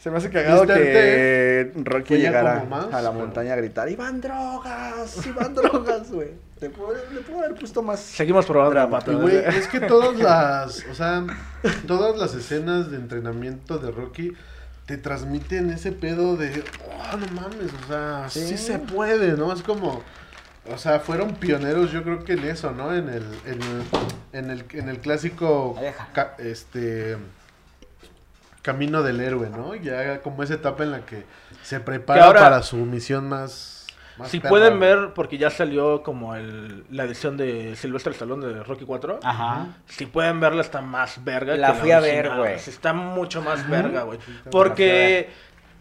Se 0.02 0.10
me 0.10 0.18
hace 0.18 0.30
cagado 0.32 0.64
Mr. 0.64 0.74
que 0.74 1.72
Rocky 1.84 2.16
llegara 2.18 2.64
más, 2.64 2.86
a 2.91 3.02
la 3.02 3.12
pero- 3.12 3.22
montaña 3.24 3.54
a 3.54 3.56
gritar, 3.58 3.88
Iván 3.89 4.20
Drogas, 4.20 5.26
Iván 5.28 5.54
Drogas, 5.56 6.12
güey. 6.12 6.30
Le 6.60 6.70
puedo, 6.70 6.91
haber 7.39 7.56
puesto 7.56 7.82
más... 7.82 7.99
Seguimos 7.99 8.45
probando 8.45 8.76
la 8.76 8.89
pata. 8.89 9.12
Güey, 9.14 9.36
es 9.38 9.68
que 9.68 9.80
todas 9.80 10.16
las, 10.18 10.86
o 10.91 10.93
sea, 10.95 11.24
todas 11.88 12.18
las 12.18 12.36
escenas 12.36 12.91
de 12.91 12.97
entrenamiento 12.97 13.80
de 13.80 13.89
Rocky 13.91 14.34
te 14.86 14.97
transmiten 14.97 15.72
ese 15.72 15.91
pedo 15.91 16.36
de, 16.38 16.64
oh, 16.88 17.18
no 17.18 17.26
mames, 17.41 17.72
o 17.84 17.88
sea, 17.88 18.26
sí, 18.30 18.45
Sí. 18.47 18.58
se 18.58 18.78
puede, 18.80 19.34
¿no? 19.38 19.52
Es 19.54 19.64
como, 19.64 20.04
o 20.72 20.78
sea, 20.78 20.99
fueron 20.99 21.34
pioneros 21.36 21.91
yo 21.91 22.04
creo 22.04 22.24
que 22.24 22.34
en 22.34 22.43
eso, 22.45 22.72
¿no? 22.72 22.93
En 22.93 23.10
el, 23.10 23.24
en 23.45 23.60
el, 23.62 23.84
en 24.34 24.49
el, 24.52 24.66
en 24.74 24.89
el 24.89 24.99
clásico, 24.99 25.76
ca- 26.14 26.36
este, 26.38 27.18
camino 28.62 29.03
del 29.03 29.20
héroe, 29.22 29.49
¿no? 29.49 29.76
Ya 29.76 30.22
como 30.22 30.43
esa 30.43 30.53
etapa 30.55 30.84
en 30.84 30.91
la 30.91 31.01
que 31.05 31.26
se 31.64 31.80
prepara 31.80 32.20
Que 32.20 32.26
ahora- 32.28 32.41
para 32.41 32.62
su 32.64 32.78
misión 32.78 33.28
más... 33.28 33.88
más 34.18 34.30
Si 34.30 34.39
perra, 34.39 34.49
pueden 34.49 34.80
ver, 34.80 35.14
porque 35.16 35.38
ya 35.38 35.49
salió 35.49 36.03
como 36.03 36.36
el, 36.36 36.84
la 36.91 37.05
edición 37.05 37.38
de 37.38 37.76
Silvestre 37.76 38.12
Stallone 38.14 38.45
de 38.45 38.64
Rocky 38.64 38.86
4. 38.86 39.20
Ajá. 39.24 39.68
Si 39.88 40.05
pueden 40.05 40.39
verla, 40.39 40.62
está 40.62 40.82
más 40.82 41.24
verga. 41.24 41.55
La 41.55 41.74
que 41.74 41.80
fui 41.80 41.91
a 41.91 41.99
ver, 41.99 42.30
güey. 42.36 42.53
Está 42.55 42.93
mucho 42.93 43.41
más 43.41 43.68
verga, 43.70 44.03
güey. 44.03 44.20
Porque 44.51 45.30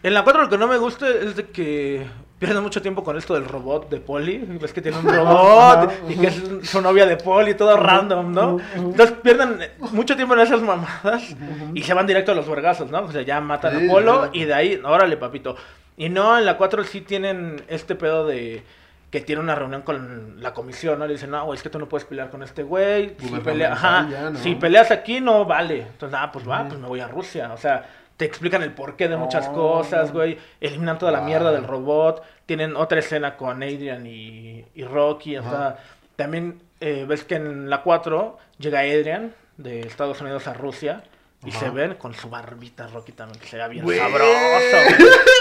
en 0.03 0.13
la 0.13 0.23
4 0.23 0.43
lo 0.43 0.49
que 0.49 0.57
no 0.57 0.67
me 0.67 0.77
gusta 0.77 1.07
es 1.07 1.35
de 1.35 1.47
que 1.49 2.07
pierden 2.41 2.63
mucho 2.63 2.81
tiempo 2.81 3.03
con 3.03 3.15
esto 3.17 3.35
del 3.35 3.45
robot 3.45 3.87
de 3.91 3.99
Polly. 4.01 4.39
Ves 4.59 4.73
que 4.73 4.81
tiene 4.81 4.97
un 4.97 5.05
robot 5.15 5.91
y 6.09 6.15
que 6.15 6.27
es 6.27 6.41
su 6.63 6.81
novia 6.81 7.05
de 7.05 7.15
Polly, 7.15 7.53
todo 7.53 7.77
random, 7.77 8.31
¿no? 8.33 8.57
Entonces 8.75 9.15
pierden 9.21 9.59
mucho 9.91 10.15
tiempo 10.15 10.33
en 10.33 10.39
esas 10.39 10.59
mamadas 10.61 11.35
y 11.75 11.83
se 11.83 11.93
van 11.93 12.07
directo 12.07 12.31
a 12.31 12.35
los 12.35 12.49
vergazos, 12.49 12.89
¿no? 12.89 13.01
O 13.03 13.11
sea, 13.11 13.21
ya 13.21 13.39
matan 13.41 13.79
Sí, 13.79 13.85
a 13.87 13.91
Polo 13.91 14.29
y 14.33 14.45
de 14.45 14.53
ahí, 14.55 14.81
órale, 14.83 15.17
papito. 15.17 15.55
Y 15.97 16.09
no, 16.09 16.35
en 16.35 16.45
la 16.45 16.57
4 16.57 16.83
sí 16.83 17.01
tienen 17.01 17.61
este 17.67 17.93
pedo 17.93 18.25
de 18.25 18.63
que 19.11 19.21
tiene 19.21 19.39
una 19.41 19.53
reunión 19.53 19.83
con 19.83 20.41
la 20.41 20.53
comisión, 20.55 20.97
¿no? 20.97 21.05
Le 21.05 21.13
dicen, 21.13 21.29
no, 21.29 21.45
güey, 21.45 21.57
es 21.57 21.61
que 21.63 21.69
tú 21.69 21.77
no 21.77 21.87
puedes 21.87 22.05
pelear 22.07 22.31
con 22.31 22.41
este 22.41 22.63
güey. 22.63 23.09
Si, 23.19 23.27
Gubernamental 23.27 23.53
pelea- 23.53 23.71
ajá, 23.73 24.07
ya, 24.09 24.29
¿no? 24.31 24.39
si 24.39 24.55
peleas 24.55 24.89
aquí, 24.89 25.19
no 25.21 25.45
vale. 25.45 25.81
Entonces, 25.81 26.17
ah, 26.19 26.31
pues 26.31 26.49
va, 26.49 26.65
pues 26.67 26.79
me 26.79 26.87
voy 26.87 27.01
a 27.01 27.07
Rusia. 27.07 27.51
O 27.53 27.57
sea, 27.57 27.85
te 28.21 28.25
explican 28.27 28.61
el 28.61 28.71
porqué 28.71 29.07
de 29.07 29.17
muchas 29.17 29.47
Oh. 29.47 29.53
cosas, 29.53 30.13
güey. 30.13 30.37
Eliminan 30.59 30.99
toda 30.99 31.11
la 31.11 31.21
mierda 31.21 31.51
del 31.51 31.63
robot. 31.65 32.21
Tienen 32.45 32.75
otra 32.75 32.99
escena 32.99 33.35
con 33.35 33.63
Adrian 33.63 34.05
y, 34.05 34.63
y 34.75 34.83
Rocky. 34.83 35.37
O 35.37 35.41
sea, 35.41 35.77
también 36.15 36.61
eh, 36.79 37.03
ves 37.07 37.23
que 37.23 37.33
en 37.33 37.67
la 37.67 37.81
4 37.81 38.37
llega 38.59 38.81
Adrian 38.81 39.33
de 39.57 39.79
Estados 39.79 40.21
Unidos 40.21 40.47
a 40.47 40.53
Rusia. 40.53 41.01
Y 41.43 41.49
Ajá. 41.49 41.59
se 41.61 41.69
ven 41.71 41.95
con 41.95 42.13
su 42.13 42.29
barbita 42.29 42.85
Rocky 42.89 43.13
también, 43.13 43.39
que 43.39 43.47
se 43.47 43.57
vea 43.57 43.67
bien 43.67 43.83
Güey. 43.83 43.97
sabroso. 43.97 44.27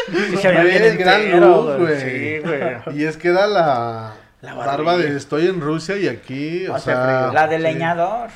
güey. 0.08 0.32
Y 0.32 0.36
se 0.38 0.50
Güey, 0.52 0.78
bien 0.80 0.96
gran 0.96 1.40
luz, 1.40 1.66
güey. 1.66 1.78
güey. 1.80 2.00
Sí, 2.00 2.38
güey. 2.38 2.98
Y 2.98 3.04
es 3.04 3.18
que 3.18 3.28
era 3.28 3.46
la, 3.46 4.14
La 4.42 4.54
barba 4.54 4.82
barbilla. 4.84 5.10
de 5.10 5.16
estoy 5.18 5.48
en 5.48 5.60
Rusia 5.60 5.98
y 5.98 6.08
aquí, 6.08 6.66
o 6.66 6.78
sea... 6.78 7.30
La 7.32 7.46
de 7.46 7.56
sí. 7.58 7.62
leñador. 7.62 8.30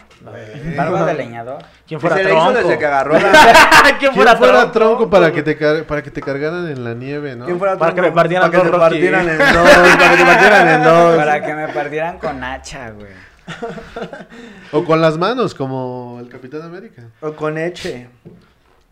Barba 0.77 1.07
de 1.07 1.15
leñador. 1.25 1.63
¿Quién 1.87 1.99
fuera 1.99 2.17
se 2.17 2.25
le 2.25 2.31
hizo 2.31 2.41
tronco? 2.43 2.59
desde 2.61 2.79
que 2.79 2.87
agarró 2.87 3.13
la... 3.15 3.21
¿Quién 3.83 3.97
¿Quién 3.99 4.13
fuera, 4.15 4.37
fuera, 4.37 4.71
tronco, 4.71 5.09
para 5.09 5.33
que 5.33 5.43
te 5.43 5.57
car- 5.57 5.85
para 5.85 6.03
que 6.03 6.11
te 6.11 6.21
cargaran 6.21 6.69
en 6.69 6.85
la 6.85 6.93
nieve, 6.93 7.35
no? 7.37 7.47
¿Quién 7.47 7.59
fuera 7.59 7.79
Para 7.79 7.93
que 7.95 8.03
tronco? 8.03 8.11
me 8.11 8.15
partieran 8.15 8.51
Para 8.51 8.63
que 8.63 8.69
dos, 8.69 8.73
te 8.77 8.79
partieran 8.81 9.29
en 9.31 9.39
dos, 9.39 9.71
para 9.71 10.11
que 10.11 10.17
te 10.17 10.25
partieran 10.25 10.69
en 10.69 10.83
dos. 10.85 11.17
Para 11.17 11.43
que 11.43 11.55
me 11.55 11.69
partieran 11.69 12.19
con 12.19 12.45
hacha, 12.45 12.91
güey. 12.91 13.13
O 14.73 14.85
con 14.85 15.01
las 15.01 15.17
manos, 15.19 15.55
como 15.55 16.19
el 16.21 16.29
Capitán 16.29 16.63
América. 16.63 17.03
O 17.21 17.33
con 17.33 17.57
Eche. 17.59 18.09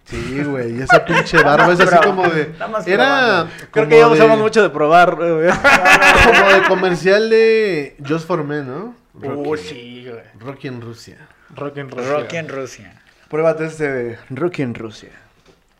Sí, 0.05 0.43
güey, 0.45 0.79
y 0.79 0.83
esa 0.83 1.05
pinche 1.05 1.43
barba 1.43 1.73
es 1.73 1.81
así 1.81 1.97
como 2.05 2.29
de... 2.29 2.53
Era. 2.87 3.47
Creo 3.71 3.89
que 3.89 3.99
ya 3.99 4.09
de- 4.09 4.13
usamos 4.15 4.39
mucho 4.39 4.63
de 4.63 4.69
probar, 4.71 5.15
güey. 5.17 5.49
Como 6.25 6.51
de 6.53 6.63
comercial 6.69 7.31
de 7.31 7.97
Just 8.07 8.27
for 8.27 8.45
Men, 8.45 8.67
¿no? 8.67 8.95
Rocky, 9.15 9.49
Uy, 9.49 9.59
sí, 9.59 10.07
güey. 10.09 10.23
Rocky 10.39 10.69
en 10.69 10.81
Rusia. 10.81 11.17
Rock 11.55 11.79
and 11.79 11.93
roll. 11.95 12.07
Rocky 12.07 12.37
en 12.37 12.49
Rusia. 12.49 12.93
Pruébate 13.29 13.67
este 13.67 14.19
Rocky 14.31 14.63
en 14.63 14.75
Rusia. 14.75 15.11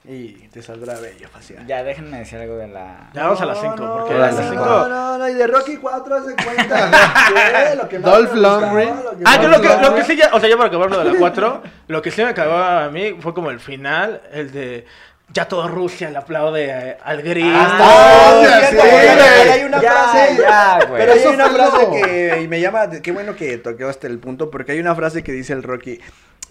Y 0.05 0.33
te 0.49 0.61
saldrá 0.63 0.99
bello 0.99 1.29
facial. 1.29 1.65
Ya, 1.67 1.85
déjenme 1.85 2.19
decir 2.19 2.37
algo 2.41 2.57
de 2.57 2.67
la... 2.67 3.11
Ya 3.15 3.23
vamos 3.23 3.41
a 3.41 3.47
las 3.47 3.61
5, 3.61 3.77
no, 3.77 3.95
porque 3.99 4.15
a 4.15 4.17
a 4.17 4.19
las 4.19 4.35
las 4.37 4.49
cinco. 4.49 4.65
5... 4.65 4.67
No, 4.67 4.89
no, 4.89 5.19
no, 5.19 5.29
y 5.29 5.35
de 5.35 5.47
Rocky 5.47 5.77
4 5.77 6.15
hace 6.17 6.35
cuenta. 6.45 6.91
Sí, 7.73 7.77
lo 7.79 7.89
que 7.89 7.99
más 8.01 8.11
Dolph 8.11 8.35
Lundgren. 8.35 8.95
Ah, 9.25 9.39
yo 9.41 9.49
lo 9.49 9.61
que, 9.61 9.69
lo 9.69 9.95
que 9.95 10.03
sí 10.03 10.17
ya, 10.17 10.31
o 10.33 10.41
sea, 10.41 10.49
ya 10.49 10.57
para 10.57 10.69
acabar 10.69 10.91
lo 10.91 10.99
de 10.99 11.13
la 11.13 11.19
4, 11.19 11.63
lo 11.87 12.03
que 12.03 12.11
sí 12.11 12.25
me 12.25 12.35
cagaba 12.35 12.85
a 12.85 12.91
mí 12.91 13.17
fue 13.21 13.33
como 13.33 13.51
el 13.51 13.61
final, 13.61 14.23
el 14.33 14.51
de 14.51 14.87
ya 15.33 15.47
todo 15.47 15.69
Rusia 15.69 16.11
le 16.11 16.19
aplaude 16.19 16.67
eh, 16.69 16.97
al 17.05 17.23
gris. 17.23 17.47
Ah, 17.57 18.33
Oh, 18.35 18.45
sé, 18.45 18.67
pero 18.71 18.83
güey. 18.83 19.49
hay 19.51 19.63
una 19.63 19.81
Ya, 19.81 19.93
frase. 19.93 20.37
ya, 20.43 20.79
güey. 20.89 21.01
Pero 21.01 21.13
hay 21.13 21.27
una 21.35 21.49
frase 21.49 21.89
que 21.91 22.41
y 22.43 22.49
me 22.49 22.61
llama. 22.61 22.91
Qué 22.91 23.13
bueno 23.13 23.35
que 23.37 23.57
toqué 23.59 23.85
hasta 23.85 24.09
el 24.09 24.19
punto, 24.19 24.51
porque 24.51 24.73
hay 24.73 24.81
una 24.81 24.95
frase 24.97 25.23
que 25.23 25.31
dice 25.33 25.53
el 25.55 25.63
Rocky. 25.63 26.01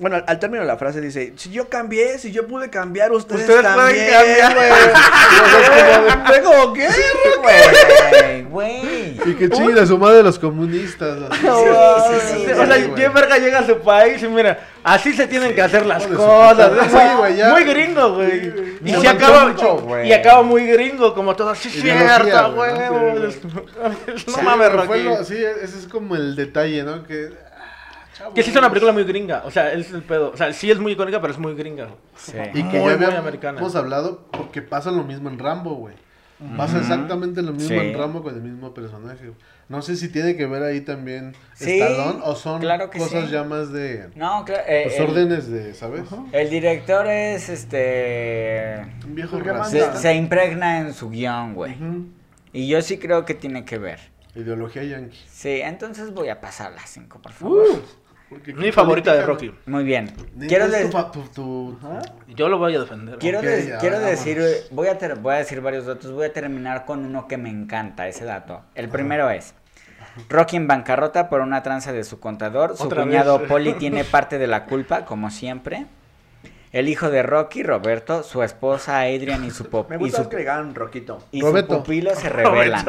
Bueno, 0.02 0.16
al, 0.18 0.24
al 0.28 0.40
término 0.40 0.62
de 0.64 0.68
la 0.68 0.78
frase 0.78 1.00
dice: 1.00 1.34
Si 1.38 1.52
yo 1.52 1.70
cambié, 1.70 2.18
si 2.18 2.32
yo 2.32 2.48
pude 2.48 2.70
cambiar, 2.72 3.12
ustedes, 3.12 3.42
Ustedes 3.42 3.62
pueden 3.62 3.78
también. 3.78 4.12
cambiar. 4.12 4.56
güey". 4.56 6.44
Como, 6.44 6.74
¿qué? 6.74 6.88
Güey, 7.42 8.44
güey. 8.44 9.20
Y 9.26 9.36
que 9.36 9.50
chinguen 9.50 9.78
a 9.80 9.86
su 9.86 9.98
madre 9.98 10.24
los 10.24 10.38
comunistas. 10.40 11.18
así. 11.30 11.42
Sí, 11.42 11.48
sí, 12.38 12.46
sí. 12.46 12.52
o 12.52 12.66
sea. 12.66 12.96
¿qué 12.96 13.10
verga 13.10 13.38
llega 13.38 13.60
a 13.60 13.66
su 13.66 13.78
país? 13.80 14.22
Y 14.24 14.28
mira, 14.28 14.60
así 14.84 15.14
se 15.14 15.28
tienen 15.28 15.54
que 15.56 15.62
hacer 15.62 15.86
las 15.86 16.06
cosas. 16.08 16.72
Muy 17.52 17.64
gringo, 17.64 18.16
güey. 18.16 18.72
Y 18.84 18.94
Se 18.94 19.08
acaba, 19.08 19.54
y 20.04 20.12
acaba 20.12 20.42
muy 20.42 20.66
gringo, 20.66 21.14
como 21.14 21.36
todo. 21.36 21.54
Sí, 21.56 21.70
cierto, 21.70 22.54
güey. 22.54 22.72
¿no? 24.28 24.42
Mames, 24.44 24.72
Rocky. 24.74 25.26
sí, 25.26 25.36
ese 25.36 25.78
es 25.80 25.88
como 25.92 26.16
el 26.16 26.36
detalle, 26.36 26.84
¿no? 26.84 27.04
Que... 27.04 27.30
Que 28.34 28.44
sí 28.44 28.52
es 28.52 28.56
una 28.56 28.70
película 28.70 28.92
muy 28.92 29.04
gringa, 29.04 29.44
o 29.46 29.52
sea, 29.52 29.72
es 29.74 29.92
el 29.92 30.04
pedo. 30.04 30.32
O 30.32 30.38
sea, 30.38 30.54
sí 30.54 30.70
es 30.72 30.80
muy 30.80 30.94
icónica, 30.94 31.20
pero 31.22 31.34
es 31.34 31.40
muy 31.40 31.54
gringa. 31.56 31.90
Sí. 32.16 32.34
Y 32.54 32.64
que 32.64 32.64
Muy, 32.64 32.72
ya 32.74 32.80
muy 32.82 32.90
habíamos 32.94 33.16
americana. 33.20 33.62
hablado 33.76 34.26
porque 34.32 34.62
pasa 34.62 34.92
lo 34.92 35.04
mismo 35.04 35.30
en 35.30 35.40
Rambo, 35.40 35.76
güey. 35.76 35.96
Pasa 36.58 36.80
exactamente 36.80 37.44
lo 37.44 37.52
mismo 37.54 37.68
Sí. 37.80 37.88
en 37.88 37.96
Rambo 37.96 38.24
con 38.24 38.34
el 38.34 38.42
mismo 38.42 38.74
personaje. 38.74 39.32
No 39.70 39.84
sé 39.84 39.96
si 39.96 40.10
tiene 40.12 40.36
que 40.36 40.48
ver 40.48 40.64
ahí 40.64 40.82
también 40.82 41.36
Sí, 41.54 41.80
Stallone 41.80 42.20
o 42.24 42.36
son 42.36 42.60
claro 42.62 42.90
cosas 42.90 43.26
sí. 43.26 43.32
ya 43.32 43.44
más 43.44 43.72
de 43.72 44.10
No, 44.16 44.44
claro. 44.44 44.64
eh, 44.68 44.82
pues, 44.86 44.96
el, 44.98 45.04
órdenes 45.04 45.48
de, 45.52 45.76
¿sabes? 45.76 46.06
el 46.32 46.50
director 46.50 47.06
es 47.08 47.48
este. 47.50 48.82
Un 49.06 49.14
viejo. 49.14 49.40
Se, 49.66 49.98
se 49.98 50.16
impregna 50.16 50.80
en 50.80 50.94
su 50.96 51.10
guion, 51.12 51.54
güey. 51.54 51.76
Y 52.54 52.68
yo 52.68 52.82
sí 52.82 52.98
creo 52.98 53.24
que 53.24 53.34
tiene 53.36 53.64
que 53.64 53.78
ver. 53.78 54.00
Ideología 54.34 54.84
yankee. 54.84 55.20
Sí, 55.30 55.62
entonces 55.62 56.12
voy 56.14 56.30
a 56.30 56.42
pasar 56.42 56.72
las 56.72 56.90
5, 56.90 57.20
por 57.22 57.32
favor. 57.34 57.66
Porque 58.32 58.54
Mi 58.54 58.72
favorita 58.72 59.14
de 59.14 59.24
Rocky. 59.24 59.54
Muy 59.66 59.84
bien. 59.84 60.10
Quiero, 60.48 60.66
Es 60.66 60.72
de- 60.72 60.86
tu 60.86 60.92
fa- 60.92 61.12
tu- 61.12 61.22
tu- 61.36 61.78
Yo 62.30 62.48
lo 62.48 62.58
voy 62.58 62.74
a 62.74 62.80
defender. 62.80 63.20
quiero, 63.20 63.40
Ok, 63.40 63.44
de- 63.46 63.68
ya, 63.68 63.78
quiero 63.78 64.00
decir, 64.00 64.42
voy 64.72 64.88
a, 64.88 64.98
ter- 64.98 65.16
voy 65.20 65.34
a 65.36 65.38
decir 65.40 65.60
varios 65.60 65.86
datos. 65.86 66.12
Voy 66.14 66.28
a 66.28 66.32
terminar 66.34 66.86
con 66.86 67.06
uno 67.06 67.28
que 67.28 67.36
me 67.38 67.50
encanta, 67.50 68.08
ese 68.08 68.24
dato. 68.24 68.62
El 68.74 68.88
primero 68.88 69.30
es, 69.30 69.54
Rocky 70.30 70.56
en 70.56 70.66
bancarrota 70.68 71.28
por 71.28 71.42
una 71.42 71.62
tranza 71.62 71.92
de 71.92 72.06
su 72.06 72.22
contador. 72.22 72.78
Su 72.78 72.90
cuñado 72.90 73.38
vez. 73.40 73.50
Polly 73.50 73.74
tiene 73.80 74.06
parte 74.06 74.38
de 74.38 74.48
la 74.48 74.64
culpa, 74.64 75.04
como 75.04 75.30
siempre. 75.30 75.86
El 76.72 76.88
hijo 76.88 77.10
de 77.10 77.22
Rocky, 77.24 77.64
Roberto, 77.64 78.24
su 78.24 78.44
esposa 78.44 79.02
Adrian 79.02 79.44
y 79.44 79.52
su, 79.52 79.66
pop- 79.66 79.90
Me 79.90 79.98
y 79.98 80.00
gusta 80.00 80.24
su, 80.24 80.30
que 80.30 80.38
agregaran 80.38 80.74
Roquito. 80.74 81.22
y 81.34 81.42
Roberto. 81.42 81.74
su 81.74 81.80
pupilo 81.84 82.16
se 82.16 82.30
rebelan. 82.30 82.86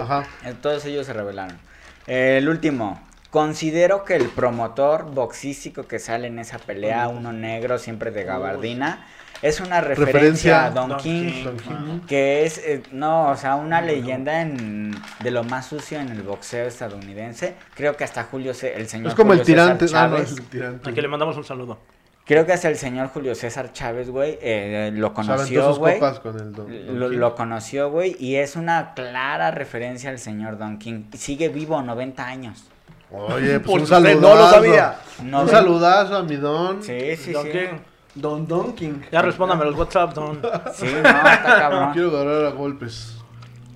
Ajá. 0.00 0.24
Eh, 0.46 0.54
Todos 0.62 0.82
ellos 0.86 1.04
se 1.04 1.12
revelaron. 1.12 1.58
El 2.06 2.48
último. 2.48 3.02
Considero 3.36 4.02
que 4.06 4.16
el 4.16 4.30
promotor 4.30 5.10
boxístico 5.12 5.86
que 5.86 5.98
sale 5.98 6.28
en 6.28 6.38
esa 6.38 6.56
pelea, 6.56 7.08
uno 7.08 7.34
negro, 7.34 7.76
siempre 7.78 8.10
de 8.10 8.24
gabardina, 8.24 9.04
es 9.42 9.60
una 9.60 9.82
referencia, 9.82 10.14
Referencia. 10.14 10.64
a 10.64 10.70
Don, 10.70 10.88
Don 10.88 10.98
King, 11.00 11.22
King. 11.30 11.44
Don 11.44 11.56
King. 11.58 12.00
que 12.08 12.46
es, 12.46 12.56
eh, 12.56 12.82
no, 12.92 13.28
o 13.28 13.36
sea, 13.36 13.56
una 13.56 13.82
leyenda 13.82 14.40
en, 14.40 14.94
de 15.22 15.30
lo 15.30 15.44
más 15.44 15.66
sucio 15.66 16.00
en 16.00 16.08
el 16.08 16.22
boxeo 16.22 16.66
estadounidense. 16.66 17.56
Creo 17.74 17.94
que 17.94 18.04
hasta 18.04 18.24
Julio, 18.24 18.54
Ce- 18.54 18.74
el 18.74 18.88
señor 18.88 19.08
Es 19.08 19.14
como 19.14 19.34
el 19.34 19.40
Julio 19.40 19.54
César 19.54 19.76
tirante. 19.76 19.94
Ah, 19.98 20.08
no, 20.08 20.14
Chávez, 20.16 20.32
es 20.32 20.38
el 20.38 20.44
tirante. 20.46 20.88
A 20.90 20.94
que 20.94 21.02
le 21.02 21.08
mandamos 21.08 21.36
un 21.36 21.44
saludo. 21.44 21.78
creo 22.24 22.46
que 22.46 22.54
hasta 22.54 22.70
el 22.70 22.76
señor 22.78 23.08
Julio 23.08 23.34
César 23.34 23.70
Chávez, 23.74 24.08
güey, 24.08 24.38
eh, 24.40 24.90
lo 24.94 25.12
conoció, 25.12 25.74
güey. 25.76 25.96
copas 25.96 26.20
con 26.20 26.36
el 26.40 26.52
Don- 26.54 26.68
Don 26.86 26.98
Lo, 27.00 27.08
lo 27.10 27.34
conoció, 27.34 27.90
güey, 27.90 28.16
y 28.18 28.36
es 28.36 28.56
una 28.56 28.94
clara 28.94 29.50
referencia 29.50 30.08
al 30.08 30.18
señor 30.18 30.56
Don 30.56 30.78
King. 30.78 31.02
Sigue 31.12 31.50
vivo, 31.50 31.82
90 31.82 32.26
años. 32.26 32.64
Oye, 33.10 33.60
pues 33.60 33.70
Por 33.70 33.80
un 33.80 33.86
saludazo. 33.86 34.20
no 34.20 34.34
lo 34.34 34.50
sabía. 34.50 34.96
No, 35.22 35.42
un 35.42 35.48
saludazo 35.48 36.16
a 36.16 36.22
mi 36.22 36.36
don. 36.36 36.82
Sí, 36.82 37.16
sí, 37.16 37.32
Don 37.32 37.44
sí. 37.44 37.52
King, 37.52 37.78
Don 38.14 38.46
Don 38.46 38.72
King. 38.74 39.00
Ya 39.12 39.22
respóndame 39.22 39.64
los 39.64 39.74
WhatsApp, 39.76 40.12
Don. 40.12 40.40
Sí, 40.74 40.86
no, 40.86 41.08
está 41.08 41.38
No 41.42 41.58
cabrón. 41.58 41.92
quiero 41.92 42.08
agarrar 42.10 42.44
a 42.46 42.50
golpes 42.50 43.16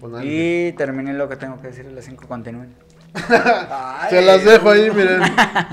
con 0.00 0.14
alguien. 0.16 0.68
Y 0.68 0.72
terminé 0.72 1.12
lo 1.14 1.28
que 1.28 1.36
tengo 1.36 1.60
que 1.60 1.68
decir 1.68 1.86
a 1.86 1.90
las 1.90 2.04
5 2.04 2.26
continúen. 2.26 2.74
Se 4.10 4.22
las 4.22 4.44
dejo 4.44 4.70
ahí, 4.70 4.90
miren. 4.90 5.22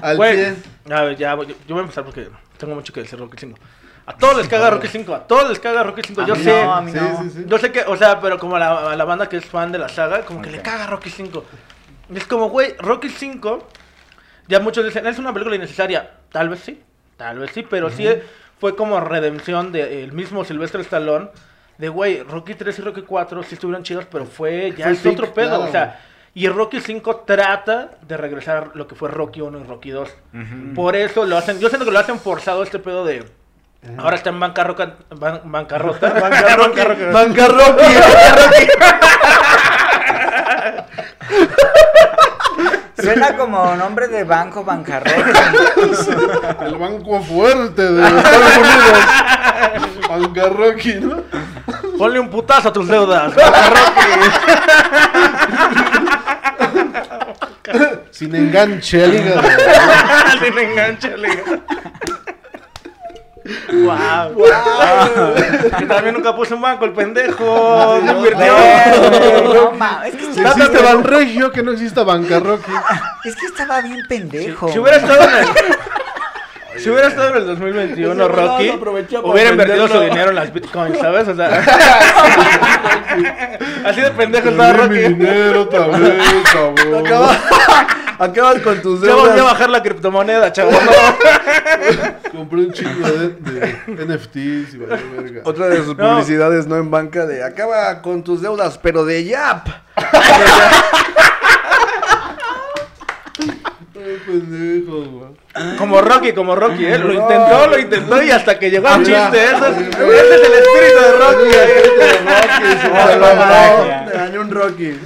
Al 0.01 0.17
Güey, 0.17 0.35
pie. 0.35 0.55
a 0.91 1.01
ver, 1.03 1.17
ya, 1.17 1.35
voy- 1.35 1.47
yo 1.47 1.75
voy 1.75 1.79
a 1.79 1.81
empezar 1.81 2.03
porque 2.03 2.29
tengo 2.57 2.75
mucho 2.75 2.91
que 2.93 3.01
decir 3.01 3.19
Rocky 3.19 3.37
5. 3.39 3.57
A 4.07 4.13
todos 4.17 4.37
les 4.37 4.47
caga 4.47 4.69
Rocky 4.69 4.87
5, 4.87 5.13
a 5.13 5.19
todos 5.27 5.49
les 5.49 5.59
caga 5.59 5.83
Rocky 5.83 6.01
5. 6.05 6.21
A 6.21 6.25
Yo 6.25 6.35
mí 6.35 6.43
sé, 6.43 6.63
no, 6.63 6.73
a 6.73 6.81
mí 6.81 6.91
Sí, 6.91 6.97
no. 6.99 7.23
sí, 7.23 7.29
sí. 7.29 7.45
yo 7.45 7.57
sé 7.57 7.71
que, 7.71 7.81
o 7.81 7.95
sea, 7.97 8.19
pero 8.21 8.39
como 8.39 8.55
a 8.55 8.59
la, 8.59 8.91
a 8.91 8.95
la 8.95 9.03
banda 9.05 9.27
que 9.27 9.37
es 9.37 9.45
fan 9.45 9.71
de 9.71 9.77
la 9.79 9.89
saga, 9.89 10.21
como 10.21 10.41
que 10.41 10.49
Ok. 10.49 10.55
le 10.55 10.61
caga 10.61 10.87
Rocky 10.87 11.09
5. 11.09 11.43
Es 12.13 12.25
como, 12.25 12.49
güey, 12.49 12.75
Rocky 12.79 13.09
5, 13.09 13.67
ya 14.47 14.59
muchos 14.59 14.85
dicen, 14.85 15.05
es 15.07 15.19
una 15.19 15.33
película 15.33 15.55
innecesaria. 15.55 16.11
Tal 16.31 16.49
vez 16.49 16.59
sí, 16.61 16.81
tal 17.17 17.39
vez 17.39 17.51
sí, 17.53 17.63
pero 17.69 17.89
sí 17.89 18.07
fue 18.59 18.75
como 18.75 18.99
redención 18.99 19.71
del 19.71 20.11
mismo 20.13 20.43
Sylvester 20.45 20.81
Stallone. 20.81 21.29
De, 21.77 21.89
güey, 21.89 22.23
Rocky 22.23 22.55
3 22.55 22.79
y 22.79 22.81
Rocky 22.81 23.01
4 23.03 23.43
sí 23.43 23.53
estuvieron 23.55 23.83
chidos, 23.83 24.05
pero 24.11 24.25
fue, 24.25 24.73
ya 24.75 24.85
Fue 24.85 24.93
es 24.93 25.05
otro 25.05 25.31
pedo. 25.33 25.49
claro, 25.57 25.63
o 25.65 25.71
sea, 25.71 25.99
y 26.33 26.47
Rocky 26.49 26.79
5 26.81 27.17
trata 27.27 27.91
de 28.01 28.17
regresar 28.17 28.71
lo 28.73 28.87
que 28.87 28.95
fue 28.95 29.09
Rocky 29.09 29.41
1 29.41 29.59
y 29.59 29.63
Rocky 29.63 29.89
2. 29.91 30.09
Por 30.73 30.95
eso 30.95 31.25
lo 31.25 31.37
hacen, 31.37 31.59
yo 31.59 31.69
siento 31.69 31.85
que 31.85 31.91
lo 31.91 31.99
hacen 31.99 32.19
forzado 32.19 32.63
este 32.63 32.79
pedo 32.79 33.05
de... 33.05 33.25
Ahora 33.97 34.15
está 34.15 34.31
en 34.31 34.39
bancarrota. 34.39 34.95
ban- 35.11 35.41
bancarrota. 35.51 36.09
bancarrota. 36.19 37.11
Bancarroqui. 37.11 37.83
Suena 43.01 43.37
como 43.37 43.75
nombre 43.75 44.07
de 44.07 44.23
banco 44.23 44.63
bancarrota. 44.63 45.53
El 46.61 46.75
banco 46.77 47.21
fuerte 47.21 47.91
de 47.91 48.07
Estados 48.07 48.57
Unidos. 48.57 48.99
Bancarroqui, 50.09 50.93
¿no? 50.95 51.23
Ponle 51.97 52.19
un 52.19 52.29
putazo 52.29 52.69
a 52.69 52.73
tus 52.73 52.87
deudas. 52.87 53.33
Sin 58.11 58.35
enganche 58.35 59.03
al 59.03 59.13
hígado. 59.13 59.41
Sin 60.41 60.57
enganche, 60.57 61.17
liga. 61.17 61.43
Wow. 63.73 64.43
Que 65.79 65.85
también 65.85 66.15
nunca 66.15 66.35
puso 66.35 66.55
un 66.55 66.61
banco 66.61 66.85
el 66.85 66.93
pendejo. 66.93 67.99
No 68.03 68.11
invirtió. 68.17 68.45
no, 68.45 70.03
es, 70.03 70.15
que 70.15 70.23
Si 70.23 70.29
estaba, 70.39 70.49
existe 70.55 70.77
Banregio, 70.83 71.51
que 71.51 71.63
no 71.63 71.71
exista 71.71 72.03
Bancarroqui. 72.03 72.71
es 73.25 73.35
que 73.35 73.45
estaba 73.45 73.81
bien 73.81 74.01
pendejo. 74.07 74.69
Si 74.71 74.79
hubiera 74.79 74.97
estado 74.97 75.23
en 75.23 75.29
el. 75.37 75.45
Si 76.77 76.89
hubiera 76.91 77.07
estado 77.07 77.29
en 77.29 77.35
el 77.37 77.47
2021, 77.47 78.13
Ese 78.13 78.21
güey 78.33 78.47
Rocky, 78.47 78.67
lo 78.67 78.73
aprovechó 78.75 79.21
para 79.23 79.33
hubiera 79.33 79.49
invertido 79.49 79.87
su 79.87 79.99
dinero 79.99 80.29
en 80.29 80.35
las 80.35 80.53
bitcoins, 80.53 80.99
¿sabes? 80.99 81.27
O 81.27 81.35
sea, 81.35 81.47
así 83.85 84.01
de 84.01 84.11
pendejo 84.11 84.49
estaba 84.49 84.73
Perdí 84.73 84.89
mi 84.89 85.01
Rocky. 85.01 85.13
dinero 85.15 85.61
otra 85.63 85.87
vez, 85.87 86.23
cabrón. 87.09 87.37
Acabas, 88.19 88.59
con 88.61 88.81
tus 88.81 89.01
Ya 89.01 89.13
volvió 89.13 89.31
a 89.31 89.35
deudas. 89.35 89.53
bajar 89.53 89.69
la 89.69 89.83
criptomoneda, 89.83 90.51
chavo. 90.51 90.71
Compré 92.31 92.59
un 92.59 92.71
chingo 92.73 93.07
de, 93.07 93.29
de 93.29 94.05
NFTs 94.05 94.73
y 94.73 94.77
valió 94.77 94.97
verga. 95.15 95.41
Otra 95.43 95.67
de 95.67 95.77
sus 95.83 95.95
No. 95.97 96.09
publicidades, 96.09 96.65
no 96.67 96.77
en 96.77 96.89
banca, 96.91 97.25
de 97.25 97.43
acaba 97.43 98.01
con 98.01 98.23
tus 98.23 98.41
deudas, 98.41 98.77
pero 98.79 99.05
de 99.05 99.23
Yap. 99.25 99.67
Ay, 103.95 104.17
pendejo, 104.25 105.01
güey. 105.05 105.77
Como 105.77 106.01
Rocky, 106.01 106.33
como 106.33 106.55
Rocky, 106.55 106.85
¿eh? 106.85 106.97
Lo 106.99 107.11
intentó, 107.13 107.67
lo 107.67 107.79
intentó 107.79 108.21
y 108.21 108.29
hasta 108.29 108.59
que 108.59 108.69
llegó 108.69 108.87
al 108.87 109.03
chiste. 109.03 109.43
Eso 109.43 109.65
es, 109.67 109.77
ese 109.77 110.35
es 110.35 110.47
el 110.47 110.53
espíritu 110.53 111.01
de 111.01 111.11
Rocky. 111.17 111.49
¿eh? 111.51 111.83
Se 112.81 112.87
lo 112.87 112.93
magia. 113.35 113.77
logró. 114.05 114.11
Te 114.11 114.17
dañó 114.17 114.41
un 114.41 114.51
Rocky. 114.51 114.99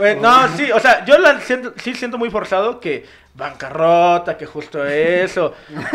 Güey, 0.00 0.18
no, 0.18 0.48
sí, 0.56 0.72
o 0.72 0.80
sea, 0.80 1.04
yo 1.04 1.18
la 1.18 1.38
siento, 1.40 1.74
sí 1.76 1.94
siento 1.94 2.16
muy 2.16 2.30
forzado 2.30 2.80
que 2.80 3.04
bancarrota, 3.34 4.38
que 4.38 4.46
justo 4.46 4.82
eso, 4.86 5.52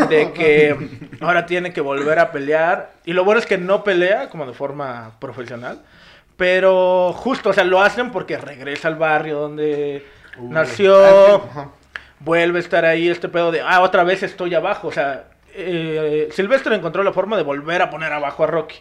de 0.08 0.32
que 0.32 0.76
ahora 1.20 1.44
tiene 1.44 1.72
que 1.72 1.80
volver 1.80 2.20
a 2.20 2.30
pelear. 2.30 2.92
Y 3.04 3.14
lo 3.14 3.24
bueno 3.24 3.40
es 3.40 3.46
que 3.46 3.58
no 3.58 3.82
pelea 3.82 4.30
como 4.30 4.46
de 4.46 4.52
forma 4.52 5.16
profesional, 5.18 5.82
pero 6.36 7.12
justo, 7.14 7.50
o 7.50 7.52
sea, 7.52 7.64
lo 7.64 7.82
hacen 7.82 8.12
porque 8.12 8.38
regresa 8.38 8.86
al 8.86 8.94
barrio 8.94 9.40
donde 9.40 10.06
nació, 10.40 11.36
Ajá. 11.36 11.70
vuelve 12.20 12.58
a 12.58 12.62
estar 12.62 12.84
ahí 12.84 13.08
este 13.08 13.28
pedo 13.28 13.50
de, 13.50 13.60
ah, 13.60 13.80
otra 13.80 14.04
vez 14.04 14.22
estoy 14.22 14.54
abajo. 14.54 14.86
O 14.86 14.92
sea, 14.92 15.24
eh, 15.52 16.28
Silvestre 16.30 16.76
encontró 16.76 17.02
la 17.02 17.12
forma 17.12 17.36
de 17.36 17.42
volver 17.42 17.82
a 17.82 17.90
poner 17.90 18.12
abajo 18.12 18.44
a 18.44 18.46
Rocky. 18.46 18.76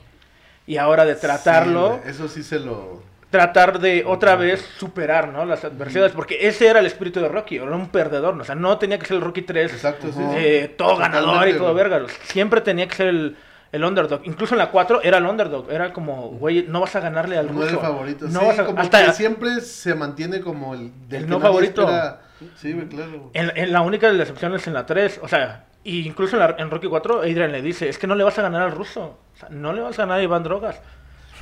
Y 0.68 0.78
ahora 0.78 1.04
de 1.04 1.16
tratarlo 1.16 2.00
Sí, 2.04 2.10
eso 2.12 2.28
sí 2.28 2.44
se 2.44 2.60
lo. 2.60 3.15
Tratar 3.36 3.80
de 3.80 4.04
otra 4.06 4.36
vez 4.36 4.62
superar, 4.78 5.28
¿no? 5.30 5.46
Las 5.46 5.64
adversidades, 5.66 6.14
porque 6.14 6.48
ese 6.48 6.68
era 6.68 6.80
el 6.80 6.86
espíritu 6.86 7.20
de 7.20 7.28
Rocky, 7.28 7.58
era 7.58 7.76
un 7.76 7.90
perdedor, 7.90 8.36
¿no? 8.36 8.44
o 8.44 8.46
sea, 8.46 8.56
no 8.56 8.78
tenía 8.78 8.98
que 8.98 9.06
ser 9.06 9.18
el 9.18 9.22
Rocky 9.22 9.42
3, 9.42 9.74
Exacto, 9.74 10.08
sí. 10.12 10.20
eh, 10.36 10.74
todo 10.78 10.96
ganador 10.98 11.48
y 11.50 11.54
todo 11.54 11.74
verga, 11.74 12.02
siempre 12.24 12.62
tenía 12.62 12.88
que 12.88 12.96
ser 12.96 13.08
el, 13.08 13.36
el 13.72 13.84
underdog, 13.84 14.22
incluso 14.24 14.54
en 14.56 14.60
la 14.60 14.72
4 14.72 15.02
era 15.04 15.18
el 15.18 15.26
underdog, 15.26 15.70
era 15.72 15.92
como, 15.92 16.30
güey, 16.30 16.66
no 16.68 16.80
vas 16.80 16.96
a 16.96 17.02
ganarle 17.02 17.38
al 17.38 17.48
No 17.54 17.62
ruso, 17.62 17.80
favorito. 17.82 18.26
no 18.30 18.40
sí, 18.40 18.46
vas 18.46 18.60
a, 18.60 18.66
como 18.66 18.80
hasta 18.80 19.06
que 19.06 19.12
siempre 19.14 19.60
se 19.62 19.94
mantiene 19.96 20.40
como 20.40 20.74
el. 20.74 20.92
del 21.10 21.24
El 21.24 21.30
no 21.30 21.40
favorito. 21.42 21.82
espera. 21.82 22.22
Sí, 22.56 22.74
claro. 22.90 23.32
en, 23.34 23.52
en 23.56 23.72
la 23.72 23.82
única 23.82 24.08
de 24.08 24.14
las 24.14 24.28
excepciones 24.30 24.62
es 24.62 24.68
en 24.68 24.74
la 24.74 24.86
3, 24.86 25.20
o 25.24 25.28
sea, 25.28 25.66
y 25.84 26.08
incluso 26.08 26.36
en, 26.36 26.40
la- 26.42 26.56
en 26.58 26.70
Rocky 26.72 26.88
4, 26.88 27.20
Adrian 27.22 27.52
le 27.52 27.62
dice, 27.62 27.88
es 27.90 27.98
que 27.98 28.08
no 28.08 28.16
le 28.16 28.24
vas 28.24 28.38
a 28.40 28.42
ganar 28.42 28.62
al 28.62 28.72
ruso, 28.72 29.20
o 29.34 29.38
sea, 29.38 29.50
no 29.50 29.74
le 29.74 29.82
vas 29.82 29.98
a 30.00 30.04
ganar 30.04 30.20
a 30.20 30.24
Iván 30.24 30.44
Drogas, 30.44 30.80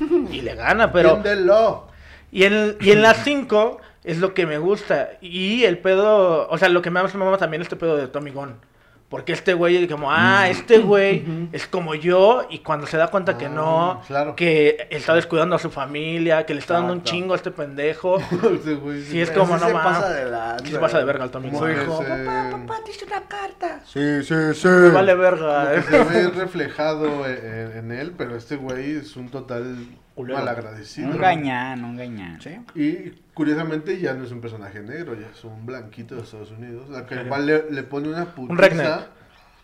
y 0.30 0.40
le 0.40 0.54
gana, 0.54 0.92
pero... 0.92 1.16
Entiéndelo. 1.16 1.88
Y 2.30 2.44
en, 2.44 2.76
y 2.80 2.90
en 2.90 3.02
las 3.02 3.22
5 3.24 3.80
es 4.02 4.18
lo 4.18 4.34
que 4.34 4.46
me 4.46 4.58
gusta. 4.58 5.10
Y 5.20 5.64
el 5.64 5.78
pedo, 5.78 6.48
o 6.48 6.58
sea, 6.58 6.68
lo 6.68 6.82
que 6.82 6.90
más 6.90 7.14
me 7.14 7.24
mama 7.24 7.38
también 7.38 7.62
es 7.62 7.66
este 7.66 7.76
pedo 7.76 7.96
de 7.96 8.08
Tommy 8.08 8.30
Gunn. 8.30 8.56
Porque 9.14 9.32
este 9.32 9.54
güey, 9.54 9.86
como, 9.86 10.10
ah, 10.10 10.48
este 10.48 10.78
güey 10.78 11.24
es 11.52 11.68
como 11.68 11.94
yo. 11.94 12.48
Y 12.50 12.58
cuando 12.58 12.84
se 12.88 12.96
da 12.96 13.06
cuenta 13.06 13.38
que 13.38 13.48
no, 13.48 13.92
Ah, 13.92 14.02
claro. 14.08 14.34
que 14.34 14.88
está 14.90 15.14
descuidando 15.14 15.54
a 15.54 15.60
su 15.60 15.70
familia, 15.70 16.44
que 16.46 16.52
le 16.52 16.58
está 16.58 16.74
dando 16.74 16.94
un 16.94 17.04
chingo 17.04 17.32
a 17.32 17.36
este 17.36 17.52
pendejo. 17.52 18.18
Güey, 18.82 19.02
sí. 19.02 19.10
Sí, 19.12 19.20
es 19.20 19.30
como, 19.30 19.56
no 19.56 19.66
se 19.68 19.72
mames. 19.72 19.98
pasa 19.98 20.10
de 20.12 20.24
la- 20.28 20.56
Sí 20.64 20.72
se 20.72 20.78
pasa 20.80 20.98
de 20.98 21.04
verga 21.04 21.24
el 21.26 21.30
Tommy 21.30 21.46
Como 21.50 21.60
Gunn. 21.60 21.74
que 21.76 21.82
hijo. 21.84 22.02
se- 22.02 22.90
dice 22.90 23.04
una 23.06 23.22
carta. 23.28 23.80
Sí, 23.86 24.22
sí, 24.24 24.34
sí. 24.54 24.66
Me 24.68 24.88
vale 24.90 25.14
verga. 25.14 25.74
eh. 25.74 25.82
se 25.88 26.02
ve 26.04 26.28
reflejado 26.30 27.24
en, 27.28 27.78
en 27.78 27.92
él, 27.92 28.14
pero 28.18 28.34
este 28.34 28.56
güey 28.56 28.96
es 28.96 29.14
un 29.16 29.28
total 29.28 29.76
Culero. 30.16 30.40
malagradecido. 30.40 31.08
Un 31.10 31.18
gañán, 31.18 31.84
un 31.84 31.96
gañán. 31.96 32.40
Sí. 32.40 32.58
Y 32.74 33.12
curiosamente 33.34 33.98
ya 34.00 34.14
no 34.14 34.24
es 34.24 34.32
un 34.32 34.40
personaje 34.40 34.80
negro, 34.80 35.14
ya 35.14 35.28
es 35.28 35.44
un 35.44 35.66
blanquito 35.66 36.14
de 36.14 36.22
Estados 36.22 36.50
Unidos. 36.52 36.96
A 36.96 37.04
que 37.06 37.16
igual 37.16 37.46
le, 37.46 37.70
le 37.70 37.82
pone 37.82 38.08
una 38.08 38.24
putiza. 38.26 38.52
Un 38.52 38.58
redneck. 38.58 39.08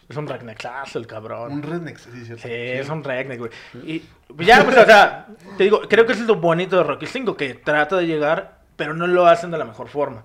Es 0.08 0.16
un 0.16 0.26
redneckazo 0.26 0.98
el 0.98 1.06
cabrón. 1.06 1.52
Un 1.52 1.62
redneck, 1.62 1.96
sí, 1.96 2.24
cierto. 2.24 2.42
Sí, 2.42 2.52
es 2.52 2.88
un 2.88 3.04
redneck, 3.04 3.38
güey. 3.38 3.50
Y 3.86 4.02
ya, 4.44 4.64
pues, 4.64 4.76
o 4.76 4.84
sea, 4.84 5.28
te 5.56 5.64
digo, 5.64 5.82
creo 5.88 6.04
que 6.04 6.12
es 6.12 6.20
lo 6.20 6.36
bonito 6.36 6.76
de 6.76 6.82
Rocky 6.82 7.06
5, 7.06 7.36
que 7.36 7.54
trata 7.54 7.96
de 7.96 8.06
llegar 8.06 8.60
pero 8.80 8.94
no 8.94 9.06
lo 9.06 9.26
hacen 9.26 9.50
de 9.50 9.58
la 9.58 9.66
mejor 9.66 9.88
forma. 9.88 10.24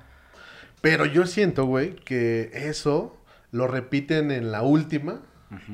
Pero 0.80 1.06
yo 1.06 1.26
siento, 1.26 1.66
güey, 1.66 1.94
que 1.94 2.52
eso 2.54 3.18
lo 3.52 3.68
repiten 3.68 4.32
en 4.32 4.50
la 4.50 4.62
última 4.62 5.20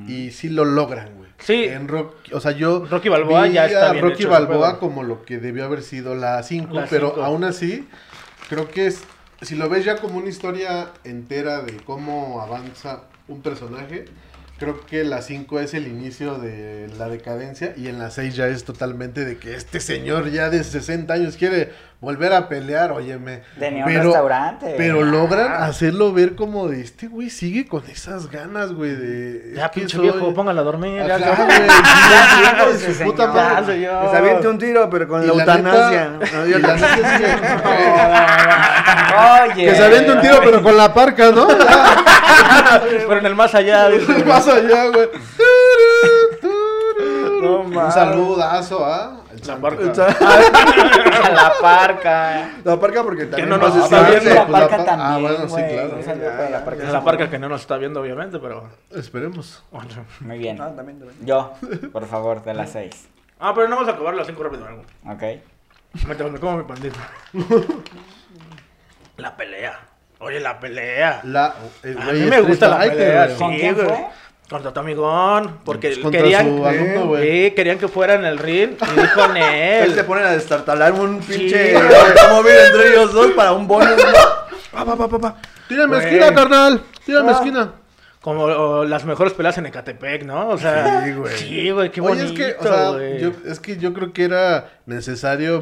y 0.06 0.30
sí 0.30 0.48
lo 0.48 0.64
logran, 0.64 1.14
güey. 1.16 1.30
Sí. 1.38 1.64
En 1.64 1.88
Rock, 1.88 2.14
o 2.32 2.40
sea, 2.40 2.52
yo 2.52 2.86
Rocky 2.88 3.08
Balboa 3.08 3.44
vi 3.44 3.54
ya 3.54 3.66
está 3.66 3.90
a 3.90 3.92
bien 3.92 4.04
Rocky 4.04 4.22
hecho 4.22 4.30
Balboa 4.30 4.78
como 4.78 5.02
lo 5.02 5.24
que 5.24 5.38
debió 5.38 5.64
haber 5.64 5.82
sido 5.82 6.14
la 6.14 6.42
5, 6.42 6.72
La 6.74 6.86
pero 6.86 7.10
cinco. 7.10 7.24
aún 7.24 7.44
así 7.44 7.88
creo 8.48 8.68
que 8.68 8.86
es 8.86 9.02
si 9.42 9.56
lo 9.56 9.68
ves 9.68 9.84
ya 9.84 9.96
como 9.96 10.18
una 10.18 10.28
historia 10.28 10.90
entera 11.04 11.62
de 11.62 11.76
cómo 11.78 12.40
avanza 12.40 13.04
un 13.26 13.42
personaje, 13.42 14.04
creo 14.58 14.86
que 14.86 15.02
la 15.02 15.20
5 15.22 15.58
es 15.60 15.74
el 15.74 15.88
inicio 15.88 16.38
de 16.38 16.88
la 16.96 17.08
decadencia 17.08 17.74
y 17.76 17.88
en 17.88 17.98
la 17.98 18.10
6 18.10 18.36
ya 18.36 18.46
es 18.46 18.64
totalmente 18.64 19.24
de 19.24 19.38
que 19.38 19.54
este 19.56 19.80
señor 19.80 20.30
ya 20.30 20.48
de 20.50 20.62
60 20.62 21.12
años 21.12 21.36
quiere 21.36 21.72
volver 22.02 22.32
a 22.32 22.48
pelear, 22.48 22.90
óyeme. 22.90 23.42
Tenía 23.58 23.86
un 23.86 23.94
restaurante. 23.94 24.74
Pero 24.76 25.02
logran 25.04 25.52
Ah. 25.52 25.66
hacerlo 25.66 26.12
ver 26.12 26.34
como 26.34 26.66
de 26.68 26.80
este 26.80 27.06
güey 27.06 27.30
sigue 27.30 27.66
con 27.68 27.84
esas 27.88 28.28
ganas, 28.28 28.72
güey, 28.72 28.90
de... 28.96 29.52
Ya, 29.54 29.70
pinche 29.70 29.96
soy- 29.96 30.10
viejo, 30.10 30.34
póngala 30.34 30.62
a 30.62 30.64
dormir. 30.64 30.96
ya, 31.06 31.14
Ajá, 31.14 31.18
ya. 31.36 31.44
güey, 31.44 31.68
Ya, 31.68 32.92
sí, 32.92 33.04
puta 33.04 33.28
madre. 33.28 33.88
Se 34.10 34.16
aviente 34.16 34.48
un 34.48 34.58
tiro, 34.58 34.90
pero 34.90 35.06
con 35.06 35.22
Y 35.22 35.26
la 35.28 35.32
eutanasia. 35.32 36.10
No, 36.34 36.44
yo 36.46 36.58
la 36.58 36.74
neta 36.74 36.94
es 36.96 37.20
que, 37.20 37.26
Oye. 39.54 39.64
que 39.66 39.74
se 39.76 39.84
aviente 39.84 40.12
un 40.12 40.20
tiro, 40.20 40.40
pero 40.42 40.60
con 40.62 40.76
la 40.76 40.92
parca, 40.92 41.30
¿no? 41.30 41.46
Pero 43.08 43.18
en 43.18 43.26
el 43.26 43.34
más 43.34 43.54
allá, 43.54 43.88
dice. 43.88 44.24
Más 44.24 44.46
allá, 44.48 44.86
güey. 44.88 45.08
No 47.72 47.86
Un 47.86 47.92
saludazo 47.92 48.84
a 48.86 49.20
el 49.32 49.38
La 49.38 49.44
Santo. 49.44 49.62
barca. 49.62 50.06
A 51.24 51.30
la 51.30 51.52
parca. 51.60 52.50
La 52.64 52.78
parca 52.80 53.02
porque 53.02 53.26
también 53.26 53.48
no 53.48 53.58
pasa 53.60 53.76
nos 53.76 53.84
está 53.84 54.10
viendo. 54.10 54.34
la 54.34 54.46
pues, 54.46 54.52
la 54.52 54.58
parca 54.68 54.76
pa- 54.76 54.84
también, 54.84 55.10
ah, 55.10 55.18
bueno, 55.18 55.48
sí, 55.48 55.62
claro. 55.72 56.50
La 56.50 56.64
parca. 56.64 56.82
Es 56.84 56.92
la 56.92 57.04
parca 57.04 57.30
que 57.30 57.38
no 57.38 57.48
nos 57.48 57.60
está 57.62 57.76
viendo, 57.78 58.00
obviamente, 58.00 58.38
pero. 58.38 58.68
Esperemos. 58.94 59.62
Muy 60.20 60.38
bien. 60.38 60.60
Ah. 60.60 60.70
Yo, 61.24 61.52
por 61.92 62.06
favor, 62.06 62.42
de 62.44 62.54
las 62.54 62.70
seis. 62.70 63.08
Ah, 63.40 63.52
pero 63.54 63.68
no 63.68 63.76
vamos 63.76 63.90
a 63.90 63.94
acabar 63.94 64.14
las 64.14 64.26
cinco 64.26 64.42
rápido. 64.42 64.66
algo. 64.66 64.82
¿Ok? 65.08 65.22
Me 66.06 66.38
como 66.40 66.56
mi 66.58 66.64
pandita. 66.64 66.98
La 69.16 69.36
pelea. 69.36 69.78
Oye, 70.20 70.40
la 70.40 70.58
pelea. 70.60 71.20
La, 71.24 71.46
A 71.46 72.12
mí 72.12 72.20
me 72.20 72.40
gusta 72.40 72.68
la 72.68 72.78
pelea, 72.78 73.28
sí. 73.28 73.34
¿Con 73.38 73.54
quién 73.56 73.74
güey. 73.74 73.86
fue? 73.86 74.06
Contra 74.52 74.72
Tommy 74.72 74.94
Gunn, 74.94 75.58
porque 75.64 75.96
Pues 76.00 76.14
querían, 76.14 76.58
su 76.58 76.64
alumno, 76.64 77.16
sí, 77.20 77.52
querían 77.56 77.78
que 77.78 77.88
fuera 77.88 78.14
en 78.14 78.24
el 78.24 78.38
ring 78.38 78.70
y 78.80 79.00
dijo 79.00 79.24
en 79.24 79.36
Él 79.38 79.94
se 79.94 80.04
ponen 80.04 80.24
a 80.26 80.30
destartalar 80.30 80.92
un 80.92 81.18
pinche 81.20 81.70
Sí. 81.70 81.74
automóvil 81.76 82.52
entre 82.66 82.88
ellos 82.92 83.12
dos 83.12 83.30
para 83.32 83.52
un 83.52 83.66
bonus. 83.66 83.96
¿no? 83.96 84.12
Pa, 84.70 84.84
pa, 84.84 84.96
pa, 84.96 85.08
pa, 85.08 85.18
pa. 85.18 85.36
Tírame 85.68 85.96
Güey. 85.96 86.06
esquina, 86.06 86.34
carnal. 86.34 86.82
Tírame 87.04 87.30
Ah. 87.30 87.34
esquina. 87.34 87.72
Como 88.20 88.44
o, 88.44 88.84
las 88.84 89.04
mejores 89.04 89.32
peleas 89.32 89.58
en 89.58 89.66
Ecatepec, 89.66 90.22
¿no? 90.24 90.50
O 90.50 90.56
sea, 90.58 91.02
Sí, 91.04 91.12
güey. 91.12 91.36
sí, 91.36 91.70
güey, 91.70 91.90
qué 91.90 92.00
Oye, 92.00 92.08
bonito, 92.22 92.26
es 92.26 92.32
que, 92.54 92.56
o 92.60 92.62
sea, 92.62 93.18
yo, 93.18 93.32
es 93.46 93.58
que 93.58 93.76
yo 93.78 93.92
creo 93.92 94.12
que 94.12 94.24
era 94.24 94.68
necesario 94.86 95.60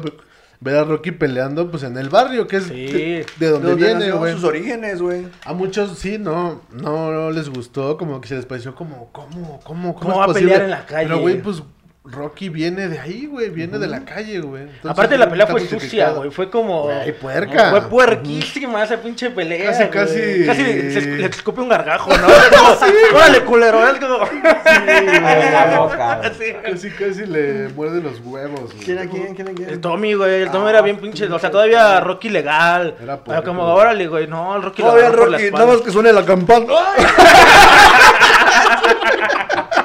ver 0.61 0.75
a 0.77 0.83
Rocky 0.83 1.11
peleando 1.11 1.69
pues 1.71 1.83
en 1.83 1.97
el 1.97 2.09
barrio, 2.09 2.47
que 2.47 2.57
es 2.57 2.65
Sí. 2.65 2.85
de, 2.85 3.25
de 3.39 3.49
donde 3.49 3.69
Donde 3.71 3.85
viene, 3.85 4.11
güey. 4.11 4.33
sus 4.33 4.43
orígenes, 4.43 5.01
güey. 5.01 5.27
A 5.45 5.53
muchos 5.53 5.97
sí, 5.97 6.17
no, 6.19 6.61
no 6.71 7.31
les 7.31 7.49
gustó, 7.49 7.97
como 7.97 8.21
que 8.21 8.27
se 8.29 8.35
les 8.35 8.45
pareció 8.45 8.75
como, 8.75 9.09
¿cómo, 9.11 9.59
cómo, 9.63 9.63
cómo, 9.63 9.95
¿Cómo 9.95 10.11
es 10.13 10.19
va 10.19 10.25
a 10.25 10.33
pelear 10.33 10.61
en 10.61 10.69
la 10.69 10.85
calle? 10.85 11.07
Pero, 11.07 11.19
güey, 11.19 11.41
pues 11.41 11.63
Rocky 12.03 12.49
viene 12.49 12.87
de 12.87 12.99
ahí, 12.99 13.27
güey, 13.27 13.51
viene 13.51 13.77
de 13.77 13.85
la 13.87 14.03
calle, 14.03 14.39
güey. 14.39 14.63
Entonces, 14.63 14.89
Aparte 14.89 15.19
la 15.19 15.29
pelea 15.29 15.45
fue 15.45 15.61
sucia, 15.67 16.09
güey. 16.09 16.31
Fue 16.31 16.49
como. 16.49 16.85
Güey, 16.85 17.11
puerca. 17.19 17.69
Fue 17.69 17.81
puerquísima 17.89 18.83
esa 18.83 18.97
pinche 18.97 19.29
pelea. 19.29 19.67
Casi, 19.69 19.83
güey. 19.83 19.91
casi- 19.91 20.45
Casi 20.47 20.63
le, 20.63 20.91
se- 20.91 21.01
le 21.17 21.25
escupe 21.27 21.61
un 21.61 21.69
gargajo, 21.69 22.09
¿no? 22.09 22.27
Como, 22.57 23.17
Órale, 23.17 23.41
culero. 23.43 23.87
Es 23.87 23.99
como. 23.99 24.17
En 24.25 25.53
la 25.53 25.77
boca. 25.79 26.17
güey. 26.17 26.31
Sí. 26.39 26.55
Casi, 26.63 26.89
casi 26.89 27.25
le 27.27 27.69
muerde 27.69 28.01
los 28.01 28.19
huevos, 28.21 28.73
güey. 28.73 28.83
¿Quién 28.83 28.97
a 28.97 29.05
quién? 29.05 29.35
¿Quién 29.35 29.49
a 29.49 29.51
quién? 29.51 29.69
El 29.69 29.79
Tommy, 29.79 30.15
güey. 30.15 30.41
El 30.41 30.49
Tommy 30.49 30.69
era 30.71 30.81
bien 30.81 30.97
pinche. 30.97 31.25
O 31.31 31.37
sea, 31.37 31.51
todavía 31.51 31.99
Rocky 31.99 32.29
legal. 32.29 32.95
Era 32.99 33.17
Pero 33.17 33.23
puerco, 33.23 33.43
como, 33.45 33.63
órale, 33.75 34.07
güey. 34.07 34.25
No, 34.25 34.55
el 34.55 34.63
Rocky 34.63 34.81
Todavía 34.81 35.11
Rocky, 35.11 35.51
nada 35.51 35.67
más 35.67 35.81
que 35.81 35.91
suene 35.91 36.11
la 36.11 36.25
campana. 36.25 36.65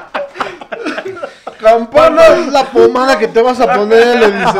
Campana 1.67 2.27
es 2.29 2.47
la 2.53 2.65
pomada 2.71 3.19
que 3.19 3.27
te 3.27 3.43
vas 3.43 3.59
a 3.61 3.75
poner, 3.75 4.21
le 4.21 4.31
dice. 4.31 4.59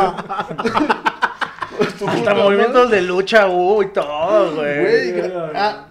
Hasta 2.05 2.33
movimientos 2.33 2.91
de 2.91 3.01
lucha 3.01 3.47
hubo 3.47 3.81
y 3.81 3.87
todo, 3.93 4.55
güey. 4.55 5.13
Ah, 5.55 5.85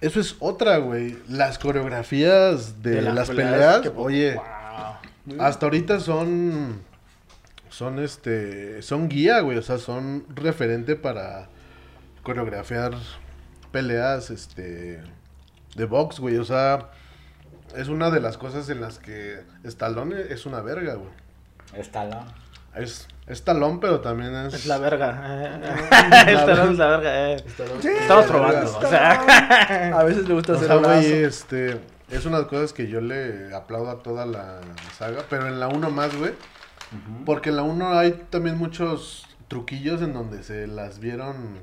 eso 0.00 0.20
es 0.20 0.36
otra, 0.40 0.76
güey. 0.76 1.16
Las 1.28 1.58
coreografías 1.58 2.82
de, 2.82 2.96
De 2.96 3.02
las 3.02 3.14
las 3.14 3.28
peleas, 3.30 3.82
oye, 3.96 4.34
Wow. 5.24 5.40
hasta 5.40 5.66
ahorita 5.66 6.00
son, 6.00 6.80
son 7.70 7.98
este, 8.00 8.82
son 8.82 9.08
guía, 9.08 9.40
güey. 9.40 9.56
O 9.56 9.62
sea, 9.62 9.78
son 9.78 10.26
referente 10.34 10.96
para 10.96 11.48
coreografiar 12.22 12.92
peleas, 13.70 14.30
este, 14.30 15.00
de 15.76 15.84
box, 15.86 16.20
güey. 16.20 16.36
O 16.36 16.44
sea, 16.44 16.90
es 17.76 17.88
una 17.88 18.10
de 18.10 18.20
las 18.20 18.36
cosas 18.38 18.68
en 18.70 18.80
las 18.80 18.98
que 18.98 19.42
Stallone 19.64 20.16
es 20.30 20.46
una 20.46 20.60
verga, 20.60 20.94
güey. 20.94 21.10
Estalón. 21.74 22.24
Es, 22.74 23.06
es 23.26 23.44
talón, 23.44 23.80
pero 23.80 24.00
también 24.00 24.34
es... 24.34 24.54
Es 24.54 24.66
la 24.66 24.78
verga. 24.78 25.14
eh. 25.28 25.60
Esta 26.32 26.54
no 26.54 26.70
es 26.70 26.78
la 26.78 26.86
verga, 26.86 27.30
eh. 27.32 27.36
Estamos 27.36 28.26
probando. 28.26 28.78
O 28.78 28.88
sea. 28.88 29.92
A 29.98 30.04
veces 30.04 30.26
le 30.26 30.34
gusta 30.34 30.52
O 30.52 30.56
hacer 30.56 30.68
sea, 30.68 30.76
brazo. 30.78 30.94
güey, 30.94 31.12
este, 31.24 31.80
es 32.10 32.24
una 32.24 32.36
de 32.38 32.42
las 32.44 32.50
cosas 32.50 32.72
que 32.72 32.88
yo 32.88 33.00
le 33.02 33.54
aplaudo 33.54 33.90
a 33.90 34.02
toda 34.02 34.24
la 34.24 34.60
saga, 34.96 35.22
pero 35.28 35.48
en 35.48 35.60
la 35.60 35.68
1 35.68 35.90
más, 35.90 36.16
güey. 36.16 36.32
Porque 37.26 37.50
en 37.50 37.56
la 37.56 37.62
1 37.62 37.98
hay 37.98 38.12
también 38.30 38.56
muchos 38.56 39.26
truquillos 39.48 40.00
en 40.00 40.14
donde 40.14 40.42
se 40.42 40.66
las 40.66 40.98
vieron, 40.98 41.58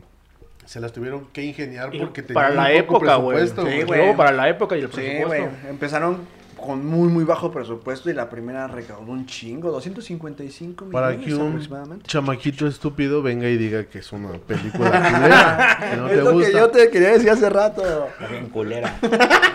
se 0.69 0.79
las 0.79 0.91
tuvieron 0.93 1.25
que 1.33 1.43
ingeniar 1.43 1.89
porque 1.97 2.21
para 2.21 2.49
tenían 2.49 2.63
la 2.63 2.69
muy 2.71 2.81
poco 2.83 2.97
época, 2.97 3.15
güey. 3.15 3.37
presupuesto, 3.39 3.71
Sí. 3.71 3.87
Luego 3.87 4.15
para 4.17 4.31
la 4.31 4.49
época 4.49 4.77
y 4.77 4.81
el 4.81 4.91
Sí, 4.91 5.01
güey. 5.01 5.15
presupuesto. 5.41 5.67
Empezaron 5.67 6.39
con 6.55 6.85
muy, 6.85 7.07
muy 7.07 7.23
bajo 7.23 7.51
presupuesto 7.51 8.09
y 8.09 8.13
la 8.13 8.29
primera 8.29 8.67
recaudó 8.67 9.11
un 9.11 9.25
chingo, 9.25 9.71
255 9.71 10.85
millones 10.85 10.93
Para 10.93 11.17
que 11.17 11.33
un 11.33 11.47
aproximadamente. 11.47 12.05
chamaquito 12.05 12.67
estúpido 12.67 13.23
venga 13.23 13.47
y 13.49 13.57
diga 13.57 13.85
que 13.85 13.97
es 13.99 14.11
una 14.11 14.33
película 14.33 14.91
culera, 14.91 15.77
que 15.89 15.97
no 15.97 16.07
es 16.07 16.13
te 16.15 16.21
lo 16.21 16.33
gusta. 16.33 16.47
que 16.51 16.57
yo 16.57 16.69
te 16.69 16.89
quería 16.91 17.09
decir 17.13 17.31
hace 17.31 17.49
rato. 17.49 18.07
Bien 18.29 18.49
culera. 18.49 18.93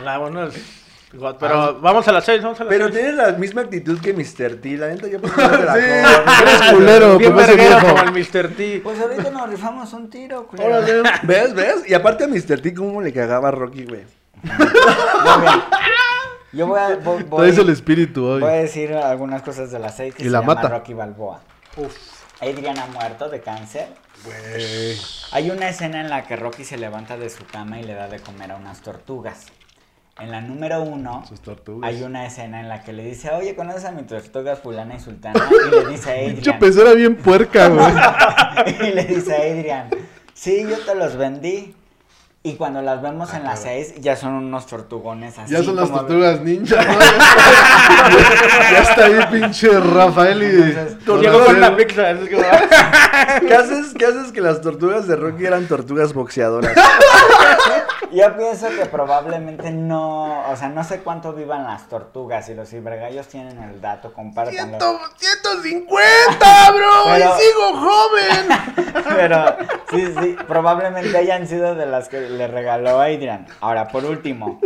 La 0.03 0.19
bueno 0.19 0.45
es. 0.49 0.84
God, 1.19 1.37
Pero 1.39 1.81
vamos 1.81 2.07
a 2.09 2.13
las 2.13 2.25
seis, 2.25 2.43
vamos 2.43 2.61
a 2.61 2.65
las 2.65 2.71
Pero 2.73 2.87
seis. 2.87 2.97
tienes 2.99 3.15
la 3.15 3.33
misma 3.33 3.63
actitud 3.63 4.01
que 4.01 4.13
Mr. 4.13 4.57
T, 4.61 4.77
la 4.77 4.89
neta 4.89 5.07
yo 5.09 5.21
por 5.23 5.37
no 5.37 5.49
la 5.65 5.75
Sí, 5.75 5.81
eres 6.43 6.73
culero, 6.73 7.19
Bien 7.19 7.31
como 7.31 7.41
ese 7.43 7.51
verguero 7.57 7.81
viejo. 7.81 7.97
como 7.97 8.03
el 8.03 8.13
Mr. 8.13 8.49
T. 8.57 8.81
Pues 8.83 9.01
ahorita 9.01 9.31
nos 9.31 9.49
rifamos 9.51 9.93
un 9.93 10.11
tiro, 10.11 10.47
culero. 10.47 10.69
Órale. 10.69 11.03
¿Ves? 11.23 11.55
¿Ves? 11.55 11.89
Y 11.89 11.95
aparte 11.95 12.25
a 12.25 12.29
Mr. 12.29 12.61
T, 12.61 12.75
¿cómo 12.75 13.01
le 13.03 13.13
cagaba 13.13 13.49
a 13.49 13.53
Rocky, 13.53 13.85
güey? 13.85 14.03
Yo 16.53 16.67
voy 16.69 16.79
a, 16.79 16.97
voy, 16.97 17.23
voy- 17.25 17.49
el 17.51 17.69
espíritu 17.71 18.25
hoy. 18.27 18.41
voy 18.41 18.51
a 18.51 18.55
decir 18.57 18.93
algunas 18.95 19.43
cosas 19.43 19.73
de 19.73 19.79
las 19.81 19.97
seis 19.97 20.15
que 20.15 20.23
Y 20.23 20.27
se 20.27 20.31
la 20.31 20.41
llama 20.41 20.55
mata. 20.55 20.69
Rocky 20.69 20.95
Balboa. 20.95 21.41
Adrian 22.41 22.79
ha 22.79 22.87
muerto 22.87 23.29
de 23.29 23.41
cáncer. 23.41 23.89
Güey. 24.25 24.97
Hay 25.33 25.51
una 25.51 25.69
escena 25.69 26.01
en 26.01 26.09
la 26.11 26.23
que 26.25 26.37
Rocky 26.37 26.65
se 26.65 26.77
levanta 26.77 27.17
de 27.17 27.29
su 27.29 27.45
cama 27.45 27.81
y 27.81 27.83
le 27.85 27.95
da 27.95 28.07
de 28.09 28.21
comer 28.21 28.53
a 28.53 28.57
unas 28.57 28.81
tortugas. 28.83 29.47
En 30.21 30.31
la 30.31 30.41
número 30.41 30.81
uno 30.83 31.25
Sus 31.29 31.41
tortugas. 31.41 31.89
hay 31.91 32.03
una 32.05 32.25
escena 32.25 32.61
en 32.61 32.69
la 32.69 32.83
que 32.85 32.93
le 32.93 33.05
dice, 33.05 33.31
oye, 33.31 33.57
¿conoces 33.57 33.85
a 33.85 33.91
mi 33.91 34.03
tortuga 34.05 34.55
fulana 34.55 34.95
y 34.95 35.01
sultana? 35.01 35.41
Y 35.67 35.71
le 35.71 35.87
dice 35.91 36.11
a 36.11 36.15
Pinche 36.27 36.41
Adrian, 36.51 36.59
pezora 36.61 36.93
bien 36.93 37.17
puerca, 37.17 37.69
güey. 37.69 37.93
y 38.91 38.93
le 38.95 39.05
dice 39.05 39.33
a 39.35 39.39
Adrian, 39.39 39.91
sí, 40.33 40.65
yo 40.69 40.79
te 40.79 40.95
los 40.95 41.17
vendí. 41.17 41.75
Y 42.47 42.57
cuando 42.57 42.83
las 42.83 43.01
vemos 43.01 43.33
en 43.33 43.43
las 43.43 43.63
seis, 43.63 43.95
ya 44.01 44.17
son 44.17 44.35
unos 44.35 44.67
tortugones 44.67 45.39
así. 45.39 45.51
Ya 45.55 45.63
son 45.63 45.77
las 45.77 45.91
tortugas 45.91 46.43
ninja. 46.43 46.77
¿no? 46.85 46.93
ya 48.71 48.79
está 48.83 49.07
ahí 49.07 49.19
pinche 49.33 49.69
Rafael 49.81 50.43
y. 50.43 50.47
Entonces, 50.79 51.23
Llegó 51.23 51.43
con 51.47 51.57
es 51.57 51.71
como- 51.71 53.49
¿Qué 53.49 53.55
haces, 53.55 53.95
¿Qué 53.99 54.05
haces 54.05 54.31
que 54.31 54.43
las 54.43 54.61
tortugas 54.61 55.09
de 55.09 55.17
Rocky 55.17 55.47
eran 55.47 55.67
tortugas 55.67 56.13
boxeadoras? 56.13 56.77
Yo 58.13 58.37
pienso 58.37 58.69
que 58.69 58.87
probablemente 58.87 59.71
no, 59.71 60.49
o 60.49 60.57
sea, 60.57 60.69
no 60.69 60.85
sé 60.85 61.01
cuánto 61.01 61.33
vivan 61.33 61.65
las 61.65 61.89
tortugas 61.89 62.49
y 62.49 62.55
los 62.55 62.69
cibergallos 62.69 63.27
tienen 63.29 63.61
el 63.63 63.81
dato, 63.81 64.13
compártanlo. 64.13 64.79
150, 65.17 66.71
bro. 66.73 66.91
Pero- 67.07 67.37
Y 67.37 67.43
sigo 67.43 67.73
joven. 67.75 68.95
Pero 69.17 69.57
sí, 69.91 70.15
sí, 70.21 70.37
probablemente 70.47 71.17
hayan 71.17 71.47
sido 71.47 71.75
de 71.75 71.87
las 71.87 72.09
que 72.09 72.21
le 72.21 72.47
regaló 72.47 73.01
Adrian. 73.01 73.47
Ahora, 73.61 73.89
por 73.89 74.05
último, 74.05 74.61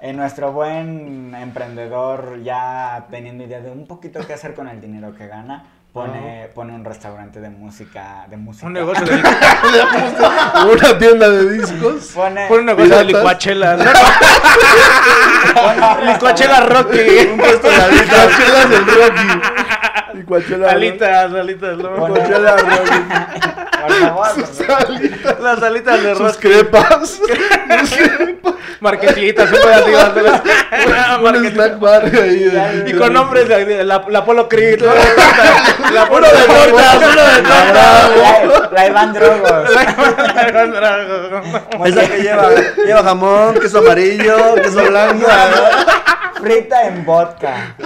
en 0.00 0.16
nuestro 0.16 0.52
buen 0.52 1.34
emprendedor 1.34 2.42
ya 2.42 3.06
teniendo 3.10 3.44
idea 3.44 3.60
de 3.60 3.70
un 3.70 3.86
poquito 3.86 4.26
qué 4.26 4.34
hacer 4.34 4.54
con 4.54 4.68
el 4.68 4.80
dinero 4.80 5.14
que 5.14 5.26
gana, 5.26 5.66
pone, 5.96 6.50
pone 6.54 6.74
un 6.74 6.84
restaurante 6.84 7.40
de 7.40 7.48
música, 7.48 8.26
de 8.28 8.36
música. 8.36 8.66
Un 8.66 8.74
negocio 8.74 9.06
de, 9.06 9.14
Una 9.14 10.98
tienda 10.98 11.30
de 11.30 11.52
discos. 11.52 12.10
Pone, 12.14 12.46
pon 12.48 12.58
un 12.60 12.66
negocio 12.66 12.98
de 12.98 13.04
Piratas. 13.06 13.06
licuachelas. 13.06 13.80
Licuachelas 16.06 16.68
Rocky. 16.68 16.98
Un 17.32 17.38
puesto 17.38 17.68
de 17.68 17.76
alitas. 17.76 18.12
Las 18.12 18.36
chelas 18.36 18.68
del 18.70 18.86
Rocky. 18.86 19.40
Cualquiera. 20.26 20.70
Alitas, 20.72 21.32
alitas. 21.32 21.78
Rocky. 21.78 22.10
por 22.10 22.22
favor, 23.92 24.34
por 24.34 24.46
favor. 24.46 25.40
Las 25.40 25.62
alitas 25.62 26.02
de 26.02 26.14
Sus 26.16 26.34
Rocky. 26.34 26.48
crepas. 26.48 27.20
Marquesitas, 28.80 29.48
siempre 29.48 29.72
así. 29.72 29.90
¿no? 31.20 31.28
Un 31.28 31.46
snack 31.46 31.78
bar 31.78 32.04
ahí. 32.04 32.52
Y 32.86 32.92
con 32.92 33.12
nombres 33.12 33.48
de, 33.48 33.84
la, 33.84 34.04
la 34.08 34.24
Polo 34.24 34.48
Creed. 34.48 34.82
La 35.92 36.06
Polo 36.08 36.26
de 36.26 36.42
tortas, 36.42 36.96
uno 36.96 37.08
de 37.08 37.42
La, 37.42 38.68
la 38.72 38.86
Iván 38.86 39.12
Drogos. 39.14 39.52
Muy 41.78 41.90
Esa 41.90 42.08
que 42.08 42.18
lleva, 42.22 42.48
lleva 42.84 43.02
jamón, 43.02 43.54
queso 43.60 43.78
amarillo, 43.78 44.54
queso 44.56 44.84
blanco. 44.84 45.26
Frita 46.40 46.86
en 46.88 47.04
vodka. 47.04 47.76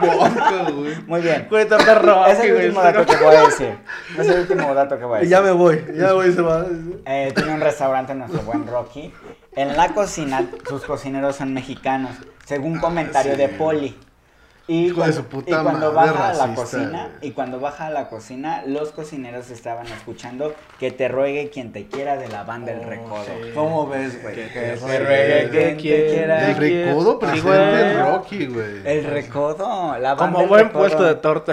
Vodka, 0.00 0.70
güey. 0.70 0.94
Muy 1.06 1.20
bien. 1.20 1.46
Güey, 1.48 1.68
torta 1.68 1.94
Rocky, 1.94 2.30
Es 2.30 2.40
el 2.40 2.52
güey. 2.52 2.66
último 2.66 2.82
dato 2.82 3.06
que 3.06 3.16
voy 3.24 3.34
a 3.36 3.42
decir. 3.42 3.78
Es 4.18 4.28
el 4.28 4.40
último 4.40 4.74
dato 4.74 4.98
que 4.98 5.04
voy 5.04 5.16
a 5.16 5.18
decir. 5.20 5.30
ya 5.30 5.40
me 5.42 5.50
voy, 5.52 5.84
ya 5.94 6.06
me 6.08 6.12
voy, 6.12 6.32
se 6.32 6.40
va. 6.42 6.66
Eh, 7.06 7.32
tiene 7.34 7.54
un 7.54 7.60
restaurante 7.60 8.14
nuestro 8.14 8.42
buen 8.42 8.66
Rocky. 8.66 9.12
En 9.54 9.76
la 9.76 9.88
cocina, 9.94 10.44
sus 10.68 10.82
cocineros 10.84 11.36
son 11.36 11.52
mexicanos, 11.52 12.12
según 12.46 12.78
comentario 12.78 13.36
de 13.36 13.48
Poli. 13.48 13.98
Y 14.72 14.86
Hijo 14.86 14.94
de 14.94 15.00
cuando, 15.00 15.16
su 15.16 15.24
puta 15.24 15.50
y 15.50 15.62
cuando 15.62 15.92
madre, 15.92 16.12
baja 16.12 16.28
a 16.30 16.46
la 16.46 16.54
cocina, 16.54 17.08
güey. 17.18 17.28
y 17.28 17.32
cuando 17.32 17.60
baja 17.60 17.86
a 17.86 17.90
la 17.90 18.08
cocina, 18.08 18.62
los 18.66 18.90
cocineros 18.92 19.50
estaban 19.50 19.86
escuchando 19.88 20.54
que 20.78 20.90
te 20.90 21.08
ruegue 21.08 21.50
quien 21.50 21.72
te 21.72 21.86
quiera 21.88 22.16
de 22.16 22.28
la 22.28 22.44
banda 22.44 22.72
El 22.72 22.82
Recodo. 22.84 23.24
sí. 23.24 23.50
¿Cómo 23.54 23.88
ves, 23.88 24.22
güey? 24.22 24.34
Que 24.34 24.48
Que 24.48 24.60
te 24.60 24.76
te 24.76 24.98
ruegue 24.98 25.76
quien 25.76 25.76
te 25.76 26.06
quiera. 26.10 26.50
El 26.50 26.56
recodo 26.56 27.12
Sí, 27.12 27.18
presente 27.26 27.90
en 27.90 27.98
Rocky, 28.06 28.46
güey. 28.46 28.80
El 28.86 29.04
Recodo, 29.04 29.98
la 29.98 30.14
banda 30.14 30.16
Como 30.16 30.40
El 30.42 30.48
buen 30.48 30.64
Recodo. 30.66 30.78
puesto 30.80 31.02
de 31.04 31.14
torta. 31.16 31.52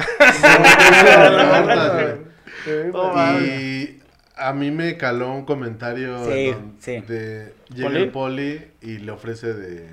Y 3.42 4.00
a 4.36 4.54
mí 4.54 4.72
me 4.72 4.98
caló 4.98 5.34
un 5.34 5.46
comentario 5.46 6.24
Sí, 6.26 6.52
don- 6.52 6.76
sí. 6.80 7.00
de 7.02 7.54
llega 7.74 7.90
¿Poli? 7.90 8.02
el 8.04 8.10
poli 8.12 8.68
y 8.82 8.98
le 9.00 9.12
ofrece 9.12 9.54
de 9.54 9.88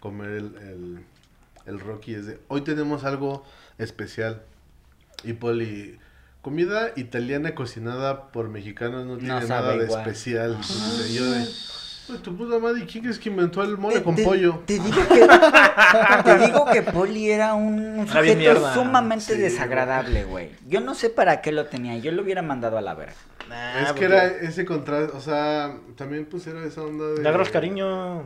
comer 0.00 0.30
el, 0.30 0.44
el, 0.56 1.04
el 1.66 1.80
Rocky. 1.80 2.14
Es 2.14 2.26
de, 2.26 2.38
hoy 2.48 2.62
tenemos 2.62 3.04
algo 3.04 3.44
especial. 3.78 4.42
Y 5.24 5.34
poli, 5.34 5.98
comida 6.42 6.90
italiana 6.96 7.54
cocinada 7.54 8.32
por 8.32 8.48
mexicanos 8.48 9.06
no 9.06 9.18
tiene 9.18 9.46
nada 9.46 9.76
de 9.76 9.84
igual. 9.84 10.00
especial. 10.00 10.58
Y 11.08 11.14
yo 11.14 11.30
de, 11.30 11.46
"Pues, 12.08 12.22
tu 12.22 12.36
puta 12.36 12.58
madre, 12.58 12.84
¿quién 12.86 13.04
crees 13.04 13.18
que 13.20 13.28
inventó 13.28 13.62
el 13.62 13.78
mole 13.78 13.98
Te- 13.98 14.02
con 14.02 14.16
te- 14.16 14.24
pollo? 14.24 14.62
Te 14.66 14.74
digo 14.80 14.98
que, 15.08 15.28
te 16.24 16.38
digo 16.38 16.64
que 16.72 16.82
Poli 16.82 17.30
era 17.30 17.54
un 17.54 18.06
sujeto 18.08 18.72
sumamente 18.74 19.34
Sí, 19.36 19.40
desagradable, 19.40 20.24
güey. 20.24 20.50
Yo 20.66 20.80
no 20.80 20.94
sé 20.94 21.10
para 21.10 21.40
qué 21.40 21.52
lo 21.52 21.66
tenía. 21.66 21.96
Yo 21.98 22.10
lo 22.12 22.22
hubiera 22.22 22.42
mandado 22.42 22.76
a 22.78 22.80
la 22.80 22.94
verga. 22.94 23.14
Nah, 23.48 23.82
es 23.82 23.92
que 23.92 24.04
era 24.06 24.26
ese 24.26 24.64
contraste, 24.64 25.16
o 25.16 25.20
sea, 25.20 25.76
también 25.96 26.26
pues 26.26 26.46
era 26.46 26.64
esa 26.64 26.82
onda 26.82 27.06
de... 27.08 27.22
Le 27.22 27.28
agarras 27.28 27.50
cariño. 27.50 28.24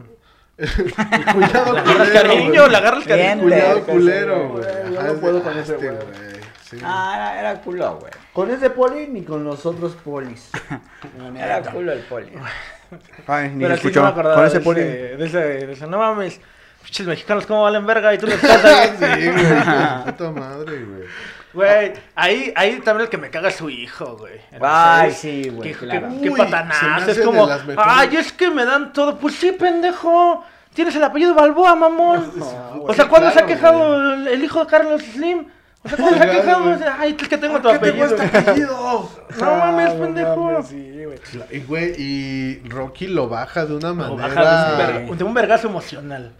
Cuidado, 1.34 1.72
Le 1.74 1.80
agarras 1.80 2.08
culero, 2.08 2.28
cariño, 2.28 2.62
agarras 2.62 3.04
Bien, 3.04 3.18
cariño. 3.18 3.42
Cuidado, 3.42 3.84
culero, 3.84 4.36
sí, 4.36 4.52
güey. 4.52 4.94
yo 4.94 5.02
no 5.02 5.14
puedo 5.14 5.42
con 5.42 5.52
ah, 5.56 5.60
ese 5.60 5.74
este, 5.74 5.90
güey. 5.90 6.06
sí. 6.70 6.78
Ah, 6.82 7.12
era, 7.14 7.40
era 7.40 7.60
culo, 7.60 7.98
güey. 8.00 8.12
Con 8.32 8.50
ese 8.50 8.70
poli 8.70 9.06
ni 9.08 9.22
con 9.22 9.44
los 9.44 9.66
otros 9.66 9.92
polis. 9.96 10.50
Era 11.36 11.62
culo 11.62 11.92
el 11.92 12.00
Poli. 12.00 12.32
Ay, 13.26 13.50
ni 13.50 13.64
Pero 13.64 13.76
sí 13.76 13.88
escuchó. 13.88 14.00
no 14.00 14.06
me 14.06 14.10
acordaba 14.12 14.34
con 14.36 14.44
de 14.44 14.48
ese 14.48 14.60
poli. 14.60 14.80
de 14.80 15.24
ese, 15.26 15.38
de 15.38 15.72
ese, 15.72 15.86
no 15.86 15.98
mames, 15.98 16.40
pinches 16.82 17.06
mexicanos 17.06 17.46
cómo 17.46 17.62
valen 17.62 17.84
verga 17.86 18.14
y 18.14 18.18
tú 18.18 18.26
les 18.26 18.42
estás 18.42 18.64
ahí. 18.64 18.90
Sí, 18.98 19.28
güey, 19.30 20.04
puta 20.06 20.30
madre, 20.30 20.84
güey. 20.84 21.02
Güey, 21.56 21.92
ahí, 22.14 22.52
ahí 22.54 22.80
también 22.80 23.06
el 23.06 23.08
que 23.10 23.16
me 23.18 23.30
caga 23.30 23.48
es 23.48 23.56
su 23.56 23.68
hijo, 23.70 24.16
güey. 24.18 24.34
Ay, 24.60 25.10
sí, 25.10 25.48
güey, 25.48 25.72
Qué, 25.72 25.78
claro. 25.78 26.08
qué- 26.10 26.20
qué 26.20 26.30
Uy, 26.30 26.36
se 26.36 26.44
me 26.44 26.50
patanazo. 26.50 27.10
Es 27.10 27.18
como, 27.20 27.48
ay, 27.78 28.16
es 28.16 28.32
que 28.32 28.50
me 28.50 28.64
dan 28.64 28.92
todo. 28.92 29.16
Pues 29.16 29.34
sí, 29.34 29.52
pendejo. 29.52 30.44
Tienes 30.74 30.94
el 30.94 31.02
apellido 31.04 31.34
Balboa, 31.34 31.74
mamón. 31.74 32.30
o 32.82 32.90
Sí, 32.92 32.96
sea, 32.96 33.08
¿cuándo 33.08 33.30
se 33.30 33.40
ha 33.40 33.46
quejado 33.46 34.12
el, 34.14 34.28
el 34.28 34.44
hijo 34.44 34.60
de 34.60 34.66
Carlos 34.70 35.02
Slim? 35.02 35.46
O 35.82 35.88
sea, 35.88 35.96
¿cuándo 35.98 36.18
se 36.18 36.24
ha 36.24 36.30
quejado? 36.30 36.76
Ay, 36.98 37.16
es 37.18 37.28
que 37.28 37.38
tengo 37.38 37.60
tu 37.60 37.68
¿Qué 37.70 37.78
tengo 37.78 38.04
apellido. 38.04 38.22
este 38.22 38.38
apellido? 38.38 39.10
No 39.40 39.56
mames, 39.56 39.92
pendejo. 39.94 40.60
Y, 41.50 41.60
güey, 41.60 41.94
y 41.96 42.68
Rocky 42.68 43.06
lo 43.06 43.28
baja 43.28 43.64
de 43.64 43.74
una 43.76 43.94
manera... 43.94 44.28
baja 44.28 44.44
de 44.44 44.72
un, 44.72 44.78
ver- 45.08 45.16
de 45.18 45.24
un 45.24 45.32
vergazo 45.34 45.68
emocional. 45.68 46.32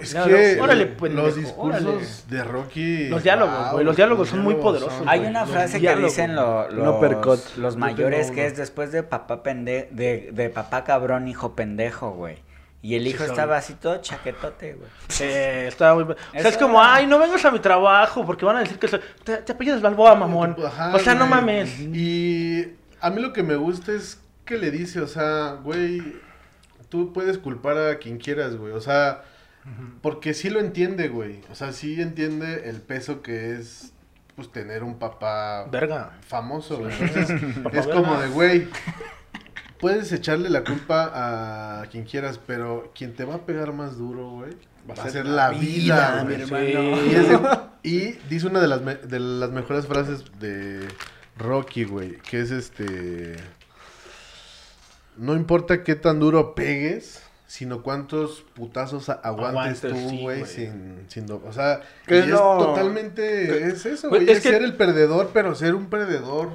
Es 0.00 0.14
que 0.14 0.60
órale, 0.60 0.84
los 0.86 0.94
pendejo, 1.00 1.30
discursos 1.32 1.82
órale. 1.82 2.06
de 2.28 2.44
Rocky... 2.44 3.08
Los 3.08 3.22
diálogos, 3.22 3.58
wow, 3.58 3.72
güey, 3.72 3.84
los 3.84 3.96
diálogos 3.96 4.28
son 4.28 4.40
muy 4.40 4.54
poderosos, 4.54 4.92
son- 4.98 5.08
Hay 5.08 5.20
una 5.20 5.42
los 5.42 5.50
frase 5.50 5.80
que 5.80 5.96
dicen 5.96 6.34
lo- 6.34 6.68
los, 6.70 7.56
los 7.58 7.74
Yo 7.74 7.78
mayores 7.78 8.30
que 8.30 8.46
es 8.46 8.56
después 8.56 8.92
de 8.92 9.02
papá 9.02 9.42
pende 9.42 9.88
de, 9.92 10.30
de 10.32 10.50
papá 10.50 10.84
cabrón, 10.84 11.28
hijo 11.28 11.54
pendejo, 11.54 12.10
güey. 12.12 12.38
Y 12.82 12.96
el 12.96 13.06
hijo 13.06 13.22
son. 13.22 13.30
estaba 13.30 13.56
así 13.56 13.72
todo 13.74 13.96
chaquetote, 14.02 14.74
güey. 14.74 14.90
Sí, 15.08 15.24
estaba 15.24 15.94
muy... 15.94 16.04
O 16.04 16.16
sea, 16.38 16.48
es 16.50 16.58
como, 16.58 16.82
ay, 16.82 17.06
no 17.06 17.18
vengas 17.18 17.42
a 17.46 17.50
mi 17.50 17.58
trabajo 17.58 18.26
porque 18.26 18.44
van 18.44 18.56
a 18.56 18.60
decir 18.60 18.78
que 18.78 18.88
soy... 18.88 19.00
Te, 19.24 19.38
te 19.38 19.52
apellidas 19.52 19.80
Balboa, 19.80 20.14
mamón. 20.14 20.54
Ajá, 20.62 20.94
o 20.94 20.98
sea, 20.98 21.14
no 21.14 21.26
mames. 21.26 21.80
Y 21.80 22.74
a 23.00 23.08
mí 23.08 23.22
lo 23.22 23.32
que 23.32 23.42
me 23.42 23.56
gusta 23.56 23.92
es 23.92 24.20
que 24.44 24.58
le 24.58 24.70
dice, 24.70 25.00
o 25.00 25.06
sea, 25.06 25.56
güey, 25.64 26.02
tú 26.90 27.14
puedes 27.14 27.38
culpar 27.38 27.78
a 27.78 27.98
quien 27.98 28.18
quieras, 28.18 28.54
güey. 28.56 28.72
O 28.74 28.80
sea, 28.82 29.22
porque 30.02 30.34
sí 30.34 30.50
lo 30.50 30.60
entiende, 30.60 31.08
güey. 31.08 31.40
O 31.50 31.54
sea, 31.54 31.72
sí 31.72 32.00
entiende 32.00 32.68
el 32.68 32.80
peso 32.80 33.22
que 33.22 33.54
es, 33.56 33.92
pues, 34.36 34.50
tener 34.52 34.82
un 34.84 34.98
papá 34.98 35.64
Verga. 35.70 36.18
famoso, 36.26 36.78
güey. 36.78 36.92
Entonces, 37.00 37.30
es 37.40 37.62
verga. 37.62 37.94
como 37.94 38.20
de, 38.20 38.28
güey, 38.28 38.68
puedes 39.78 40.12
echarle 40.12 40.50
la 40.50 40.64
culpa 40.64 41.80
a 41.80 41.86
quien 41.86 42.04
quieras, 42.04 42.38
pero 42.46 42.92
quien 42.94 43.14
te 43.14 43.24
va 43.24 43.36
a 43.36 43.46
pegar 43.46 43.72
más 43.72 43.96
duro, 43.98 44.28
güey, 44.30 44.52
va 44.88 45.02
a 45.02 45.08
ser 45.08 45.26
la 45.26 45.50
vida, 45.50 46.24
mi 46.26 46.34
hermano. 46.34 47.02
Y, 47.06 47.14
es 47.14 47.28
de- 47.28 47.40
y 47.82 47.98
dice 48.30 48.46
una 48.46 48.60
de 48.60 48.68
las, 48.68 48.82
me- 48.82 48.94
de 48.96 49.18
las 49.20 49.50
mejores 49.50 49.86
frases 49.86 50.24
de 50.40 50.86
Rocky, 51.38 51.84
güey, 51.84 52.18
que 52.18 52.40
es 52.40 52.50
este... 52.50 53.36
No 55.16 55.34
importa 55.36 55.84
qué 55.84 55.94
tan 55.94 56.18
duro 56.18 56.54
pegues, 56.54 57.22
sino 57.46 57.82
cuántos 57.82 58.42
putazos 58.54 59.08
aguantes 59.08 59.82
Aguantes, 59.84 60.04
tú, 60.04 60.10
sí, 60.10 60.22
güey, 60.22 60.40
güey. 60.40 60.44
sin, 60.50 61.04
sin... 61.08 61.26
do- 61.26 61.42
O 61.46 61.52
sea, 61.52 61.80
Que 62.06 62.16
y 62.16 62.18
es 62.20 62.30
totalmente... 62.30 63.68
Es 63.68 63.86
eso, 63.86 64.08
Güey, 64.08 64.22
güey, 64.24 64.32
es 64.32 64.38
es, 64.38 64.42
que- 64.42 64.50
ser 64.50 64.62
el 64.62 64.74
perdedor, 64.76 65.30
pero 65.32 65.54
ser 65.54 65.74
un 65.74 65.86
perdedor. 65.86 66.50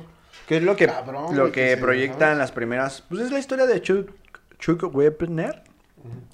¿Qué 0.48 0.58
es 0.58 0.64
lo 0.64 0.76
que, 0.76 0.88
Cabrón, 0.88 1.36
lo 1.36 1.42
güey, 1.44 1.52
que 1.52 1.62
que 1.64 1.76
se- 1.76 1.78
proyectan 1.78 2.20
¿sabes? 2.20 2.38
las 2.40 2.52
primeras? 2.52 3.04
Pues 3.08 3.22
es 3.22 3.32
la 3.32 3.40
historia 3.40 3.66
de 3.68 3.82
Chuck, 3.82 4.10
Chuck 4.58 4.94
Wepner. 4.96 5.64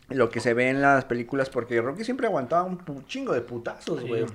Lo 0.10 0.30
que 0.30 0.40
se 0.40 0.54
ve 0.54 0.70
en 0.70 0.82
las 0.82 1.04
películas, 1.06 1.50
porque 1.50 1.82
Rocky 1.82 2.04
siempre 2.04 2.28
aguantaba 2.28 2.64
un 2.64 2.78
pu- 2.78 3.06
chingo 3.08 3.34
de 3.34 3.42
putazos, 3.42 4.00
Sí. 4.02 4.08
güey. 4.08 4.26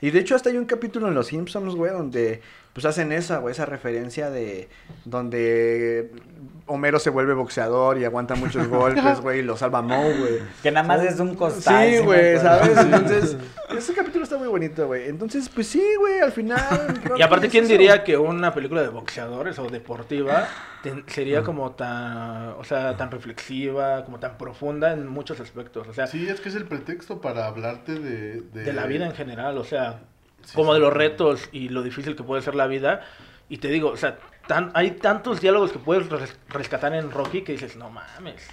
Y 0.00 0.10
de 0.10 0.18
hecho 0.18 0.34
hasta 0.34 0.48
hay 0.48 0.56
un 0.56 0.64
capítulo 0.64 1.08
en 1.08 1.14
Los 1.14 1.26
Simpsons, 1.26 1.74
güey, 1.74 1.92
donde 1.92 2.40
pues 2.72 2.86
hacen 2.86 3.12
esa, 3.12 3.36
güey, 3.38 3.52
esa 3.52 3.66
referencia 3.66 4.30
de 4.30 4.70
donde 5.04 6.10
Homero 6.70 6.98
se 6.98 7.10
vuelve 7.10 7.34
boxeador 7.34 7.98
y 7.98 8.04
aguanta 8.04 8.34
muchos 8.34 8.66
golpes, 8.68 9.20
güey, 9.20 9.40
y 9.40 9.42
lo 9.42 9.56
salva 9.56 9.82
Moe, 9.82 10.14
güey. 10.18 10.38
Que 10.62 10.70
nada 10.70 10.86
más 10.86 11.02
es 11.04 11.16
de 11.16 11.22
un 11.22 11.34
costal. 11.34 11.88
Sí, 11.90 11.98
güey. 11.98 12.38
¿sabes? 12.38 12.76
Entonces, 12.78 13.36
ese 13.76 13.92
capítulo 13.94 14.24
está 14.24 14.38
muy 14.38 14.48
bonito, 14.48 14.86
güey. 14.86 15.08
Entonces, 15.08 15.48
pues 15.48 15.66
sí, 15.66 15.82
güey, 15.98 16.20
al 16.20 16.32
final. 16.32 17.00
Y 17.16 17.22
aparte, 17.22 17.48
¿quién 17.48 17.64
eso. 17.64 17.72
diría 17.72 18.04
que 18.04 18.16
una 18.16 18.54
película 18.54 18.82
de 18.82 18.88
boxeadores 18.88 19.58
o 19.58 19.68
deportiva 19.68 20.46
ten- 20.82 21.04
sería 21.06 21.42
como 21.42 21.72
tan, 21.72 22.50
o 22.58 22.64
sea, 22.64 22.96
tan 22.96 23.10
reflexiva, 23.10 24.04
como 24.04 24.18
tan 24.18 24.38
profunda 24.38 24.92
en 24.92 25.06
muchos 25.08 25.40
aspectos? 25.40 25.88
O 25.88 25.92
sea, 25.92 26.06
Sí, 26.06 26.28
es 26.28 26.40
que 26.40 26.48
es 26.50 26.54
el 26.54 26.64
pretexto 26.66 27.20
para 27.20 27.46
hablarte 27.46 27.94
de... 27.98 28.40
de 28.40 28.72
la 28.72 28.86
vida 28.86 29.06
en 29.06 29.12
general, 29.14 29.58
o 29.58 29.64
sea, 29.64 30.00
Sí, 30.44 30.54
como 30.54 30.72
sí. 30.72 30.74
de 30.78 30.80
los 30.86 30.92
retos 30.94 31.48
y 31.52 31.68
lo 31.68 31.82
difícil 31.82 32.16
que 32.16 32.22
puede 32.22 32.40
ser 32.42 32.54
la 32.54 32.66
vida. 32.66 33.02
Y 33.50 33.58
te 33.58 33.68
digo, 33.68 33.88
o 33.90 33.96
sea, 33.96 34.16
tan- 34.50 34.72
hay 34.74 34.90
tantos 34.92 35.40
diálogos 35.40 35.70
que 35.70 35.78
puedes 35.78 36.08
res- 36.10 36.36
rescatar 36.48 36.92
en 36.94 37.10
Rocky 37.12 37.42
que 37.42 37.52
dices, 37.52 37.76
no 37.76 37.88
mames. 37.88 38.48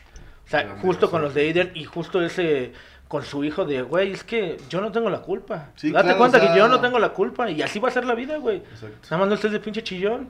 O 0.46 0.50
sea, 0.50 0.78
justo 0.82 1.10
con 1.10 1.24
los 1.24 1.34
de 1.34 1.42
Aiden 1.42 1.72
y 1.74 1.84
justo 1.86 2.22
ese 2.22 2.72
con 3.08 3.24
su 3.24 3.44
hijo 3.44 3.66
de, 3.66 3.82
güey, 3.82 4.12
es 4.12 4.24
que 4.24 4.58
yo 4.70 4.80
no 4.80 4.92
tengo 4.92 5.10
la 5.10 5.22
culpa. 5.22 5.70
Sí, 5.76 5.92
Date 5.92 6.04
claro, 6.06 6.18
cuenta 6.20 6.38
o 6.38 6.42
sea- 6.42 6.54
que 6.54 6.58
yo 6.60 6.68
no 6.68 6.80
tengo 6.80 7.00
la 7.00 7.10
culpa 7.10 7.50
y 7.50 7.62
así 7.64 7.80
va 7.80 7.88
a 7.88 7.92
ser 7.92 8.06
la 8.06 8.14
vida, 8.16 8.38
güey. 8.38 8.58
Exacto. 8.58 8.98
Nada 9.06 9.18
más 9.18 9.28
no 9.30 9.34
estés 9.36 9.52
de 9.52 9.60
pinche 9.60 9.82
chillón. 9.84 10.30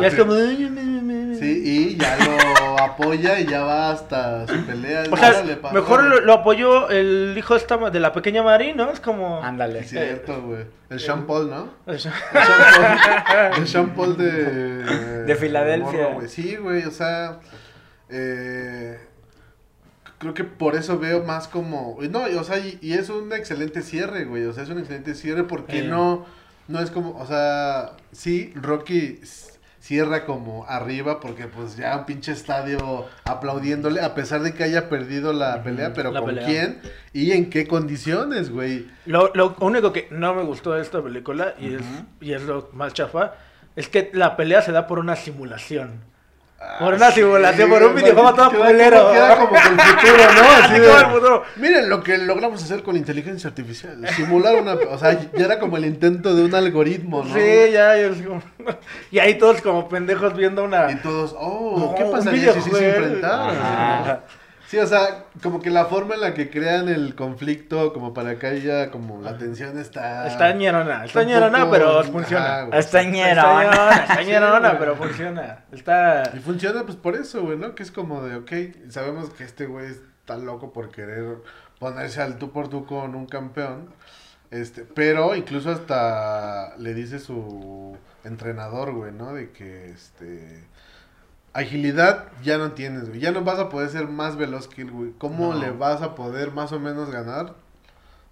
Y 0.00 0.04
es 0.04 0.14
como... 0.16 0.34
Sí, 0.34 1.62
y 1.64 1.96
ya 1.96 2.16
lo 2.18 2.78
apoya 2.80 3.38
y 3.40 3.46
ya 3.46 3.62
va 3.62 3.90
hasta 3.90 4.46
su 4.46 4.64
pelea. 4.66 5.04
O 5.10 5.16
sea, 5.16 5.44
mejor 5.72 6.04
lo, 6.04 6.20
lo 6.20 6.32
apoyó 6.32 6.88
el 6.90 7.34
hijo 7.36 7.54
esta 7.54 7.76
de 7.90 8.00
la 8.00 8.12
pequeña 8.12 8.42
Marie, 8.42 8.74
¿no? 8.74 8.90
Es 8.90 9.00
como... 9.00 9.42
Ándale. 9.42 9.80
Es 9.80 9.90
cierto, 9.90 10.40
güey. 10.42 10.64
El 10.90 11.00
Sean 11.00 11.26
Paul, 11.26 11.48
¿no? 11.50 11.70
El 11.86 11.98
Sean 12.00 12.14
Paul, 12.32 13.56
el 13.58 13.68
Sean 13.68 13.90
Paul 13.94 14.16
de... 14.16 15.22
De 15.26 15.36
Filadelfia. 15.36 16.08
morro. 16.08 16.28
Sí, 16.28 16.56
güey, 16.56 16.84
o 16.84 16.90
sea... 16.90 17.38
eh, 18.08 18.98
creo 20.18 20.34
que 20.34 20.44
por 20.44 20.74
eso 20.74 20.98
veo 20.98 21.22
más 21.24 21.46
como... 21.48 21.98
No, 22.10 22.28
y, 22.28 22.34
o 22.34 22.44
sea, 22.44 22.58
y, 22.58 22.78
y 22.82 22.94
es 22.94 23.08
un 23.08 23.32
excelente 23.32 23.82
cierre, 23.82 24.24
güey. 24.24 24.44
O 24.46 24.52
sea, 24.52 24.64
es 24.64 24.68
un 24.68 24.78
excelente 24.78 25.14
cierre 25.14 25.44
porque 25.44 25.82
Sí. 25.82 25.86
no... 25.88 26.26
No 26.68 26.80
es 26.80 26.90
como... 26.90 27.18
O 27.18 27.26
sea, 27.26 27.92
sí, 28.12 28.52
Rocky 28.54 29.20
cierra 29.92 30.24
como 30.24 30.64
arriba 30.68 31.20
porque 31.20 31.48
pues 31.48 31.76
ya 31.76 31.94
un 31.98 32.06
pinche 32.06 32.32
estadio 32.32 33.04
aplaudiéndole 33.24 34.00
a 34.00 34.14
pesar 34.14 34.40
de 34.40 34.54
que 34.54 34.64
haya 34.64 34.88
perdido 34.88 35.34
la 35.34 35.62
pelea, 35.62 35.92
pero 35.92 36.10
la 36.10 36.20
¿con 36.20 36.30
pelea. 36.30 36.46
quién? 36.46 36.80
¿Y 37.12 37.32
en 37.32 37.50
qué 37.50 37.66
condiciones, 37.66 38.48
güey? 38.48 38.88
Lo, 39.04 39.30
lo 39.34 39.54
único 39.60 39.92
que 39.92 40.08
no 40.10 40.32
me 40.32 40.44
gustó 40.44 40.72
de 40.72 40.80
esta 40.80 41.02
película, 41.02 41.54
y, 41.58 41.74
es, 41.74 41.82
y 42.22 42.32
es 42.32 42.42
lo 42.44 42.70
más 42.72 42.94
chafa, 42.94 43.34
es 43.76 43.90
que 43.90 44.10
la 44.14 44.34
pelea 44.34 44.62
se 44.62 44.72
da 44.72 44.86
por 44.86 44.98
una 44.98 45.14
simulación. 45.14 46.00
Por 46.78 46.94
una 46.94 47.10
simulación, 47.12 47.70
por 47.70 47.82
un 47.82 47.94
videojuego 47.94 48.34
todo 48.34 48.50
Queda- 48.50 48.66
culero. 48.66 49.12
Queda 49.12 49.36
como 49.36 49.50
que 49.52 49.58
el 49.58 49.80
futuro, 49.80 50.32
¿no? 50.34 50.50
Así 50.64 50.78
de- 50.80 50.86
como 50.86 50.98
el 50.98 51.06
futuro. 51.06 51.42
Miren 51.56 51.88
lo 51.88 52.02
que 52.02 52.18
logramos 52.18 52.62
hacer 52.62 52.82
con 52.82 52.96
inteligencia 52.96 53.48
artificial. 53.48 54.08
Simular 54.16 54.56
una... 54.56 54.74
O 54.74 54.98
sea, 54.98 55.12
ya 55.32 55.44
era 55.44 55.58
como 55.60 55.76
el 55.76 55.84
intento 55.84 56.34
de 56.34 56.44
un 56.44 56.54
algoritmo, 56.54 57.22
¿no? 57.24 57.34
Sí, 57.34 57.40
ya, 57.72 57.96
ya 57.96 58.06
es 58.06 58.22
como- 58.22 58.42
Y 59.10 59.18
ahí 59.18 59.34
todos 59.38 59.60
como 59.60 59.88
pendejos 59.88 60.34
viendo 60.36 60.64
una... 60.64 60.90
Y 60.90 60.96
todos, 60.96 61.34
oh, 61.38 61.94
¿qué 61.96 62.04
pasaría 62.04 62.52
si 62.54 62.62
sí 62.62 62.70
se 62.70 62.88
enfrentaran? 62.88 64.20
Sí, 64.72 64.78
o 64.78 64.86
sea, 64.86 65.26
como 65.42 65.60
que 65.60 65.68
la 65.68 65.84
forma 65.84 66.14
en 66.14 66.22
la 66.22 66.32
que 66.32 66.48
crean 66.48 66.88
el 66.88 67.14
conflicto, 67.14 67.92
como 67.92 68.14
para 68.14 68.38
que 68.38 68.46
haya 68.46 68.90
como 68.90 69.20
la 69.20 69.36
tensión 69.36 69.78
está... 69.78 70.26
Está 70.26 70.50
ñerona, 70.54 71.04
está 71.04 71.24
ñerona, 71.24 71.58
poco- 71.58 71.70
pero 71.72 72.04
funciona. 72.04 72.62
güey. 72.62 72.78
Está 72.80 73.02
ñerona. 73.02 73.96
está 74.08 74.22
ñerona, 74.22 74.78
pero 74.78 74.96
funciona. 74.96 75.64
Está... 75.72 76.32
Y 76.34 76.38
funciona 76.38 76.84
pues 76.84 76.96
por 76.96 77.16
eso, 77.16 77.42
güey, 77.42 77.58
¿no? 77.58 77.74
Que 77.74 77.82
es 77.82 77.90
como 77.92 78.22
de, 78.22 78.36
ok, 78.36 78.50
sabemos 78.88 79.28
que 79.28 79.44
este 79.44 79.66
güey 79.66 79.88
está 79.90 80.38
loco 80.38 80.72
por 80.72 80.90
querer 80.90 81.36
ponerse 81.78 82.22
al 82.22 82.38
tú 82.38 82.50
por 82.50 82.68
tú 82.68 82.86
con 82.86 83.14
un 83.14 83.26
campeón. 83.26 83.90
Este, 84.50 84.84
pero 84.86 85.36
incluso 85.36 85.70
hasta 85.70 86.74
le 86.78 86.94
dice 86.94 87.18
su 87.18 87.94
entrenador, 88.24 88.94
güey, 88.94 89.12
¿no? 89.12 89.34
De 89.34 89.50
que, 89.50 89.90
este, 89.90 90.64
agilidad 91.52 92.26
ya 92.42 92.58
no 92.58 92.72
tienes, 92.72 93.08
güey. 93.08 93.20
Ya 93.20 93.30
no 93.32 93.42
vas 93.42 93.58
a 93.58 93.68
poder 93.68 93.88
ser 93.90 94.08
más 94.08 94.36
veloz 94.36 94.68
que 94.68 94.82
él, 94.82 94.90
güey. 94.90 95.12
¿Cómo 95.18 95.52
No. 95.54 95.60
le 95.60 95.70
vas 95.70 96.02
a 96.02 96.14
poder 96.14 96.52
más 96.52 96.72
o 96.72 96.80
menos 96.80 97.10
ganar? 97.10 97.54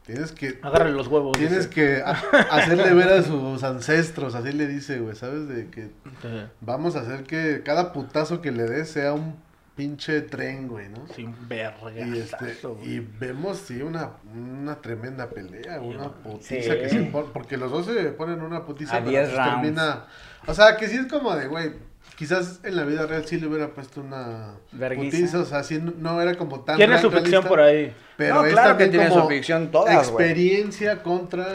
Tienes 0.06 0.32
que... 0.32 0.58
Agárrale 0.62 0.92
los 0.92 1.06
huevos. 1.08 1.36
Tienes 1.36 1.68
dice. 1.68 1.70
que 1.70 2.02
hacerle 2.50 2.94
ver 2.94 3.12
a 3.12 3.22
sus 3.22 3.62
ancestros, 3.62 4.34
así 4.34 4.52
le 4.52 4.66
dice, 4.66 4.98
güey, 4.98 5.14
¿sabes? 5.14 5.46
De 5.48 5.68
que 5.68 5.90
Sí, 6.22 6.28
Vamos 6.60 6.96
a 6.96 7.00
hacer 7.00 7.24
que 7.24 7.62
cada 7.64 7.92
putazo 7.92 8.40
que 8.40 8.50
le 8.50 8.64
des 8.64 8.90
sea 8.90 9.12
un 9.12 9.36
pinche 9.76 10.22
tren, 10.22 10.68
güey, 10.68 10.88
¿no? 10.88 11.06
Sin 11.14 11.34
verga. 11.48 11.90
Y, 11.92 12.18
este, 12.18 12.56
y 12.82 12.98
vemos, 13.00 13.58
sí, 13.58 13.80
una, 13.82 14.10
una 14.34 14.76
tremenda 14.80 15.28
pelea, 15.30 15.80
una 15.80 16.10
putiza 16.12 16.48
Sí. 16.74 16.78
que 16.80 16.88
se 16.88 17.02
pone, 17.04 17.28
porque 17.32 17.56
los 17.56 17.70
dos 17.70 17.86
se 17.86 17.92
ponen 18.12 18.40
una 18.42 18.64
putiza, 18.64 18.96
A 18.96 18.98
pero 19.00 19.10
10 19.10 19.28
pues 19.28 19.36
rounds. 19.38 19.52
termina, 19.62 20.04
o 20.46 20.54
sea, 20.54 20.76
que 20.76 20.88
sí 20.88 20.96
es 20.96 21.06
como 21.06 21.34
de, 21.36 21.46
güey, 21.46 21.72
quizás 22.20 22.60
en 22.64 22.76
la 22.76 22.84
vida 22.84 23.06
real 23.06 23.24
sí 23.24 23.40
le 23.40 23.46
hubiera 23.46 23.68
puesto 23.68 24.02
una 24.02 24.56
Verguiza. 24.72 25.16
putiza, 25.16 25.38
o 25.38 25.44
sea, 25.46 25.62
sí 25.62 25.78
no, 25.80 25.94
no 25.96 26.20
era 26.20 26.34
como 26.36 26.60
tan 26.60 26.76
Tiene 26.76 26.98
su 27.00 27.10
ficción 27.10 27.42
por 27.44 27.60
ahí. 27.60 27.94
Pero 28.18 28.34
No, 28.34 28.44
es 28.44 28.52
claro 28.52 28.76
que 28.76 28.88
tiene 28.88 29.08
como 29.08 29.22
su 29.22 29.28
ficción 29.28 29.70
todas, 29.70 30.10
güey. 30.10 30.26
experiencia 30.28 31.02
contra, 31.02 31.46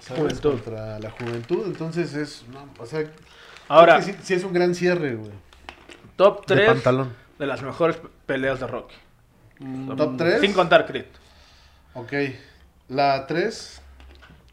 ¿sabes? 0.00 0.20
Juventud. 0.20 0.50
Contra 0.54 0.98
la 0.98 1.10
juventud, 1.12 1.62
entonces 1.64 2.12
es, 2.14 2.44
no, 2.52 2.66
o 2.82 2.86
sea, 2.86 3.04
Ahora, 3.68 4.02
sí, 4.02 4.12
sí 4.20 4.34
es 4.34 4.42
un 4.42 4.52
gran 4.52 4.74
cierre, 4.74 5.14
güey. 5.14 5.30
top 6.16 6.44
De 6.46 6.56
3 6.56 6.66
pantalón. 6.70 7.14
de 7.38 7.46
las 7.46 7.62
mejores 7.62 7.96
peleas 8.26 8.58
de 8.58 8.66
Rocky. 8.66 8.96
Top 9.96 10.16
3. 10.18 10.40
Sin 10.40 10.52
contar 10.54 10.86
Creed. 10.86 11.04
Ok. 11.94 12.12
La 12.88 13.28
3. 13.28 13.80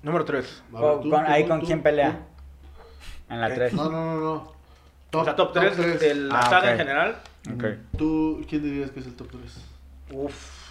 Número 0.03 0.23
3. 0.23 0.63
Con- 0.71 1.09
con- 1.09 1.25
ahí 1.25 1.47
con 1.47 1.61
quién 1.61 1.81
pelea. 1.81 2.19
En 3.27 3.41
la 3.41 3.51
3. 3.51 3.73
No, 3.73 3.89
no, 3.89 4.05
no, 4.13 4.19
no. 4.21 4.56
O 5.13 5.23
sea, 5.23 5.35
top 5.35 5.53
3 5.53 5.75
tres. 5.75 5.99
de 5.99 6.15
la 6.15 6.39
Ah, 6.39 6.43
saga 6.49 6.57
ok. 6.59 6.65
en 6.71 6.77
general. 6.77 7.15
¿Tú 7.97 8.45
quién 8.49 8.61
dirías 8.63 8.91
que 8.91 8.99
es 8.99 9.05
el 9.07 9.15
top 9.15 9.29
3? 9.31 9.41
Uf. 10.11 10.67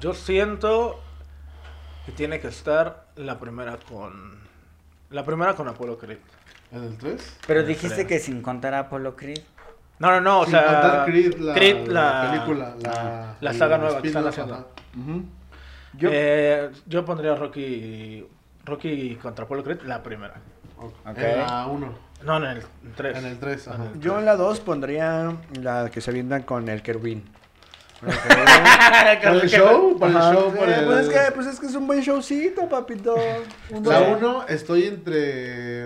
Yo 0.00 0.14
siento 0.14 1.00
que 2.06 2.12
tiene 2.12 2.40
que 2.40 2.48
estar 2.48 3.06
la 3.16 3.38
primera 3.38 3.76
con. 3.88 4.38
La 5.10 5.24
primera 5.24 5.54
con 5.54 5.68
Apollo 5.68 5.98
Creed. 5.98 6.18
¿En 6.72 6.82
el 6.82 6.96
3? 6.96 7.38
Pero 7.46 7.60
Creo. 7.60 7.66
dijiste 7.66 8.06
que 8.06 8.18
sin 8.18 8.42
contar 8.42 8.74
a 8.74 8.80
Apollo 8.80 9.14
Creed. 9.16 9.40
No, 10.00 10.10
no, 10.10 10.20
no, 10.20 10.40
o 10.40 10.44
Sin 10.44 10.52
sea. 10.54 10.64
contar 10.64 11.04
Creed, 11.06 11.34
la, 11.38 11.54
Creed, 11.54 11.86
la 11.88 12.30
película. 12.30 12.74
La, 12.82 13.36
la 13.40 13.50
el 13.50 13.56
saga 13.58 13.78
nueva 13.78 14.02
que 14.02 14.08
están 14.08 14.26
haciendo. 14.26 14.70
Yo, 15.96 16.08
Eh, 16.12 16.70
yo 16.86 17.04
pondría 17.04 17.34
Rocky. 17.36 18.26
Rocky 18.64 19.16
contra 19.16 19.44
Apollo 19.44 19.62
Creed, 19.62 19.82
la 19.82 20.02
primera. 20.02 20.34
Ok. 20.78 20.94
Ok. 21.06 21.18
En 21.18 21.38
la 21.38 21.66
1. 21.66 21.94
No, 22.24 22.36
en 22.38 22.44
el 22.44 22.62
3. 22.96 23.18
En 23.18 23.24
el 23.26 23.38
3, 23.38 23.68
ajá. 23.68 23.84
yo 23.98 24.18
en 24.18 24.24
la 24.24 24.36
2 24.36 24.60
pondría 24.60 25.36
la 25.60 25.90
que 25.90 26.00
se 26.00 26.10
avientan 26.10 26.42
con 26.42 26.68
el 26.68 26.82
Kerwin. 26.82 27.22
¿Por 28.00 28.10
el 29.42 29.48
show? 29.48 29.98
¿Por 29.98 30.08
el 30.10 30.14
show? 30.16 30.54
Por 30.54 30.68
el... 30.68 30.84
pues, 30.84 30.98
es 31.00 31.08
que, 31.08 31.32
pues 31.32 31.46
es 31.46 31.60
que 31.60 31.66
es 31.66 31.74
un 31.74 31.86
buen 31.86 32.00
showcito, 32.00 32.68
papito. 32.68 33.14
Un 33.70 33.86
La 33.88 34.00
buen- 34.00 34.24
1 34.24 34.44
estoy 34.48 34.84
entre 34.84 35.84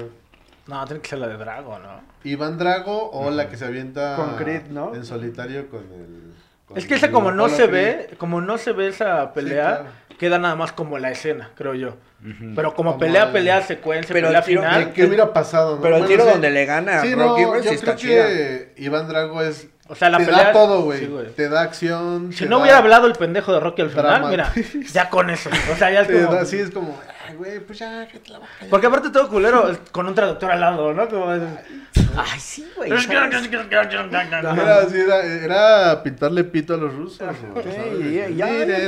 No, 0.67 0.85
tiene 0.87 1.01
que 1.01 1.09
ser 1.09 1.19
la 1.19 1.29
de 1.29 1.37
Drago, 1.37 1.79
¿no? 1.79 2.01
Iván 2.25 2.59
Drago 2.59 3.11
o 3.11 3.31
la 3.31 3.49
que 3.49 3.57
se 3.57 3.65
avienta 3.67 4.17
Con 4.17 4.37
Creed, 4.37 4.67
¿no? 4.71 4.95
en 4.95 5.05
solitario 5.05 5.69
con 5.71 5.81
el... 5.81 6.35
con 6.67 6.77
Es 6.77 6.87
que 6.87 6.95
esa 6.95 7.11
como 7.11 7.31
no 7.31 7.49
se 7.49 7.69
Creed. 7.69 7.71
ve, 8.11 8.17
como 8.19 8.41
no 8.41 8.59
se 8.59 8.73
ve 8.73 8.89
esa 8.89 9.33
pelea, 9.33 9.79
claro. 9.81 9.91
Queda 10.19 10.39
nada 10.39 10.55
más 10.57 10.73
como 10.73 10.99
la 10.99 11.11
escena, 11.11 11.51
creo 11.55 11.75
yo. 11.75 11.97
Ujú. 12.21 12.53
Pero 12.57 12.75
como, 12.75 12.91
Como 12.93 12.99
pelea, 12.99 13.25
el- 13.25 13.33
pelea, 13.33 13.63
secuencia, 13.63 14.13
Pero 14.13 14.27
pelea 14.27 14.41
el 14.41 14.45
tiro- 14.45 14.63
final. 14.63 14.93
¿Qué, 14.93 15.05
hubiera 15.05 15.33
pasado? 15.33 15.77
no? 15.77 15.83
Pero 15.83 15.97
el 15.97 16.03
Bueno, 16.03 16.09
tiro 16.15 16.25
sí. 16.25 16.31
donde 16.33 16.51
le 16.51 16.65
gana 16.67 16.99
a 17.01 17.03
Sí, 17.03 17.15
Rocky, 17.15 17.43
no, 17.43 17.49
yo 17.55 17.55
sí 17.57 17.61
creo 17.63 17.73
está 17.75 17.97
chida. 17.97 18.27
que 18.27 18.73
Iván 18.79 19.09
Drago 19.09 19.41
es... 19.43 19.69
O 19.91 19.95
sea, 19.95 20.11
la 20.11 20.19
te 20.19 20.27
pelea. 20.27 20.45
da 20.45 20.53
todo, 20.53 20.83
güey. 20.83 21.01
Sí, 21.01 21.11
te 21.35 21.49
da 21.49 21.63
acción. 21.63 22.31
Si 22.33 22.41
te 22.45 22.47
no 22.51 22.57
da- 22.59 22.63
hubiera 22.63 22.79
hablado 22.79 23.07
el 23.07 23.15
pendejo 23.15 23.53
de 23.55 23.61
Rocky 23.61 23.81
al 23.83 23.89
final, 23.91 24.05
drama. 24.07 24.29
mira, 24.29 24.53
ya 24.93 25.09
con 25.09 25.31
eso. 25.31 25.49
O 25.73 25.77
sea, 25.77 25.91
ya 25.91 26.03
es 26.03 26.09
Te 26.09 26.23
como. 26.25 26.35
da, 26.35 26.45
sí, 26.45 26.59
es 26.59 26.71
como, 26.71 27.01
ay, 27.27 27.35
güey, 27.37 27.61
pues 27.61 27.79
ya, 27.79 28.07
que 28.07 28.19
te 28.19 28.31
la 28.31 28.39
boca. 28.41 28.51
ya". 28.61 28.67
Porque 28.69 28.87
aparte 28.87 29.09
todo 29.11 29.29
culero 29.29 29.75
con 29.91 30.07
un 30.07 30.15
traductor 30.15 30.51
al 30.51 30.61
lado, 30.61 30.93
¿no? 30.93 31.09
Como... 31.09 31.31
Ay, 31.31 32.39
sí, 32.41 32.69
güey. 32.77 32.91
Era, 32.91 34.79
así, 34.81 35.01
era, 35.01 35.25
era 35.25 36.03
pintarle 36.03 36.45
pito 36.45 36.75
a 36.75 36.77
los 36.77 36.93
rusos. 36.95 37.19
Sí, 37.63 37.71
Mire, 37.99 38.31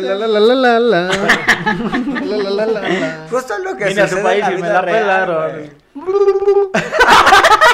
la, 0.03 0.17
la, 0.17 0.27
la, 0.27 0.39
la, 0.41 0.55
la, 0.55 0.81
la. 0.81 1.11
La, 1.11 2.37
la, 2.37 2.51
la, 2.51 2.67
la, 2.67 2.81
la. 2.89 3.27
Justo 3.31 3.55
lo 3.59 3.77
que 3.77 3.87
Vine 3.87 4.03
a 4.03 4.09
su 4.09 4.21
país 4.23 4.45
y 4.51 4.61
me 4.61 4.69
la 4.69 4.85
pelaron. 4.85 5.81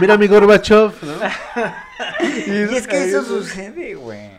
Mira 0.00 0.16
mi 0.16 0.26
Gorbachev, 0.26 0.92
¿no? 1.02 1.12
Y 2.46 2.74
es 2.74 2.86
que 2.86 3.04
eso 3.04 3.22
sucede, 3.22 3.94
güey. 3.94 4.30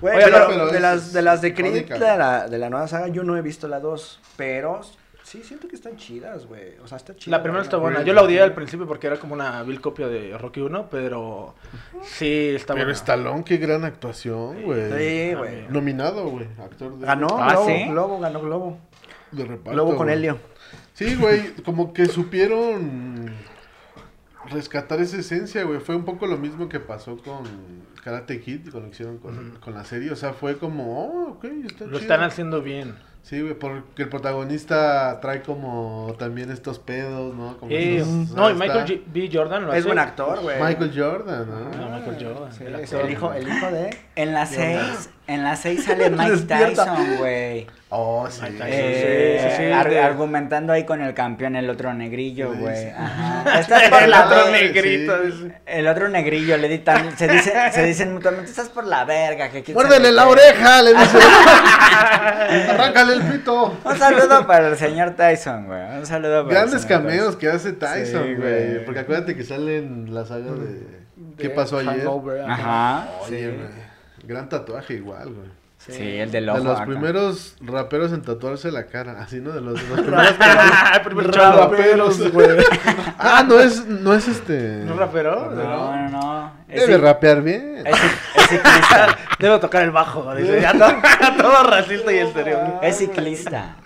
Güey, 0.00 0.16
Oye, 0.16 0.24
pero, 0.26 0.46
pero 0.48 0.66
de, 0.68 0.80
las, 0.80 1.12
de 1.12 1.22
las 1.22 1.42
de 1.42 1.54
Creed, 1.54 1.86
de 1.88 1.98
la, 1.98 2.48
de 2.48 2.58
la 2.58 2.70
nueva 2.70 2.88
saga, 2.88 3.08
yo 3.08 3.22
no 3.24 3.36
he 3.36 3.42
visto 3.42 3.68
la 3.68 3.80
2. 3.80 4.20
Pero 4.36 4.80
sí, 5.22 5.42
siento 5.42 5.68
que 5.68 5.74
están 5.76 5.96
chidas, 5.96 6.46
güey. 6.46 6.78
O 6.82 6.86
sea, 6.88 6.96
está 6.96 7.14
chida. 7.16 7.36
La 7.36 7.42
primera 7.42 7.62
está 7.62 7.76
buena. 7.76 8.02
Yo 8.02 8.12
la 8.14 8.22
odié 8.22 8.40
al 8.40 8.54
principio 8.54 8.86
porque 8.86 9.08
era 9.08 9.16
como 9.18 9.34
una 9.34 9.62
vil 9.62 9.80
copia 9.80 10.06
de 10.08 10.38
Rocky 10.38 10.60
1, 10.60 10.88
pero 10.90 11.54
sí 12.02 12.50
está 12.54 12.74
Pero 12.74 12.86
buena. 12.86 12.96
Stallone, 12.96 13.44
qué 13.44 13.56
gran 13.58 13.84
actuación, 13.84 14.62
güey. 14.62 14.90
Sí, 14.96 15.34
güey. 15.34 15.66
Nominado, 15.68 16.28
güey. 16.28 16.46
Actor 16.62 16.98
de, 16.98 17.06
Ganó 17.06 17.26
Ah, 17.40 17.52
Globo, 17.52 17.66
¿sí? 17.66 17.84
Globo, 17.88 18.20
ganó 18.20 18.40
Globo. 18.40 18.78
de 19.32 19.44
reparto. 19.44 19.72
Globo 19.72 19.96
con. 19.96 20.08
Helio. 20.08 20.38
Sí, 20.94 21.16
güey, 21.16 21.54
como 21.64 21.92
que 21.92 22.06
supieron 22.06 23.32
rescatar 24.50 25.00
esa 25.00 25.18
esencia, 25.18 25.64
güey. 25.64 25.80
Fue 25.80 25.94
un 25.96 26.04
poco 26.04 26.26
lo 26.26 26.36
mismo 26.36 26.68
que 26.68 26.80
pasó 26.80 27.16
con 27.18 27.44
Karate 28.02 28.40
Kid, 28.40 28.68
con 28.70 28.82
lo 28.82 28.86
que 28.88 28.94
hicieron 28.94 29.18
con, 29.18 29.58
con 29.60 29.74
la 29.74 29.84
serie. 29.84 30.10
O 30.10 30.16
sea, 30.16 30.32
fue 30.32 30.58
como, 30.58 31.00
oh, 31.06 31.28
ok, 31.32 31.44
está 31.66 31.84
Lo 31.84 31.90
chido. 31.92 31.98
están 32.00 32.22
haciendo 32.22 32.62
bien. 32.62 32.94
Sí, 33.22 33.40
güey, 33.40 33.54
porque 33.54 34.02
el 34.02 34.10
protagonista 34.10 35.18
trae 35.22 35.40
como 35.40 36.14
también 36.18 36.50
estos 36.50 36.78
pedos, 36.78 37.34
¿no? 37.34 37.56
Como 37.56 37.72
Eh, 37.72 37.96
estos- 38.00 38.30
no, 38.36 38.50
y 38.50 38.54
Michael 38.54 38.84
G- 38.86 39.02
B. 39.06 39.30
Jordan 39.32 39.62
lo 39.64 39.70
hace. 39.70 39.78
Es 39.78 39.86
buen 39.86 39.98
actor, 39.98 40.40
güey. 40.42 40.62
Michael 40.62 40.92
Jordan, 40.94 41.46
No, 41.48 41.60
¿no? 41.88 41.96
Michael 41.96 42.16
Jordan. 42.22 42.52
Sí, 42.52 42.64
el 42.64 42.74
es 42.74 42.92
actor. 42.92 43.06
el 43.06 43.12
hijo, 43.12 43.32
el 43.32 43.48
hijo 43.48 43.66
de... 43.70 43.96
En 44.16 44.34
la 44.34 44.44
6, 44.44 45.08
en 45.26 45.42
la 45.44 45.56
6 45.56 45.84
sale 45.84 46.10
Mike. 46.10 46.42
Tyson, 46.46 47.16
güey. 47.18 47.66
Oh, 47.96 48.26
sí. 48.28 48.40
Mike 48.42 48.54
Tyson. 48.54 48.68
Eh, 48.72 49.38
sí, 49.42 49.48
sí, 49.50 49.56
sí, 49.66 49.72
ar- 49.72 49.88
de- 49.88 50.00
argumentando 50.00 50.72
ahí 50.72 50.84
con 50.84 51.00
el 51.00 51.14
campeón, 51.14 51.54
el 51.56 51.70
otro 51.70 51.94
negrillo, 51.94 52.52
güey. 52.54 52.76
sí. 52.76 52.88
Ajá. 52.96 53.44
Estás 53.60 53.88
por 53.88 54.02
El 54.02 54.10
la 54.10 54.26
otro 54.26 54.36
verga. 54.46 54.50
negrito. 54.60 55.14
El 55.64 55.86
otro 55.88 56.08
negrillo 56.08 56.56
le 56.56 56.68
di 56.68 56.78
tan- 56.78 57.16
se 57.16 57.28
dice, 57.28 57.52
se 57.72 57.84
dicen 57.86 58.12
mutuamente, 58.12 58.50
estás 58.50 58.68
por 58.68 58.84
la 58.86 59.04
verga, 59.04 59.48
que 59.50 59.72
Muérdele 59.72 60.10
la 60.12 60.24
qué". 60.24 60.28
oreja, 60.28 60.82
le 60.82 60.94
dice. 60.98 61.18
Arráncale 62.70 63.12
el 63.14 63.22
pito. 63.22 63.78
Un 63.84 63.98
saludo 63.98 64.46
para 64.46 64.68
el 64.68 64.76
señor 64.76 65.10
Tyson, 65.12 65.66
güey. 65.66 65.98
Un 65.98 66.06
saludo 66.06 66.42
para 66.44 66.54
Grandes 66.60 66.82
el 66.82 66.88
señor 66.88 67.02
cameos 67.02 67.36
que 67.36 67.48
hace 67.48 67.72
Tyson, 67.72 68.34
güey. 68.36 68.84
Porque 68.84 69.00
acuérdate 69.00 69.36
que 69.36 69.44
sale 69.44 69.78
en 69.78 70.12
la 70.12 70.24
saga 70.24 70.52
de. 70.52 71.04
¿Qué 71.38 71.50
pasó 71.50 71.78
ayer? 71.78 72.00
Hangover, 72.00 72.36
Tyson. 72.38 72.50
ajá. 72.50 72.96
Ajá. 72.98 73.08
Oye, 73.28 73.46
güey. 73.50 73.83
Gran 74.26 74.48
tatuaje 74.48 74.94
igual, 74.94 75.32
güey. 75.32 75.48
Sí, 75.76 76.16
el 76.18 76.30
del 76.30 76.46
De 76.46 76.52
los 76.64 76.66
acá. 76.78 76.86
primeros 76.86 77.56
raperos 77.60 78.10
en 78.12 78.22
tatuarse 78.22 78.72
la 78.72 78.86
cara. 78.86 79.20
Así, 79.22 79.40
¿no? 79.40 79.50
De 79.50 79.60
los, 79.60 79.74
de 79.82 79.88
los 79.88 80.00
primeros 80.00 80.34
El 80.94 81.02
primer 81.02 81.30
chavo. 81.30 81.58
raperos, 81.70 82.32
güey. 82.32 82.48
Ah, 83.18 83.44
no 83.46 83.60
es, 83.60 83.84
no 83.84 84.14
es 84.14 84.26
este. 84.26 84.78
¿No 84.86 84.96
rapero? 84.96 85.50
No, 85.50 85.96
no, 85.96 86.08
no. 86.08 86.52
Debe 86.68 86.96
rapear 86.96 87.42
bien. 87.42 87.82
es 87.86 87.94
cic- 87.96 88.18
es 88.36 88.48
ciclista. 88.48 89.18
Debo 89.38 89.60
tocar 89.60 89.82
el 89.82 89.90
bajo. 89.90 90.34
Dice, 90.34 90.58
ya 90.62 90.72
todo, 90.72 90.92
todo 91.42 91.62
racista 91.70 92.12
y 92.12 92.18
estéreo. 92.18 92.80
Es 92.82 92.96
ciclista. 92.98 93.76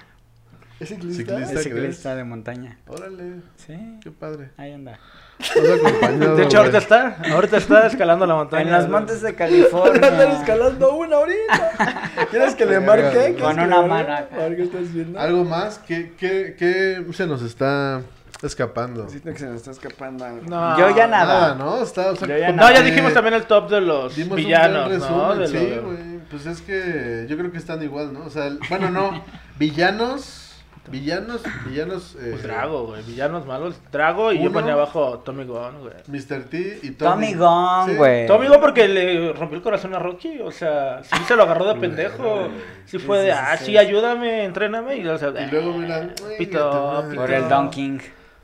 ¿Es 0.81 0.89
ciclista? 0.91 1.17
Ciclista. 1.17 1.35
Es 1.43 1.51
¿crees? 1.51 1.65
ciclista 1.65 2.15
de 2.15 2.25
montaña. 2.25 2.79
Órale, 2.87 3.41
Sí, 3.57 3.99
qué 4.03 4.11
padre. 4.13 4.51
ahí 4.57 4.73
anda. 4.73 4.99
De 6.37 6.43
hecho, 6.45 6.59
ahorita 6.59 6.79
está. 6.79 7.17
Ahorita 7.33 7.57
está 7.59 7.87
escalando 7.87 8.27
la 8.27 8.35
montaña. 8.35 8.63
En 8.63 8.73
los 8.73 8.89
montes 8.89 9.23
de 9.23 9.35
California. 9.35 10.33
escalando 10.41 10.95
una 10.97 11.17
ahorita. 11.17 12.27
¿Quieres 12.31 12.55
que 12.55 12.67
le 12.67 12.81
marque? 12.81 13.11
¿Quieres 13.37 13.43
Con 13.43 13.53
una 13.61 13.65
le 13.65 13.69
marque? 13.69 13.89
maraca. 13.89 14.35
A 14.37 14.39
ver 14.49 14.57
qué 14.57 14.63
estás 14.65 14.93
viendo. 14.93 15.19
¿Algo 15.21 15.45
más? 15.45 15.79
¿Qué, 15.79 16.15
qué, 16.19 16.55
qué 16.59 17.05
se 17.13 17.27
nos 17.27 17.43
está 17.43 18.03
escapando? 18.43 19.09
Siento 19.09 19.33
que 19.33 19.39
se 19.39 19.47
me 19.47 19.57
está 19.57 19.71
escapando 19.73 20.25
algo. 20.25 20.43
No. 20.49 20.79
Yo 20.79 20.95
ya 20.97 21.07
Nada, 21.07 21.27
nada. 21.27 21.55
¿no? 21.55 21.83
Está, 21.83 22.11
o 22.13 22.17
sea, 22.17 22.27
Yo 22.29 22.37
ya 22.37 22.53
No, 22.53 22.71
ya 22.73 22.83
dijimos 22.83 23.13
también 23.15 23.35
el 23.35 23.45
top 23.45 23.71
de 23.71 23.81
los 23.81 24.15
dimos 24.17 24.33
un 24.33 24.45
villanos, 24.45 24.89
resumen, 24.91 25.39
De 25.41 25.47
sí, 25.49 25.73
lo- 25.77 25.83
güey. 25.85 26.19
Pues 26.31 26.47
es 26.47 26.61
que 26.63 27.27
yo 27.29 27.37
creo 27.39 27.51
que 27.53 27.59
están 27.59 27.81
igual, 27.83 28.13
¿no? 28.13 28.25
O 28.25 28.31
sea, 28.31 28.47
el- 28.47 28.59
bueno, 28.69 28.91
no. 28.91 29.25
Villanos. 29.59 30.48
Villanos. 30.91 31.43
Villanos. 31.67 32.17
Eh, 32.21 32.29
Pues 32.33 32.43
Drago, 32.43 32.87
güey. 32.87 33.03
Villanos 33.03 33.47
malos. 33.47 33.75
Drago 33.93 34.33
y 34.33 34.43
yo 34.43 34.53
ponía 34.53 34.73
abajo 34.75 35.19
Tommy 35.25 35.45
Gunn, 35.45 35.81
güey. 35.81 35.95
Mr. 36.07 36.45
T 36.45 36.81
y 36.83 36.91
Tommy 36.93 37.33
Tommy. 37.33 37.35
Gunn, 37.35 37.91
Sí. 37.91 37.97
güey. 37.97 38.27
Tommy 38.27 38.47
Gunn 38.49 38.61
porque 38.61 38.89
le 38.89 39.33
rompió 39.33 39.57
el 39.59 39.63
corazón 39.63 39.95
a 39.95 39.99
Rocky. 39.99 40.41
O 40.41 40.51
sea, 40.51 41.03
sí 41.05 41.17
se 41.27 41.37
lo 41.37 41.43
agarró 41.45 41.67
de 41.67 41.75
pendejo. 41.77 42.49
Sí 42.87 42.99
fue 42.99 43.19
de, 43.19 43.33
ah, 43.33 43.57
sí, 43.57 43.77
ayúdame, 43.77 44.45
entréname. 44.45 44.97
Y, 44.97 45.07
o 45.07 45.19
sea, 45.19 45.29
Y 45.31 45.51
luego, 45.51 45.73
mira. 45.75 45.97
ay, 46.01 46.13
Pito, 46.39 46.93
madre. 47.03 47.17
Por 47.17 47.31
el 47.31 47.49
Don 47.49 47.71
King. 47.71 47.99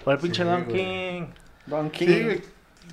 Por 0.04 0.14
el 0.14 0.20
pinche 0.20 0.42
Sí, 0.42 0.48
Don. 0.48 0.64
King. 0.66 1.22
Don 1.66 1.90
King. 1.90 2.06
Sí. 2.06 2.42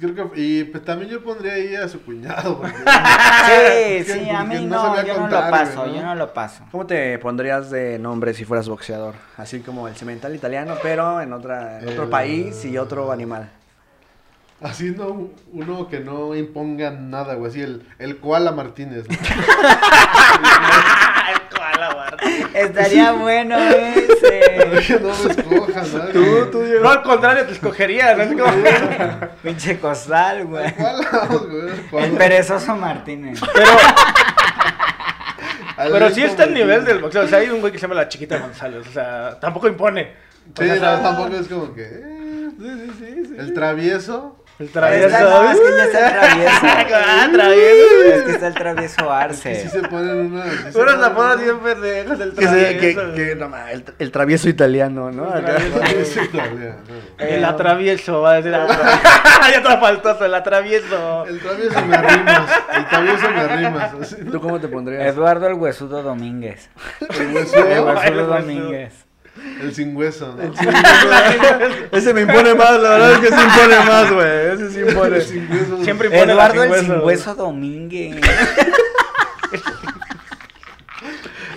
Creo 0.02 0.32
que, 0.32 0.42
y 0.42 0.64
pues 0.64 0.84
también 0.84 1.12
yo 1.12 1.24
pondría 1.24 1.54
ahí 1.54 1.76
a 1.76 1.88
su 1.88 2.02
cuñado. 2.02 2.58
porque- 2.60 2.76
Sí, 4.04 4.14
sí, 4.14 4.30
a 4.32 4.44
mí 4.44 4.66
no 4.66 4.96
no, 4.96 5.04
yo 5.06 5.18
no 5.20 5.28
lo 5.28 5.40
paso, 5.52 5.86
yo 5.94 6.02
no 6.02 6.16
lo 6.16 6.34
paso. 6.34 6.64
¿Cómo 6.72 6.86
te 6.88 7.20
pondrías 7.20 7.70
de 7.70 8.00
nombre 8.00 8.34
si 8.34 8.44
fueras 8.44 8.68
boxeador? 8.68 9.14
Así 9.38 9.60
como 9.60 9.88
el 9.88 9.96
cemental 9.96 10.34
italiano, 10.36 10.74
pero 10.82 11.22
en, 11.22 11.32
otra, 11.34 11.80
en 11.80 11.90
otro 11.90 12.04
El- 12.04 12.10
país 12.10 12.66
y 12.66 12.78
otro 12.80 13.12
animal. 13.12 13.50
Así 14.62 14.92
no, 14.92 15.30
uno 15.54 15.88
que 15.88 16.00
no 16.02 16.36
imponga 16.36 16.92
nada, 16.92 17.34
güey. 17.36 17.50
Así 17.50 17.62
el, 17.62 17.84
el 17.98 18.18
Koala 18.20 18.52
Martínez. 18.52 19.06
Estaría 22.64 23.12
bueno 23.20 23.58
ese. 23.58 25.00
no 25.00 25.08
me 25.10 25.32
escojan, 25.32 25.94
¿no? 25.94 26.06
Tú, 26.12 26.46
tú. 26.52 26.64
No, 26.82 26.90
al 26.90 27.02
contrario, 27.04 27.46
te 27.46 27.54
escogería. 27.54 28.16
¿no? 28.16 28.24
Es 28.24 28.30
como- 28.42 29.28
Pinche 29.44 29.80
costal, 29.80 30.46
güey. 30.46 30.74
Güey. 31.92 32.04
El 32.06 32.12
perezoso 32.12 32.76
Martínez. 32.76 33.40
Pero, 35.78 35.92
pero 35.94 36.10
sí 36.12 36.24
está 36.24 36.44
el 36.44 36.54
nivel 36.54 36.86
del 36.86 37.00
boxeo. 37.00 37.24
O 37.24 37.28
sea, 37.28 37.40
hay 37.40 37.50
un 37.50 37.60
güey 37.60 37.72
que 37.72 37.80
se 37.80 37.84
llama 37.84 37.96
la 37.96 38.08
chiquita 38.08 38.38
González. 38.38 38.86
O 38.88 38.92
sea, 38.92 39.40
tampoco 39.40 39.68
impone. 39.68 40.14
Sí, 40.58 40.70
O 40.70 40.76
sea, 40.76 40.98
no, 40.98 41.02
tampoco 41.04 41.36
es 41.36 41.48
como 41.48 41.74
que. 41.74 41.84
eh, 41.84 42.50
El 43.40 43.54
travieso. 43.54 44.41
El 44.60 44.70
travieso. 44.70 45.20
no, 45.20 45.52
es 45.52 45.60
que 45.60 45.78
ya 45.78 45.84
está 45.86 46.08
el 46.08 46.14
travieso. 46.14 46.52
Ah, 47.04 47.30
travieso. 47.32 48.04
Es 48.14 48.22
que 48.24 48.32
está 48.32 48.48
el 48.48 48.54
travieso 48.54 48.96
Que 48.98 49.04
sí 49.04 49.10
Arce. 49.10 49.70
se 49.70 49.82
ponen 49.84 50.18
una. 50.34 50.44
sí 50.44 50.58
se 50.72 50.80
Unos 50.80 51.04
apodos 51.04 51.42
bien 51.42 51.60
pendejos. 51.60 52.20
El 52.20 52.34
Que, 52.34 52.48
se- 52.48 52.78
que, 52.78 52.94
travieso. 52.94 53.14
que- 53.16 53.36
no, 53.36 53.68
el, 53.68 53.86
el 53.98 54.12
travieso 54.12 54.50
italiano, 54.50 55.12
¿no? 55.12 55.30
Acá. 55.30 55.56
Sí, 56.04 56.20
todavía, 56.32 56.76
no. 56.88 57.26
El 57.26 57.44
atravieso, 57.46 58.22
va 58.22 58.32
a 58.34 58.42
decir. 58.42 58.52
ya 59.54 59.64
te 59.64 59.78
faltó, 59.80 60.26
el 60.26 60.34
atravieso. 60.36 61.26
El 61.26 61.40
travieso 61.40 61.86
me 61.86 61.96
arrimas. 61.96 62.52
El 62.76 62.88
travieso 62.88 63.30
me 63.32 63.40
arrimas. 63.42 63.92
así, 64.02 64.16
¿no? 64.20 64.32
¿Tú 64.32 64.42
cómo 64.42 64.60
te 64.60 64.68
pondrías? 64.68 65.04
Eduardo 65.08 65.48
el 65.48 65.54
Huesudo 65.56 66.04
Domínguez. 66.04 66.70
El 67.10 67.16
El 67.22 67.34
huesudo, 67.36 67.62
Huesudo 67.64 68.02
el 68.04 68.16
huesudo. 68.16 68.26
Domínguez. 68.38 69.06
El 69.62 69.74
sin 69.74 69.96
hueso, 69.96 70.36
¿no? 70.36 70.54
Ese 71.98 72.14
me 72.14 72.22
impone 72.22 72.54
más, 72.54 72.80
la 72.80 72.90
verdad 72.90 73.12
es 73.14 73.20
que 73.20 73.28
sí 73.28 73.42
impone 73.42 73.80
más, 73.86 74.12
güey. 74.12 74.54
Ese 74.54 74.72
sí 74.72 74.80
impone. 74.80 75.16
El 75.16 75.22
sin 75.22 75.52
hueso. 75.52 75.84
Siempre 75.84 76.08
impone 76.08 76.34
Eduardo 76.34 76.64
el 76.64 76.74
sin 76.74 76.80
sin 76.82 76.92
hueso. 76.92 77.06
hueso 77.06 77.36
Domínguez. 77.36 78.22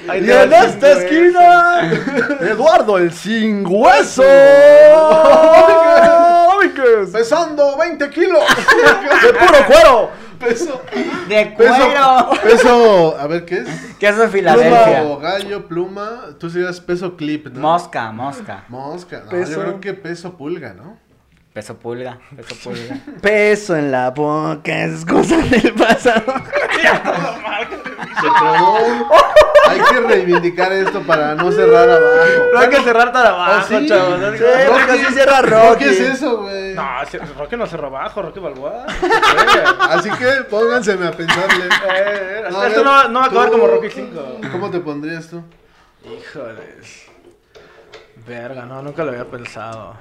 En 0.07 0.29
el 0.29 0.53
esta 0.53 0.97
sin 0.97 1.03
esquina, 1.03 1.91
Eduardo 2.41 2.99
el 2.99 3.11
sin 3.11 3.65
hueso. 3.67 4.23
Pesando 7.13 7.77
20 7.77 8.11
kilos. 8.11 8.43
De 9.23 9.33
puro 9.33 9.67
cuero. 9.67 10.11
Peso. 10.39 10.83
De 11.29 11.55
cuero. 11.55 12.31
Peso. 12.43 13.17
A 13.19 13.27
ver, 13.27 13.45
¿qué 13.45 13.59
es? 13.59 13.69
Queso 13.99 14.17
Pluma 14.17 14.29
Filadelfia. 14.31 15.03
o 15.05 15.19
gallo, 15.19 15.67
pluma. 15.67 16.21
Tú 16.39 16.51
serías 16.51 16.81
peso 16.81 17.17
clip, 17.17 17.47
¿no? 17.49 17.61
Mosca, 17.61 18.11
mosca. 18.13 18.65
Mosca. 18.69 19.23
No, 19.25 19.31
Peso. 19.31 19.53
yo 19.53 19.61
creo 19.61 19.81
que 19.81 19.95
peso 19.95 20.37
pulga, 20.37 20.75
¿no? 20.75 20.99
Peso 21.53 21.77
pulga, 21.79 22.19
peso 22.37 22.57
pulga. 22.65 22.99
Peso 23.23 23.77
en 23.77 23.93
la 23.93 24.11
boca 24.11 24.85
es 24.85 25.05
cosa 25.07 25.37
del 25.37 25.73
pasado. 25.75 26.25
Se 28.21 28.29
trabó. 28.41 28.79
Hay 29.69 29.81
que 29.81 30.01
reivindicar 30.01 30.73
esto 30.73 31.01
para 31.03 31.35
no 31.35 31.51
cerrar 31.51 31.89
abajo. 31.89 32.45
No 32.53 32.61
hay 32.61 32.69
que 32.69 32.83
cerrar 32.83 33.11
tan 33.13 33.27
abajo, 33.27 33.63
¿Oh, 33.75 33.79
sí? 33.81 33.87
chavos. 33.89 34.19
¿no? 34.21 34.33
Sí, 34.33 35.05
cierra 35.15 35.41
¿Por 35.41 35.51
Rocky. 35.51 35.85
¿Qué 35.85 35.91
es 35.91 36.01
eso, 36.01 36.43
güey? 36.43 36.75
No, 36.75 36.85
si- 37.11 37.17
Rocky 37.19 37.57
no 37.57 37.67
cerró 37.67 37.87
abajo, 37.87 38.21
Rocky 38.23 38.41
Balboa. 38.41 38.85
Así 39.89 40.11
que 40.11 40.27
pónganseme 40.51 41.07
a 41.07 41.13
pensarle. 41.13 41.65
Eh, 41.89 42.45
No, 42.51 42.61
a 42.61 42.69
Esto 42.69 42.85
ver, 42.85 42.85
no, 42.85 43.09
no 43.09 43.19
va 43.21 43.25
a 43.25 43.29
acabar 43.29 43.47
tú- 43.47 43.53
como 43.53 43.67
Rocky 43.69 43.89
5. 43.91 44.41
¿Cómo 44.53 44.71
te 44.71 44.81
pondrías 44.81 45.29
tú? 45.31 45.43
Híjoles. 46.05 47.07
Verga, 48.27 48.67
no, 48.67 48.83
nunca 48.83 49.03
lo 49.03 49.13
había 49.13 49.25
pensado. 49.25 49.95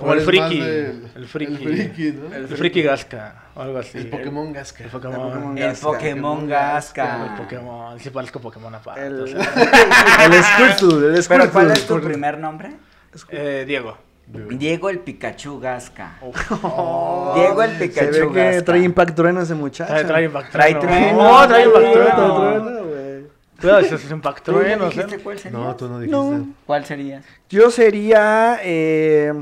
¿O 0.00 0.02
Como 0.02 0.14
el 0.14 0.20
friki. 0.22 0.60
del- 0.60 1.10
El 1.14 1.26
friki. 1.26 1.52
el 1.52 1.58
friki, 1.58 2.12
¿no? 2.12 2.34
El 2.34 2.48
friki 2.48 2.82
Gasca, 2.82 3.34
o 3.54 3.60
algo 3.60 3.78
así. 3.78 3.98
El 3.98 4.06
Pokémon 4.08 4.50
Gasca. 4.50 4.84
El 4.84 4.90
Pokémon. 4.90 5.58
El 5.58 5.74
Pokémon 5.76 6.48
Gasca. 6.48 7.26
El 7.26 7.42
Pokémon. 7.42 8.00
Sí 8.00 8.08
parezco 8.08 8.40
Pokémon 8.40 8.74
aparte. 8.74 9.06
El, 9.06 9.20
o 9.20 9.26
sea. 9.26 9.40
el 10.24 10.42
Squirtle, 10.42 11.18
el 11.18 11.24
Pero. 11.28 11.50
¿cuál 11.50 11.70
es 11.72 11.86
tu 11.86 12.00
primer 12.00 12.38
nombre? 12.38 12.70
Eh, 13.28 13.64
Diego. 13.66 13.98
Diego 14.26 14.88
el 14.88 15.00
Pikachu 15.00 15.60
Gasca. 15.60 16.16
Oh, 16.62 17.34
Diego 17.36 17.62
el 17.62 17.72
Se 17.72 17.88
Pikachu 17.88 18.10
ve 18.10 18.32
que 18.32 18.44
Gasca. 18.52 18.64
trae 18.64 18.80
impact 18.82 19.14
trueno 19.16 19.42
ese 19.42 19.54
muchacho. 19.54 19.92
Trae, 19.92 20.04
trae 20.04 20.24
Impact 20.24 20.52
Trae 20.52 20.74
Trueno. 20.76 20.88
trueno, 20.98 21.22
No, 21.40 21.48
trae 21.48 21.64
Impact 21.64 21.82
trae 21.84 21.94
Trueno. 21.94 22.36
trueno. 22.36 22.84
güey. 22.84 23.00
Cuidado, 23.60 23.80
es 23.80 24.10
Impact 24.10 24.44
¿Tú 24.44 24.52
Trueno. 24.52 24.84
dijiste 24.86 25.16
¿sí? 25.16 25.22
cuál 25.22 25.38
sería? 25.38 25.58
No, 25.58 25.76
tú 25.76 25.88
no 25.88 26.00
dijiste. 26.00 26.16
No. 26.16 26.48
¿Cuál 26.64 26.84
sería? 26.86 27.22
Yo 27.50 27.70
sería. 27.70 28.58
Eh... 28.62 29.34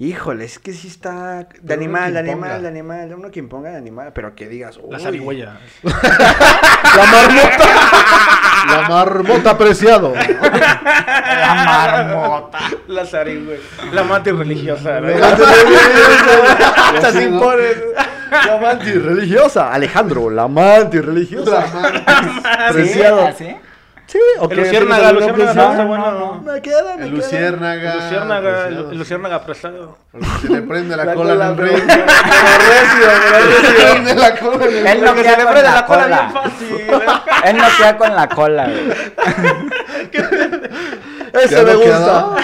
Híjole, 0.00 0.46
es 0.46 0.58
que 0.58 0.72
sí 0.72 0.88
está. 0.88 1.40
De 1.40 1.46
Pero 1.60 1.74
animal, 1.74 2.14
de 2.14 2.20
animal, 2.20 2.62
de 2.62 2.68
animal. 2.68 3.14
Uno 3.14 3.30
que 3.30 3.38
imponga 3.38 3.70
de 3.70 3.76
animal, 3.76 4.12
pero 4.14 4.34
que 4.34 4.48
digas. 4.48 4.78
La 4.88 4.96
uy. 4.96 5.02
zarigüeya. 5.02 5.58
La 5.82 7.04
marmota. 7.12 7.66
La 8.66 8.88
marmota 8.88 9.50
apreciado. 9.50 10.14
La 10.14 11.64
marmota. 11.66 12.58
La 12.88 13.04
zarigüeya. 13.04 13.60
La 13.92 14.02
mantis 14.04 14.34
religiosa. 14.34 15.00
¿no? 15.02 15.08
Sí, 15.10 17.12
se 17.12 17.14
¿no? 17.28 17.36
impone. 17.36 17.68
La 18.46 18.56
mantis 18.58 19.02
religiosa. 19.02 19.70
Alejandro, 19.70 20.30
la 20.30 20.48
mantis 20.48 21.04
religiosa. 21.04 21.66
La 22.06 22.70
Preciado. 22.72 23.26
¿Así? 23.26 23.54
Sí, 24.10 24.18
o 24.40 24.48
El? 24.48 24.56
Luciérnaga, 24.56 25.12
¿Tienes 25.12 25.28
alguna 25.30 25.46
Luciérnaga, 25.52 25.84
no, 25.84 25.96
no, 25.96 26.10
no, 26.10 26.18
no. 26.18 26.52
Me 26.52 26.60
queda, 26.60 26.96
me 26.96 27.04
El. 27.04 27.10
Luciérnaga. 27.10 27.92
El 27.92 27.98
Luciérnaga, 28.00 28.66
el 28.66 28.98
Luciérnaga 28.98 29.44
prestado. 29.44 29.98
Porque 30.10 30.26
se 30.42 30.48
le 30.48 30.62
prende 30.62 30.96
la, 30.96 31.04
La 31.04 31.14
cola, 31.14 31.54
ring. 31.54 31.80
pero 31.86 33.46
Se 33.46 33.62
le 33.62 33.70
prende 33.92 34.14
la 34.16 34.36
cola 34.36 34.64
Él 34.90 35.04
no 35.04 35.14
queda 35.14 35.30
se 35.30 35.36
le 35.36 35.44
con 35.44 35.52
prende 35.52 35.62
la 35.62 35.74
la 35.74 35.86
cola 35.86 36.06
bien 36.06 36.32
fácil. 36.32 36.68
Él 37.44 37.56
no 37.56 37.64
queda 37.78 37.96
con 37.98 38.16
la 38.16 38.28
cola, 38.28 38.64
güey. 38.64 38.90
Ese 41.44 41.54
¿Ya 41.54 41.62
me 41.62 41.74
gusta. 41.76 42.36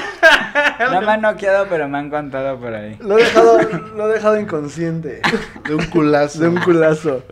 No 0.93 1.01
me 1.01 1.13
han 1.13 1.21
noqueado, 1.21 1.67
pero 1.69 1.89
me 1.89 1.99
han 1.99 2.11
contado 2.11 2.57
por 2.61 2.73
ahí. 2.73 2.97
Lo 3.01 3.19
he 3.19 3.25
dejado, 3.25 3.59
lo 3.97 4.09
he 4.09 4.13
dejado 4.15 4.39
inconsciente. 4.39 5.21
De 5.65 5.75
un 5.75 5.85
culazo. 5.87 6.39
De 6.39 6.47
un 6.47 6.61
culazo. 6.61 7.25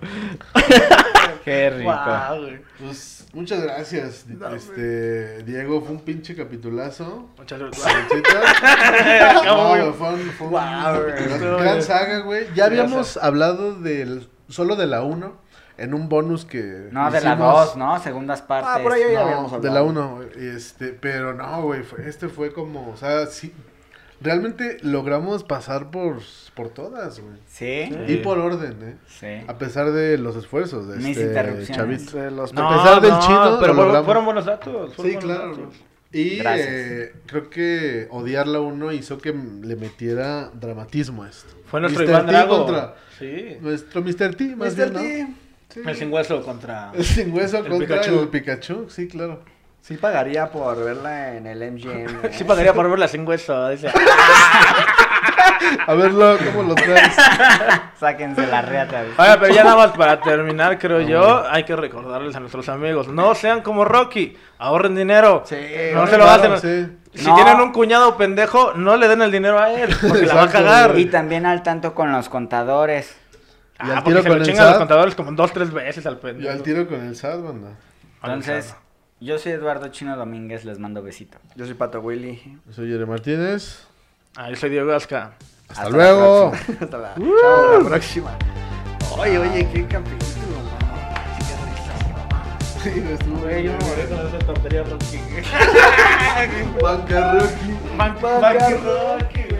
Qué 1.44 1.70
rico. 1.70 1.94
Güey. 2.40 2.58
Pues 2.80 3.13
muchas 3.34 3.62
gracias, 3.62 4.24
este 4.56 5.42
Diego, 5.42 5.80
fue 5.82 5.92
un 5.96 6.00
pinche 6.00 6.34
capitulazo. 6.34 7.28
Muchas 7.36 7.58
gracias. 7.58 7.86
No, 9.44 9.92
fue 9.94 10.08
un, 10.14 10.30
fue 10.30 10.46
un- 10.46 10.50
Guau, 10.50 11.02
güey, 11.02 11.62
gran- 11.62 11.82
saga, 11.82 12.18
güey. 12.20 12.46
Ya 12.54 12.66
habíamos 12.66 13.16
hablado 13.16 13.74
del 13.74 14.28
solo 14.48 14.76
de 14.76 14.86
la 14.86 15.02
1 15.02 15.44
en 15.76 15.92
un 15.94 16.08
bonus 16.08 16.44
que 16.44 16.88
No, 16.92 17.10
de 17.10 17.20
la 17.20 17.32
hicimos. 17.34 17.66
2, 17.68 17.76
¿no? 17.76 17.98
Segundas 18.00 18.42
partes. 18.42 18.70
Ah, 18.72 18.78
por 18.82 18.92
ahí 18.92 19.02
ya 19.12 19.20
No, 19.20 19.26
habíamos 19.26 19.50
de 19.50 19.56
hablado. 19.56 19.74
la 19.74 19.82
1, 19.82 20.20
este, 20.54 20.88
pero 20.88 21.34
no, 21.34 21.62
güey, 21.62 21.82
este 22.06 22.28
fue 22.28 22.52
como, 22.52 22.90
o 22.90 22.96
sea, 22.96 23.26
sí, 23.26 23.52
realmente 24.20 24.78
logramos 24.82 25.44
pasar 25.44 25.90
por, 25.90 26.18
por 26.54 26.68
todas, 26.70 27.20
güey. 27.20 27.36
¿Sí? 27.46 27.88
Y 28.08 28.16
por 28.18 28.38
orden, 28.38 28.76
¿eh? 28.82 28.96
Sí. 29.08 29.44
A 29.48 29.58
pesar 29.58 29.92
de 29.92 30.18
los 30.18 30.36
esfuerzos 30.36 30.88
de 30.88 30.96
Mis 30.96 31.16
este 31.16 31.24
interrupciones. 31.28 32.06
chavito. 32.06 32.18
De 32.18 32.30
los 32.30 32.52
No, 32.52 32.68
A 32.70 32.76
pesar 32.82 33.00
del 33.02 33.10
no, 33.10 33.20
chino, 33.20 33.36
pero 33.38 33.50
lo 33.50 33.58
fueron, 33.58 33.76
logramos. 33.76 34.04
fueron 34.06 34.24
buenos 34.24 34.44
datos. 34.44 34.94
fueron 34.94 35.12
Sí, 35.12 35.16
buenos 35.18 35.24
claro. 35.24 35.56
datos. 35.56 35.74
Y 36.12 36.38
eh, 36.46 37.12
creo 37.26 37.50
que 37.50 38.06
odiar 38.10 38.46
la 38.46 38.60
1 38.60 38.92
hizo 38.92 39.18
que 39.18 39.32
le 39.32 39.74
metiera 39.74 40.48
dramatismo 40.54 41.24
a 41.24 41.28
esto. 41.28 41.52
Fue 41.66 41.80
nuestro 41.80 42.04
Mr. 42.04 42.08
Iván 42.10 42.26
T 42.26 42.32
Drago. 42.32 42.56
contra 42.58 42.94
Sí. 43.18 43.56
nuestro 43.60 44.00
Mr. 44.00 44.34
T, 44.36 44.56
más 44.56 44.76
Mr. 44.76 44.90
bien, 44.90 44.92
¿no? 44.92 45.00
T. 45.00 45.26
Sí. 45.70 45.80
El 45.84 45.96
sin 45.96 46.12
hueso 46.12 46.40
contra. 46.44 46.92
El 46.94 47.04
sin 47.04 47.32
hueso 47.34 47.58
El 47.58 47.66
contra 47.68 48.00
Pikachu. 48.00 48.20
el 48.20 48.28
Pikachu, 48.28 48.86
sí, 48.90 49.08
claro. 49.08 49.42
Sí 49.86 49.98
pagaría 49.98 50.50
por 50.50 50.82
verla 50.82 51.34
en 51.34 51.46
el 51.46 51.58
MGM. 51.72 52.24
¿eh? 52.24 52.30
Sí 52.32 52.44
pagaría 52.44 52.72
por 52.72 52.88
verla 52.88 53.06
sin 53.06 53.28
hueso. 53.28 53.68
Dice. 53.68 53.88
A 55.86 55.94
verlo, 55.94 56.36
¿cómo 56.54 56.68
lo 56.70 56.74
traes? 56.74 57.14
Sáquense 58.00 58.46
la 58.46 58.62
reata. 58.62 59.02
Oiga, 59.18 59.38
pero 59.38 59.54
ya 59.54 59.62
nada 59.64 59.76
más 59.76 59.90
para 59.92 60.20
terminar, 60.20 60.78
creo 60.78 61.00
yo, 61.02 61.44
hay 61.50 61.64
que 61.64 61.76
recordarles 61.76 62.34
a 62.34 62.40
nuestros 62.40 62.68
amigos, 62.70 63.08
no 63.08 63.34
sean 63.34 63.60
como 63.60 63.84
Rocky, 63.84 64.36
ahorren 64.58 64.94
dinero. 64.94 65.42
Sí, 65.46 65.56
no 65.94 66.06
se 66.06 66.16
lo 66.18 66.24
Claro, 66.24 66.54
hacen. 66.54 66.92
sí. 67.12 67.18
Si 67.20 67.28
No. 67.28 67.34
tienen 67.36 67.60
un 67.60 67.72
cuñado 67.72 68.16
pendejo, 68.16 68.72
no 68.74 68.96
le 68.96 69.06
den 69.08 69.20
el 69.22 69.30
dinero 69.30 69.58
a 69.58 69.70
él, 69.72 69.94
porque 70.08 70.26
la 70.26 70.34
va 70.34 70.42
a 70.44 70.48
cagar. 70.48 70.98
Y 70.98 71.06
también 71.06 71.44
al 71.46 71.62
tanto 71.62 71.94
con 71.94 72.10
los 72.10 72.28
contadores. 72.30 73.14
Y 73.80 73.90
al 73.90 73.98
Ah, 73.98 74.04
tiro 74.04 74.16
porque 74.16 74.22
se 74.22 74.28
con 74.28 74.38
lo 74.38 74.44
el 74.44 74.50
chingan 74.50 74.66
los 74.68 74.78
contadores 74.78 75.14
como 75.14 75.32
dos, 75.32 75.52
tres 75.52 75.70
veces 75.72 76.06
al 76.06 76.14
Yo 76.16 76.20
pendejo. 76.20 76.50
al 76.52 76.62
tiro 76.62 76.86
con 76.88 77.00
el 77.06 77.14
SAT, 77.16 77.42
banda. 77.42 77.68
Entonces, 78.22 78.74
yo 79.20 79.38
soy 79.38 79.52
Eduardo 79.52 79.88
Chino 79.88 80.16
Domínguez, 80.16 80.64
les 80.64 80.78
mando 80.78 81.02
besito. 81.02 81.38
Yo 81.56 81.64
soy 81.64 81.74
Pato 81.74 82.00
Willy. 82.00 82.60
Yo 82.66 82.72
soy 82.72 82.88
Yere 82.90 83.06
Martínez. 83.06 83.86
Ah, 84.36 84.50
yo 84.50 84.56
soy 84.56 84.70
Diego 84.70 84.88
Gasca. 84.88 85.32
Hasta, 85.68 85.82
Hasta 85.82 85.84
la 85.84 85.96
luego. 85.96 86.52
Hasta 86.80 86.98
la, 86.98 87.14
chao, 87.14 87.82
la 87.82 87.88
próxima. 87.88 88.38
Oye, 89.16 89.38
oye, 89.38 89.68
qué 89.72 89.86
capítulo. 89.86 90.34
Sí, 92.82 92.90
estuvo 93.12 93.38
Güey, 93.38 93.64
yo 93.64 93.72
me 93.72 93.78
morí 93.78 94.02
con 94.08 94.26
esa 94.26 94.38
tontería 94.40 94.82
Rocky. 94.82 95.18
Banca 96.82 97.32
Rocky. 97.32 97.96
Banca 97.96 98.70
Rocky. 98.70 99.53